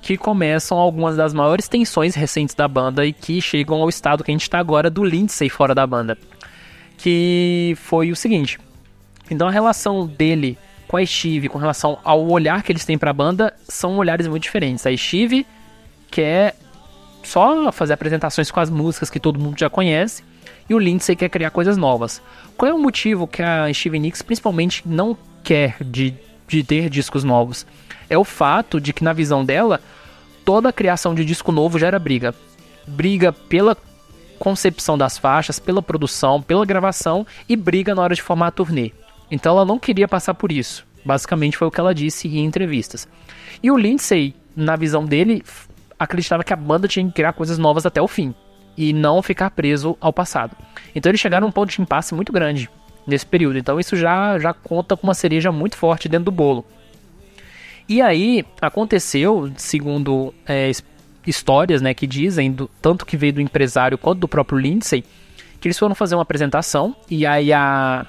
[0.00, 4.32] que começam algumas das maiores tensões recentes da banda e que chegam ao estado que
[4.32, 6.18] a gente está agora do Lindsay fora da banda.
[6.98, 8.58] Que foi o seguinte.
[9.30, 10.58] Então a relação dele
[10.88, 14.26] com a Steve, com relação ao olhar que eles têm para a banda, são olhares
[14.26, 14.86] muito diferentes.
[14.86, 15.46] A Steve
[16.10, 16.54] quer
[17.22, 20.22] só fazer apresentações com as músicas que todo mundo já conhece,
[20.68, 22.20] e o Lindsay quer criar coisas novas.
[22.56, 26.14] Qual é o motivo que a Steve Nicks principalmente não quer de,
[26.46, 27.66] de ter discos novos?
[28.12, 29.80] É o fato de que, na visão dela,
[30.44, 32.34] toda a criação de disco novo já era briga.
[32.86, 33.74] Briga pela
[34.38, 38.92] concepção das faixas, pela produção, pela gravação e briga na hora de formar a turnê.
[39.30, 40.84] Então ela não queria passar por isso.
[41.04, 43.08] Basicamente foi o que ela disse em entrevistas.
[43.62, 45.42] E o Lindsay, na visão dele,
[45.98, 48.34] acreditava que a banda tinha que criar coisas novas até o fim
[48.76, 50.54] e não ficar preso ao passado.
[50.94, 52.68] Então eles chegaram a um ponto de impasse muito grande
[53.06, 53.58] nesse período.
[53.58, 56.66] Então isso já já conta com uma cereja muito forte dentro do bolo.
[57.88, 60.70] E aí aconteceu, segundo é,
[61.26, 65.04] histórias né, que dizem, do, tanto que veio do empresário quanto do próprio Lindsay,
[65.60, 68.06] que eles foram fazer uma apresentação e aí a,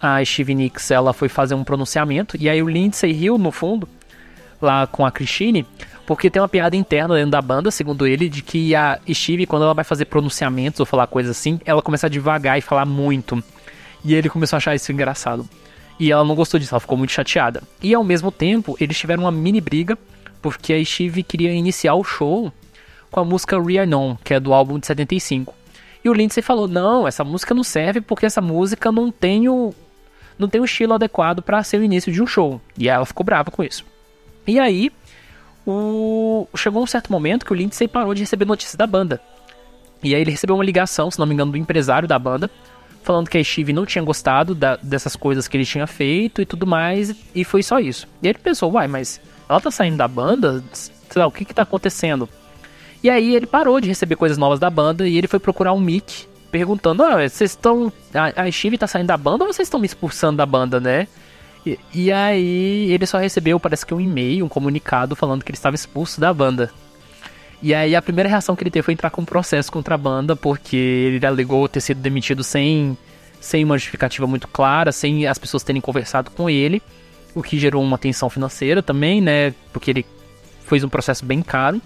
[0.00, 3.88] a Steve Nicks ela foi fazer um pronunciamento e aí o Lindsay riu no fundo,
[4.60, 5.66] lá com a Christine,
[6.06, 9.64] porque tem uma piada interna dentro da banda, segundo ele, de que a Steve, quando
[9.64, 13.42] ela vai fazer pronunciamentos ou falar coisas assim, ela começa a devagar e falar muito.
[14.04, 15.48] E ele começou a achar isso engraçado.
[16.02, 17.62] E ela não gostou disso, ela ficou muito chateada.
[17.80, 19.96] E ao mesmo tempo, eles tiveram uma mini briga,
[20.42, 22.52] porque a Steve queria iniciar o show
[23.08, 25.54] com a música Rhiannon, que é do álbum de 75.
[26.02, 29.72] E o Lindsay falou: "Não, essa música não serve porque essa música não tem o
[30.36, 32.60] não tem o estilo adequado para ser o início de um show".
[32.76, 33.84] E ela ficou brava com isso.
[34.44, 34.90] E aí,
[35.64, 36.48] o...
[36.56, 39.20] chegou um certo momento que o Lindsay parou de receber notícias da banda.
[40.02, 42.50] E aí ele recebeu uma ligação, se não me engano, do empresário da banda,
[43.02, 46.46] falando que a Steve não tinha gostado da, dessas coisas que ele tinha feito e
[46.46, 48.06] tudo mais, e foi só isso.
[48.22, 50.62] E ele pensou, uai, mas ela tá saindo da banda?
[50.72, 52.28] Sei lá, o que que tá acontecendo?
[53.02, 55.80] E aí ele parou de receber coisas novas da banda e ele foi procurar um
[55.80, 57.92] Mick, perguntando, ah, vocês estão...
[58.14, 61.08] A, a Steve tá saindo da banda ou vocês estão me expulsando da banda, né?
[61.66, 65.56] E, e aí ele só recebeu, parece que um e-mail, um comunicado falando que ele
[65.56, 66.70] estava expulso da banda.
[67.62, 69.98] E aí a primeira reação que ele teve foi entrar com um processo contra a
[69.98, 72.98] banda, porque ele alegou ter sido demitido sem,
[73.40, 76.82] sem uma justificativa muito clara, sem as pessoas terem conversado com ele,
[77.34, 79.54] o que gerou uma tensão financeira também, né?
[79.72, 80.04] Porque ele
[80.66, 81.80] fez um processo bem caro.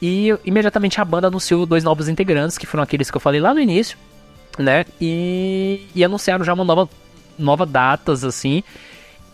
[0.00, 3.52] E imediatamente a banda anunciou dois novos integrantes, que foram aqueles que eu falei lá
[3.52, 3.98] no início,
[4.58, 4.86] né?
[4.98, 6.88] E, e anunciaram já uma nova,
[7.38, 8.62] nova datas, assim.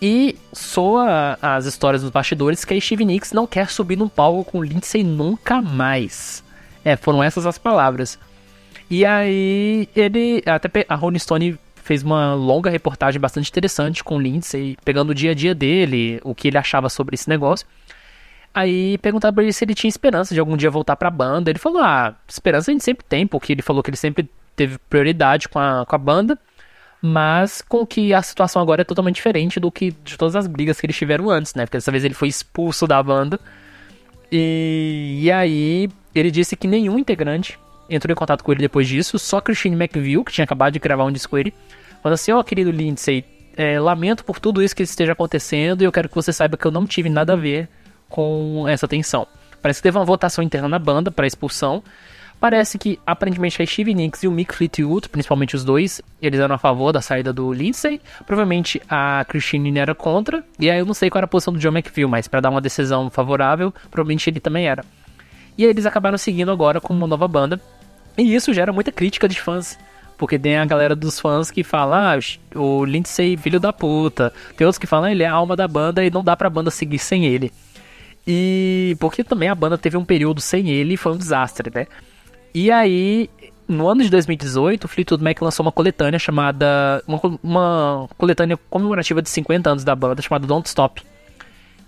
[0.04, 4.50] E soa as histórias dos bastidores que a Steve Nicks não quer subir num palco
[4.50, 6.42] com Lindsay nunca mais.
[6.84, 8.18] É, foram essas as palavras.
[8.90, 10.42] E aí ele.
[10.44, 15.14] Até a Rolling Stone fez uma longa reportagem bastante interessante com o Lindsay, pegando o
[15.14, 17.64] dia a dia dele, o que ele achava sobre esse negócio.
[18.52, 21.48] Aí perguntaram pra ele se ele tinha esperança de algum dia voltar pra banda.
[21.48, 24.78] Ele falou: Ah, esperança a gente sempre tem, porque ele falou que ele sempre teve
[24.90, 26.36] prioridade com a, com a banda,
[27.02, 30.80] mas com que a situação agora é totalmente diferente do que de todas as brigas
[30.80, 31.66] que eles tiveram antes, né?
[31.66, 33.40] Porque dessa vez ele foi expulso da banda.
[34.30, 37.58] E, e aí ele disse que nenhum integrante
[37.90, 41.04] entrou em contato com ele depois disso, só Christine McVille, que tinha acabado de gravar
[41.04, 41.52] um disco com ele,
[42.00, 43.24] falando assim: Ó, oh, querido Lindsay,
[43.56, 46.64] é, lamento por tudo isso que esteja acontecendo e eu quero que você saiba que
[46.64, 47.68] eu não tive nada a ver
[48.08, 49.26] com essa tensão.
[49.60, 51.82] Parece que teve uma votação interna na banda para expulsão.
[52.42, 56.56] Parece que aparentemente a Steve Nicks e o Mick Fleetwood, principalmente os dois, eles eram
[56.56, 58.00] a favor da saída do Lindsay.
[58.26, 60.44] Provavelmente a Christine era contra.
[60.58, 62.50] E aí eu não sei qual era a posição do John McVille, mas para dar
[62.50, 64.84] uma decisão favorável, provavelmente ele também era.
[65.56, 67.60] E aí eles acabaram seguindo agora com uma nova banda.
[68.18, 69.78] E isso gera muita crítica de fãs.
[70.18, 72.18] Porque tem a galera dos fãs que fala, ah,
[72.58, 74.32] o Lindsay filho da puta.
[74.56, 76.50] Tem outros que falam, ah, ele é a alma da banda e não dá pra
[76.50, 77.52] banda seguir sem ele.
[78.26, 81.86] E porque também a banda teve um período sem ele e foi um desastre, né?
[82.54, 83.30] E aí,
[83.66, 87.02] no ano de 2018, o Fleetwood Mac lançou uma coletânea chamada.
[87.06, 91.02] Uma, uma coletânea comemorativa de 50 anos da banda chamada Don't Stop.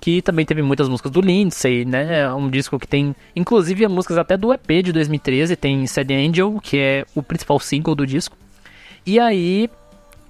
[0.01, 2.21] Que também teve muitas músicas do Lindsay, né?
[2.21, 5.57] É um disco que tem, inclusive, músicas até do EP de 2013.
[5.57, 8.37] Tem Sad Angel, que é o principal single do disco.
[9.07, 9.69] E aí,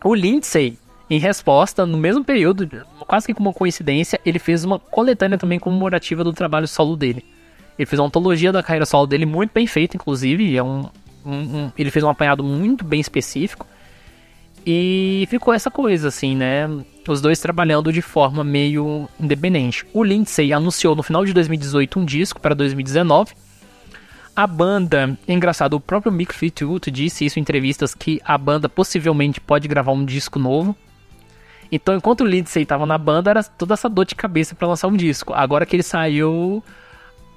[0.05, 0.79] o Lindsay
[1.09, 2.69] em resposta, no mesmo período,
[3.07, 7.25] quase que como uma coincidência, ele fez uma coletânea também comemorativa do trabalho solo dele.
[7.79, 10.57] Ele fez uma antologia da carreira solo dele muito bem feita, inclusive.
[10.57, 10.89] É um,
[11.25, 13.67] um, um, ele fez um apanhado muito bem específico.
[14.67, 16.69] E ficou essa coisa, assim, né?
[17.07, 19.85] Os dois trabalhando de forma meio independente.
[19.93, 23.35] O Lindsay anunciou no final de 2018 um disco para 2019.
[24.35, 29.41] A banda, engraçado, o próprio Mick Fleetwood disse isso em entrevistas que a banda possivelmente
[29.41, 30.75] pode gravar um disco novo
[31.75, 34.87] então, enquanto o Lindsay estava na banda, era toda essa dor de cabeça para lançar
[34.87, 35.33] um disco.
[35.35, 36.63] Agora que ele saiu,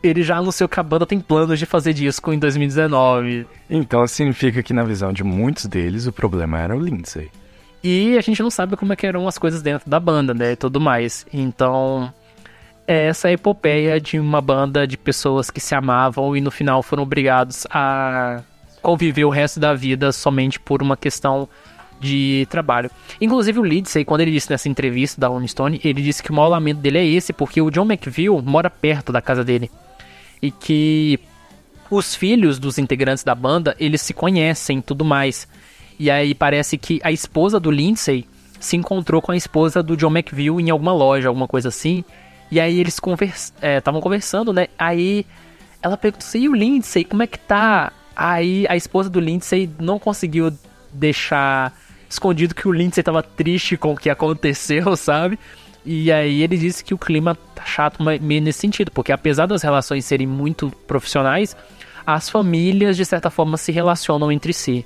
[0.02, 3.48] ele já anunciou que a banda tem planos de fazer disco em 2019.
[3.70, 7.30] Então significa que na visão de muitos deles o problema era o Lindsay.
[7.84, 10.54] E a gente não sabe como é que eram as coisas dentro da banda, né,
[10.54, 11.26] e tudo mais.
[11.32, 12.12] Então,
[12.88, 17.04] é essa epopeia de uma banda de pessoas que se amavam e no final foram
[17.04, 18.42] obrigados a
[18.82, 21.48] conviver o resto da vida somente por uma questão
[22.00, 22.90] de trabalho.
[23.20, 26.34] Inclusive o Lindsay, quando ele disse nessa entrevista da Rolling Stone, ele disse que o
[26.34, 29.70] maior lamento dele é esse, porque o John McVille mora perto da casa dele.
[30.42, 31.20] E que
[31.90, 35.48] os filhos dos integrantes da banda, eles se conhecem e tudo mais.
[36.00, 38.26] E aí parece que a esposa do Lindsay
[38.60, 42.04] se encontrou com a esposa do John McVille em alguma loja, alguma coisa assim.
[42.52, 44.68] E aí eles estavam convers é, conversando, né?
[44.78, 45.26] Aí
[45.82, 47.92] ela perguntou assim, e o Lindsay, como é que tá?
[48.16, 50.52] Aí a esposa do Lindsay não conseguiu
[50.92, 51.74] deixar
[52.10, 55.38] escondido que o Lindsay tava triste com o que aconteceu, sabe?
[55.90, 59.62] E aí ele disse que o clima tá chato meio nesse sentido, porque apesar das
[59.62, 61.56] relações serem muito profissionais,
[62.06, 64.86] as famílias de certa forma se relacionam entre si.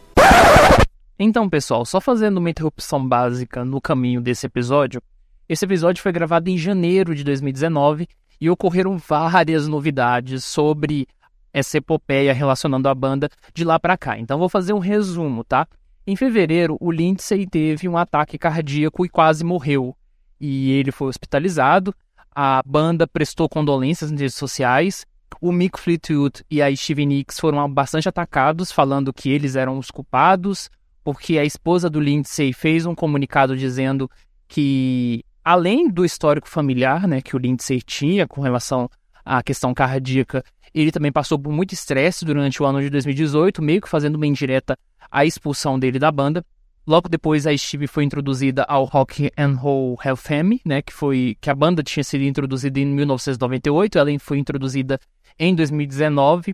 [1.18, 5.02] Então, pessoal, só fazendo uma interrupção básica no caminho desse episódio.
[5.49, 8.07] Esse episódio foi gravado em janeiro de 2019
[8.40, 11.07] e ocorreram várias novidades sobre
[11.52, 14.19] essa epopeia relacionando a banda de lá para cá.
[14.19, 15.68] Então vou fazer um resumo, tá?
[16.06, 19.95] Em fevereiro, o Lindsay teve um ataque cardíaco e quase morreu.
[20.41, 21.93] E ele foi hospitalizado.
[22.34, 25.05] A banda prestou condolências nas redes sociais.
[25.39, 29.91] O Mick Fleetwood e a Stevie Nicks foram bastante atacados, falando que eles eram os
[29.91, 30.69] culpados,
[31.03, 34.09] porque a esposa do Lindsay fez um comunicado dizendo
[34.47, 38.89] que, além do histórico familiar né, que o Lindsay tinha com relação
[39.23, 40.43] à questão cardíaca,
[40.73, 44.27] ele também passou por muito estresse durante o ano de 2018, meio que fazendo uma
[44.27, 44.77] indireta
[45.09, 46.43] à expulsão dele da banda.
[46.91, 50.91] Logo depois, a Steve foi introduzida ao Rock and Roll Hall of Fame, né, que
[50.91, 54.99] foi que a banda tinha sido introduzida em 1998, ela foi introduzida
[55.39, 56.53] em 2019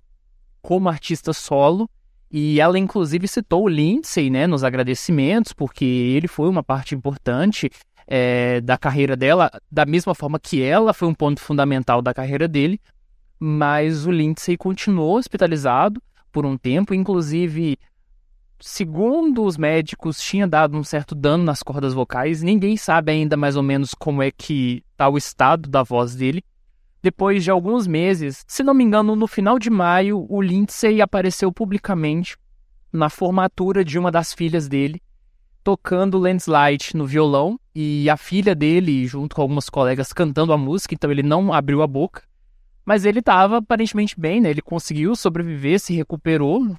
[0.61, 1.89] como artista solo.
[2.29, 7.71] E ela, inclusive, citou o Lindsay né, nos agradecimentos, porque ele foi uma parte importante
[8.05, 12.47] é, da carreira dela, da mesma forma que ela foi um ponto fundamental da carreira
[12.47, 12.79] dele
[13.39, 16.01] mas o Lindsay continuou hospitalizado
[16.31, 17.77] por um tempo, inclusive,
[18.59, 22.41] segundo os médicos, tinha dado um certo dano nas cordas vocais.
[22.41, 26.43] Ninguém sabe ainda mais ou menos como é que está o estado da voz dele.
[27.01, 31.51] Depois de alguns meses, se não me engano, no final de maio, o Lindsay apareceu
[31.51, 32.35] publicamente
[32.91, 35.01] na formatura de uma das filhas dele,
[35.63, 40.95] tocando Landslide no violão, e a filha dele, junto com algumas colegas, cantando a música,
[40.95, 42.23] então ele não abriu a boca.
[42.83, 44.49] Mas ele estava aparentemente bem, né?
[44.49, 46.75] Ele conseguiu sobreviver, se recuperou,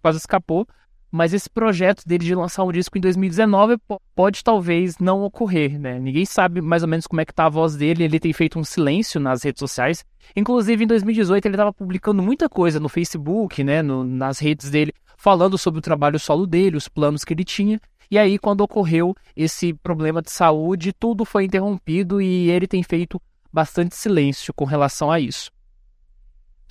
[0.00, 0.66] quase escapou.
[1.10, 3.76] mas esse projeto dele de lançar um disco em 2019
[4.16, 5.96] pode talvez não ocorrer, né?
[6.00, 8.58] Ninguém sabe mais ou menos como é que tá a voz dele, ele tem feito
[8.58, 10.04] um silêncio nas redes sociais.
[10.34, 14.92] Inclusive em 2018 ele estava publicando muita coisa no Facebook, né, no, nas redes dele,
[15.16, 17.80] falando sobre o trabalho solo dele, os planos que ele tinha.
[18.10, 23.22] E aí quando ocorreu esse problema de saúde, tudo foi interrompido e ele tem feito
[23.52, 25.53] bastante silêncio com relação a isso.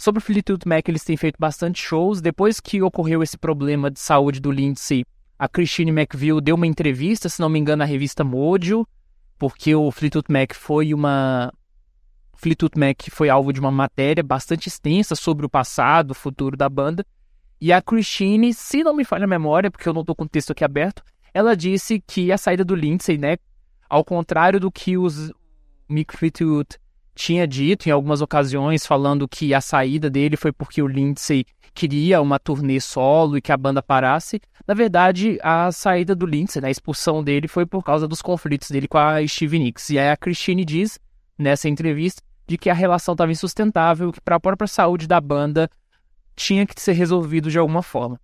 [0.04, 2.20] Sobre o Fleetwood Mac, eles têm feito bastante shows.
[2.20, 5.06] Depois que ocorreu esse problema de saúde do Lindsay,
[5.40, 8.86] a Christine McVille deu uma entrevista, se não me engano, na revista Mojo,
[9.40, 11.54] porque o Fleetwood Mac foi uma
[12.34, 16.68] Fleetwood Mac foi alvo de uma matéria bastante extensa sobre o passado, o futuro da
[16.68, 17.06] banda.
[17.62, 20.30] E a Christine, se não me falha a memória, porque eu não estou com o
[20.30, 21.02] texto aqui aberto,
[21.34, 23.38] ela disse que a saída do Lindsay, né,
[23.90, 25.32] ao contrário do que os
[25.88, 26.78] Mick Fleetwood
[27.16, 32.22] tinha dito em algumas ocasiões, falando que a saída dele foi porque o Lindsay queria
[32.22, 34.40] uma turnê solo e que a banda parasse.
[34.68, 38.70] Na verdade, a saída do Lindsay, né, a expulsão dele, foi por causa dos conflitos
[38.70, 39.90] dele com a Stevie Nicks.
[39.90, 41.00] E aí a Christine diz,
[41.38, 45.70] nessa entrevista, de que a relação estava insustentável, que para a própria saúde da banda
[46.36, 48.20] tinha que ser resolvido de alguma forma.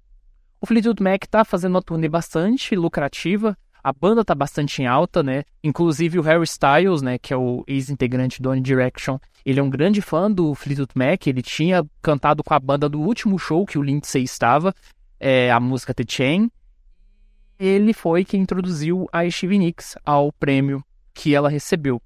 [0.62, 3.58] O Fleetwood Mac está fazendo uma turnê bastante lucrativa,
[3.90, 5.44] a banda tá bastante em alta, né?
[5.64, 9.70] Inclusive o Harry Styles, né, que é o ex-integrante do One Direction, ele é um
[9.70, 13.80] grande fã do Fleetwood Mac, ele tinha cantado com a banda do último show que
[13.80, 14.76] o Lindsay estava,
[15.20, 16.52] é, a música The Chain.
[17.58, 22.00] Ele foi quem introduziu a Stevie Nicks ao prêmio que ela recebeu.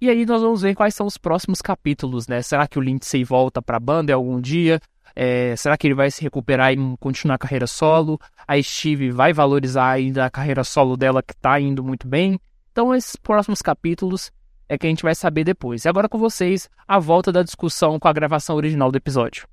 [0.00, 2.42] E aí nós vamos ver quais são os próximos capítulos, né?
[2.42, 4.78] Será que o Lindsay volta para a banda algum dia?
[5.16, 8.18] É, será que ele vai se recuperar e continuar a carreira solo?
[8.46, 12.38] A Steve vai valorizar ainda a carreira solo dela, que está indo muito bem?
[12.72, 14.32] Então, esses próximos capítulos
[14.68, 15.84] é que a gente vai saber depois.
[15.84, 19.46] E agora com vocês, a volta da discussão com a gravação original do episódio.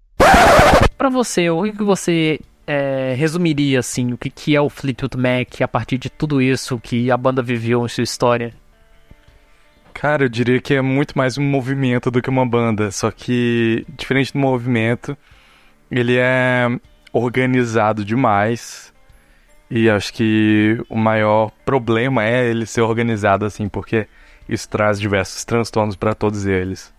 [0.97, 5.61] Para você, o que você é, resumiria assim, o que, que é o Fleetwood Mac
[5.61, 8.53] a partir de tudo isso que a banda viveu em sua história?
[9.93, 13.85] Cara, eu diria que é muito mais um movimento do que uma banda, só que
[13.89, 15.17] diferente do movimento,
[15.91, 16.67] ele é
[17.11, 18.93] organizado demais.
[19.69, 24.07] E acho que o maior problema é ele ser organizado assim, porque
[24.47, 26.93] isso traz diversos transtornos para todos eles.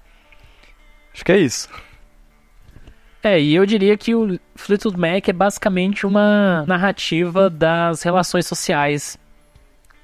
[1.12, 1.68] Acho que é isso.
[3.22, 9.18] É, e eu diria que o Fleetwood Mac é basicamente uma narrativa das relações sociais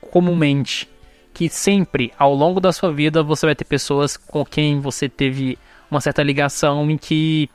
[0.01, 0.89] comumente.
[1.35, 5.59] Que sempre, ao longo da sua vida, você vai ter pessoas com quem você teve
[5.91, 7.49] uma certa ligação em que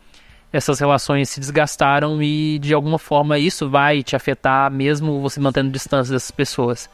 [0.54, 5.72] essas relações se desgastaram e de alguma forma isso vai te afetar mesmo você mantendo
[5.72, 6.88] distância dessas pessoas.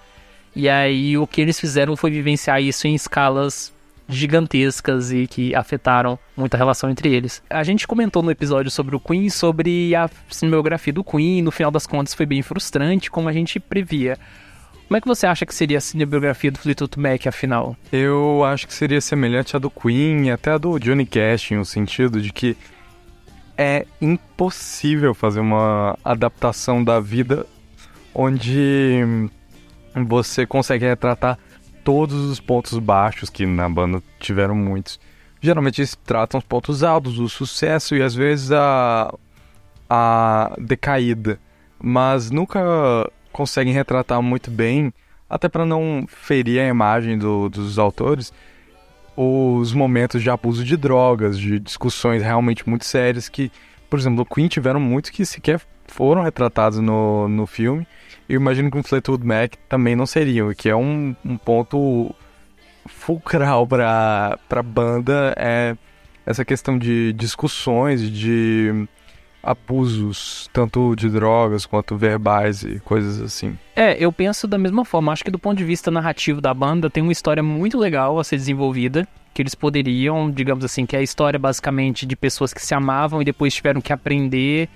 [0.55, 3.73] E aí o que eles fizeram foi vivenciar isso em escalas
[4.07, 7.43] gigantescas e que afetaram muita relação entre eles.
[7.49, 11.69] A gente comentou no episódio sobre o Queen, sobre a cinematografia do Queen, no final
[11.69, 14.17] das contas foi bem frustrante, como a gente previa.
[14.87, 17.77] Como é que você acha que seria a cinebiografia do Fleetwood Mac, afinal?
[17.91, 21.63] Eu acho que seria semelhante à do Queen e até à do Johnny Cash, no
[21.63, 22.57] sentido de que
[23.61, 27.45] é impossível fazer uma adaptação da vida
[28.15, 29.29] onde
[30.07, 31.37] você consegue retratar
[31.83, 34.97] todos os pontos baixos que na banda tiveram muitos.
[35.41, 39.13] Geralmente eles tratam os pontos altos, o sucesso e às vezes a,
[39.89, 41.37] a decaída,
[41.77, 42.61] mas nunca
[43.29, 44.93] conseguem retratar muito bem,
[45.29, 48.31] até para não ferir a imagem do, dos autores,
[49.21, 53.51] os momentos de abuso de drogas, de discussões realmente muito sérias que,
[53.89, 57.85] por exemplo, o Queen tiveram muitos que sequer foram retratados no, no filme.
[58.29, 62.15] E eu imagino que o Fleetwood Mac também não seriam, que é um, um ponto
[62.87, 65.75] fulcral para a banda é
[66.25, 68.87] essa questão de discussões, de
[69.49, 73.57] abusos, tanto de drogas quanto verbais e coisas assim.
[73.75, 75.11] É, eu penso da mesma forma.
[75.11, 78.23] Acho que do ponto de vista narrativo da banda, tem uma história muito legal a
[78.23, 79.07] ser desenvolvida.
[79.33, 83.21] Que eles poderiam, digamos assim, que é a história basicamente de pessoas que se amavam
[83.21, 84.69] e depois tiveram que aprender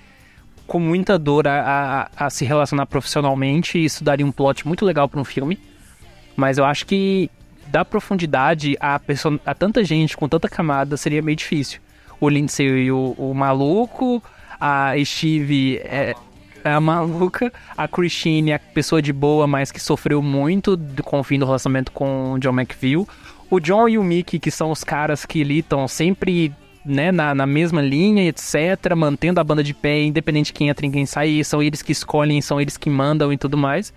[0.66, 3.84] com muita dor a, a, a se relacionar profissionalmente.
[3.84, 5.60] Isso daria um plot muito legal para um filme.
[6.36, 7.30] Mas eu acho que
[7.68, 9.00] dar profundidade a,
[9.46, 11.80] a tanta gente com tanta camada seria meio difícil.
[12.20, 14.24] O Lindsay e o, o maluco,
[14.66, 16.16] a Steve é,
[16.64, 21.20] é a maluca, a Christine é a pessoa de boa, mas que sofreu muito com
[21.20, 23.06] o fim do relacionamento com o John McVille.
[23.50, 26.54] O John e o Mickey, que são os caras que estão sempre
[26.86, 30.86] né, na, na mesma linha, etc., mantendo a banda de pé, independente de quem entra
[30.86, 33.94] e quem sai, são eles que escolhem, são eles que mandam e tudo mais.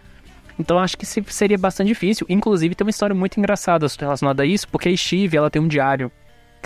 [0.58, 2.26] Então acho que seria bastante difícil.
[2.28, 5.68] Inclusive tem uma história muito engraçada relacionada a isso, porque a Steve ela tem um
[5.68, 6.10] diário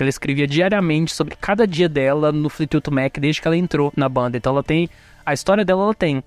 [0.00, 3.92] que ela escrevia diariamente sobre cada dia dela no Fleetwood Mac desde que ela entrou
[3.94, 4.38] na banda.
[4.38, 4.88] Então ela tem
[5.26, 6.24] a história dela ela tem.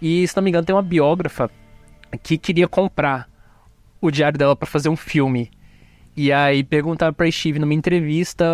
[0.00, 1.50] E, se não me engano, tem uma biógrafa
[2.22, 3.28] que queria comprar
[4.00, 5.50] o diário dela para fazer um filme.
[6.16, 8.46] E aí perguntaram pra Steve numa entrevista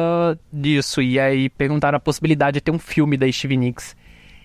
[0.51, 1.03] disso.
[1.03, 3.94] E aí perguntaram a possibilidade de ter um filme da Steve Nicks.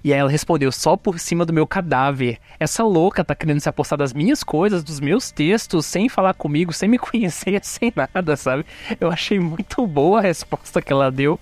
[0.08, 2.38] E aí ela respondeu, só por cima do meu cadáver.
[2.58, 6.72] Essa louca tá querendo se apostar das minhas coisas, dos meus textos, sem falar comigo,
[6.72, 8.66] sem me conhecer, sem nada, sabe?
[9.02, 11.38] Eu achei muito boa a resposta que ela deu.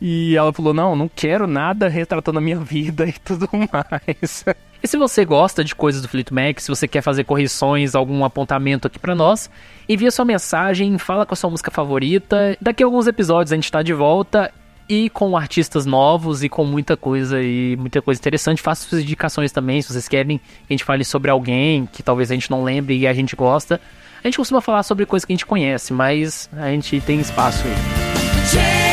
[0.00, 4.44] E ela falou, não, não quero nada retratando a minha vida e tudo mais.
[4.82, 8.24] E se você gosta de coisas do Fleetwood Mac, se você quer fazer correções, algum
[8.24, 9.48] apontamento aqui para nós,
[9.88, 12.58] envia sua mensagem, fala com a sua música favorita.
[12.60, 14.52] Daqui a alguns episódios a gente tá de volta
[14.88, 18.60] e com artistas novos e com muita coisa e muita coisa interessante.
[18.60, 22.30] Faça suas indicações também, se vocês querem que a gente fale sobre alguém que talvez
[22.30, 23.80] a gente não lembre e a gente gosta.
[24.22, 27.62] A gente costuma falar sobre coisas que a gente conhece, mas a gente tem espaço
[27.66, 28.83] aí.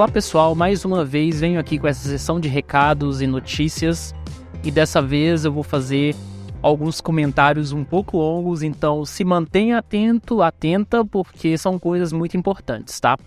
[0.00, 4.14] Olá pessoal, mais uma vez venho aqui com essa sessão de recados e notícias
[4.64, 6.16] e dessa vez eu vou fazer
[6.62, 12.98] alguns comentários um pouco longos, então se mantenha atento, atenta, porque são coisas muito importantes,
[12.98, 13.18] tá?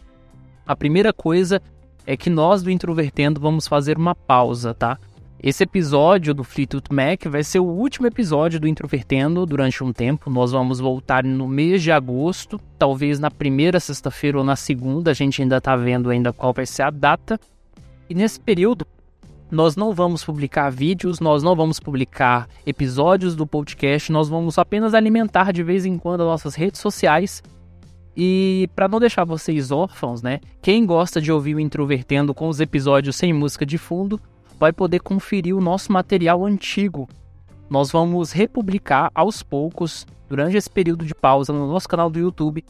[0.66, 1.62] A primeira coisa
[2.08, 4.98] é que nós do Introvertendo vamos fazer uma pausa, tá?
[5.44, 10.30] Esse episódio do Fleetwood Mac vai ser o último episódio do Introvertendo durante um tempo.
[10.30, 15.14] Nós vamos voltar no mês de agosto, talvez na primeira sexta-feira ou na segunda, a
[15.14, 17.38] gente ainda está vendo ainda qual vai ser a data.
[18.10, 18.88] E nesse período,
[19.52, 24.94] nós não vamos publicar vídeos, nós não vamos publicar episódios do podcast, nós vamos apenas
[24.94, 27.44] alimentar de vez em quando as nossas redes sociais.
[28.16, 30.40] E para não deixar vocês órfãos, né?
[30.62, 34.22] Quem gosta de ouvir o Introvertendo com os episódios sem música de fundo,
[34.64, 37.10] vai poder conferir o nosso material antigo.
[37.70, 42.64] Nós vamos republicar aos poucos, durante esse período de pausa, no nosso canal do YouTube,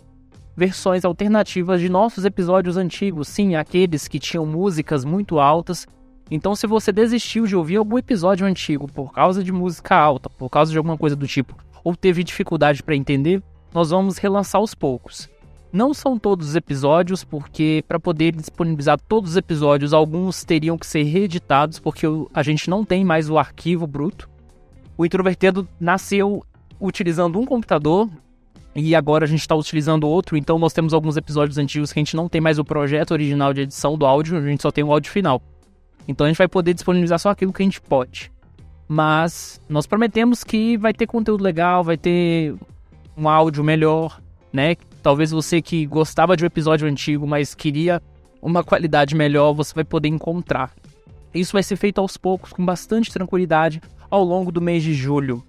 [0.58, 5.86] versões alternativas de nossos episódios antigos, sim, aqueles que tinham músicas muito altas.
[6.32, 10.50] Então, se você desistiu de ouvir algum episódio antigo por causa de música alta, por
[10.50, 13.40] causa de alguma coisa do tipo, ou teve dificuldade para entender,
[13.72, 15.30] nós vamos relançar aos poucos.
[15.74, 20.86] Não são todos os episódios, porque para poder disponibilizar todos os episódios, alguns teriam que
[20.86, 24.30] ser reeditados, porque a gente não tem mais o arquivo bruto.
[24.96, 26.46] O Introvertido nasceu
[26.80, 28.08] utilizando um computador
[28.76, 32.02] e agora a gente está utilizando outro, então nós temos alguns episódios antigos que a
[32.02, 34.84] gente não tem mais o projeto original de edição do áudio, a gente só tem
[34.84, 35.42] o áudio final.
[36.08, 38.32] Então a gente vai poder disponibilizar só aquilo que a gente pode.
[38.88, 42.54] Mas nós prometemos que vai ter conteúdo legal, vai ter
[43.18, 44.22] um áudio melhor,
[44.52, 44.76] né?
[45.04, 48.02] Talvez você que gostava de um episódio antigo, mas queria
[48.42, 50.72] uma qualidade melhor, você vai poder encontrar.
[51.34, 55.44] Isso vai ser feito aos poucos, com bastante tranquilidade, ao longo do mês de julho.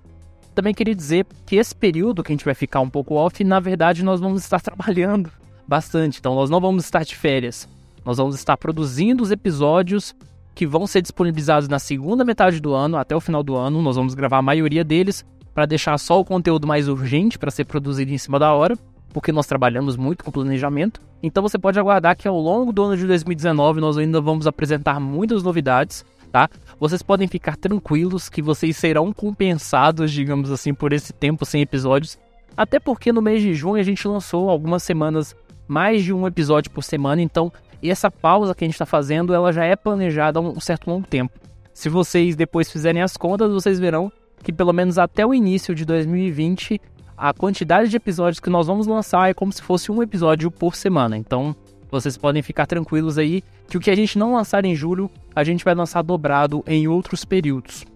[0.57, 3.61] Também queria dizer que esse período que a gente vai ficar um pouco off, na
[3.61, 5.31] verdade nós vamos estar trabalhando
[5.69, 7.69] bastante, então nós não vamos estar de férias.
[8.05, 10.17] Nós vamos estar produzindo os episódios
[10.53, 13.81] que vão ser disponibilizados na segunda metade do ano, até o final do ano.
[13.81, 15.25] Nós vamos gravar a maioria deles
[15.55, 18.77] para deixar só o conteúdo mais urgente para ser produzido em cima da hora
[19.15, 21.01] porque nós trabalhamos muito com planejamento.
[21.23, 24.99] Então você pode aguardar que ao longo do ano de 2019 nós ainda vamos apresentar
[24.99, 26.51] muitas novidades, tá?
[26.81, 32.19] Vocês podem ficar tranquilos que vocês serão compensados, digamos assim, por esse tempo sem episódios.
[32.57, 35.35] Até porque no mês de junho a gente lançou algumas semanas
[35.69, 39.53] mais de um episódio por semana, então essa pausa que a gente está fazendo ela
[39.53, 41.39] já é planejada há um certo longo tempo.
[41.73, 44.11] Se vocês depois fizerem as contas, vocês verão
[44.43, 46.81] que pelo menos até o início de 2020
[47.25, 50.77] a quantidade de episódios que nós vamos lançar é como se fosse um episódio por
[50.77, 51.17] semana.
[51.17, 51.57] Então,
[51.91, 55.43] vocês podem ficar tranquilos aí que o que a gente não lançar em julho, a
[55.43, 57.87] gente vai lançar dobrado em outros períodos.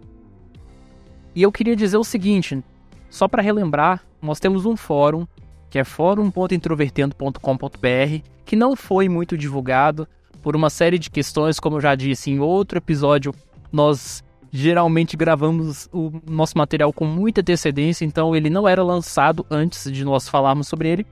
[1.34, 2.64] E eu queria dizer o seguinte,
[3.10, 5.26] só para relembrar, nós temos um fórum,
[5.68, 10.08] que é fórum.introvertendo.com.br, que não foi muito divulgado
[10.42, 13.34] por uma série de questões, como eu já disse em outro episódio,
[13.70, 19.90] nós geralmente gravamos o nosso material com muita antecedência, então ele não era lançado antes
[19.92, 21.06] de nós falarmos sobre ele,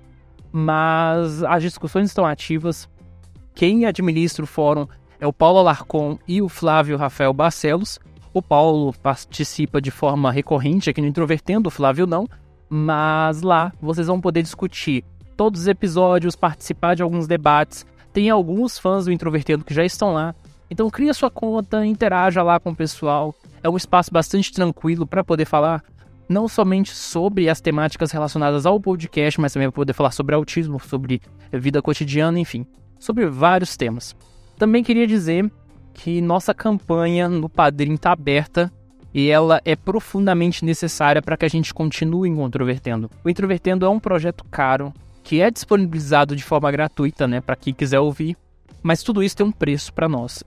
[0.53, 2.89] mas as discussões estão ativas.
[3.55, 4.87] Quem administra o fórum
[5.21, 7.99] é o Paulo Alarcon e o Flávio Rafael Barcelos.
[8.33, 12.29] O Paulo participa de forma recorrente aqui no Introvertendo, o Flávio não,
[12.69, 15.05] mas lá vocês vão poder discutir
[15.37, 20.15] todos os episódios, participar de alguns debates, Tem alguns fãs do Introvertendo que já estão
[20.15, 20.35] lá.
[20.71, 23.35] Então cria sua conta, interaja lá com o pessoal.
[23.63, 25.83] É um espaço bastante tranquilo para poder falar
[26.29, 30.81] não somente sobre as temáticas relacionadas ao podcast, mas também para poder falar sobre autismo,
[30.81, 31.21] sobre
[31.53, 32.67] vida cotidiana, enfim,
[32.99, 34.17] sobre vários temas.
[34.59, 35.51] Também queria dizer
[35.95, 38.71] que nossa campanha no Padrim está aberta
[39.15, 43.11] e ela é profundamente necessária para que a gente continue o Introvertendo.
[43.25, 47.73] O Introvertendo é um projeto caro que é disponibilizado de forma gratuita, né, para quem
[47.73, 48.37] quiser ouvir,
[48.83, 50.45] mas tudo isso tem um preço para nós.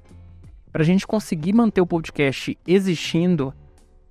[0.72, 3.54] Para a gente conseguir manter o podcast existindo,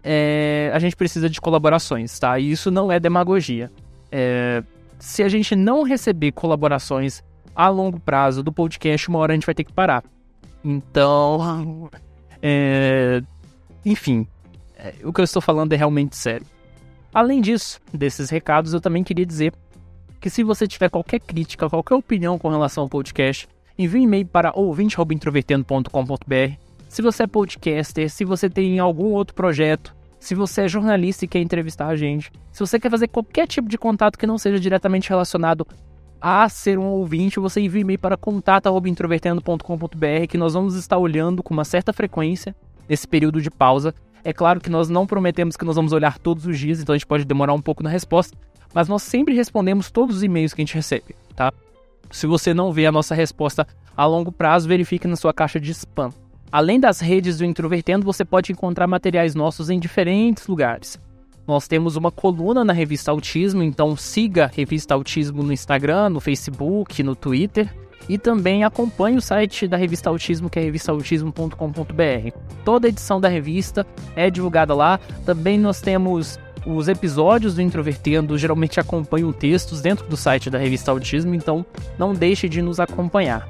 [0.03, 2.39] é, a gente precisa de colaborações, tá?
[2.39, 3.71] E isso não é demagogia.
[4.11, 4.63] É,
[4.99, 7.23] se a gente não receber colaborações
[7.55, 10.03] a longo prazo do podcast, uma hora a gente vai ter que parar.
[10.65, 11.91] Então,
[12.43, 13.23] é,
[13.85, 14.27] enfim,
[14.77, 16.47] é, o que eu estou falando é realmente sério.
[17.13, 19.53] Além disso, desses recados, eu também queria dizer
[20.21, 23.49] que se você tiver qualquer crítica, qualquer opinião com relação ao podcast,
[23.79, 26.53] envie um e-mail para ouvinte.introvertendo.com.br.
[26.89, 31.29] Se você é podcaster, se você tem algum outro projeto, se você é jornalista e
[31.29, 34.59] quer entrevistar a gente, se você quer fazer qualquer tipo de contato que não seja
[34.59, 35.65] diretamente relacionado
[36.21, 41.55] a ser um ouvinte, você envia e-mail para contato.introvertendo.com.br que nós vamos estar olhando com
[41.55, 42.57] uma certa frequência
[42.89, 43.95] nesse período de pausa.
[44.25, 46.99] É claro que nós não prometemos que nós vamos olhar todos os dias, então a
[46.99, 48.37] gente pode demorar um pouco na resposta,
[48.75, 51.53] mas nós sempre respondemos todos os e-mails que a gente recebe, tá?
[52.11, 53.67] Se você não vê a nossa resposta
[53.97, 56.11] a longo prazo, verifique na sua caixa de spam.
[56.51, 60.99] Além das redes do Introvertendo, você pode encontrar materiais nossos em diferentes lugares.
[61.47, 66.21] Nós temos uma coluna na revista Autismo, então siga a revista Autismo no Instagram, no
[66.21, 67.75] Facebook, no Twitter
[68.09, 72.39] e também acompanhe o site da revista Autismo, que é revistaautismo.com.br.
[72.65, 74.99] Toda edição da revista é divulgada lá.
[75.27, 76.39] Também nós temos
[76.69, 81.65] os episódios do Introvertendo geralmente acompanham textos dentro do site da revista Autismo, então
[81.99, 83.49] não deixe de nos acompanhar.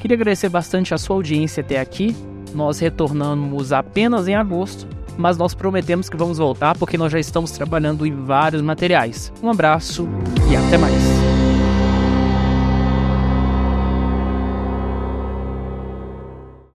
[0.00, 2.16] Queria agradecer bastante a sua audiência até aqui.
[2.54, 4.86] Nós retornamos apenas em agosto,
[5.16, 9.32] mas nós prometemos que vamos voltar porque nós já estamos trabalhando em vários materiais.
[9.42, 10.08] Um abraço
[10.50, 11.51] e até mais.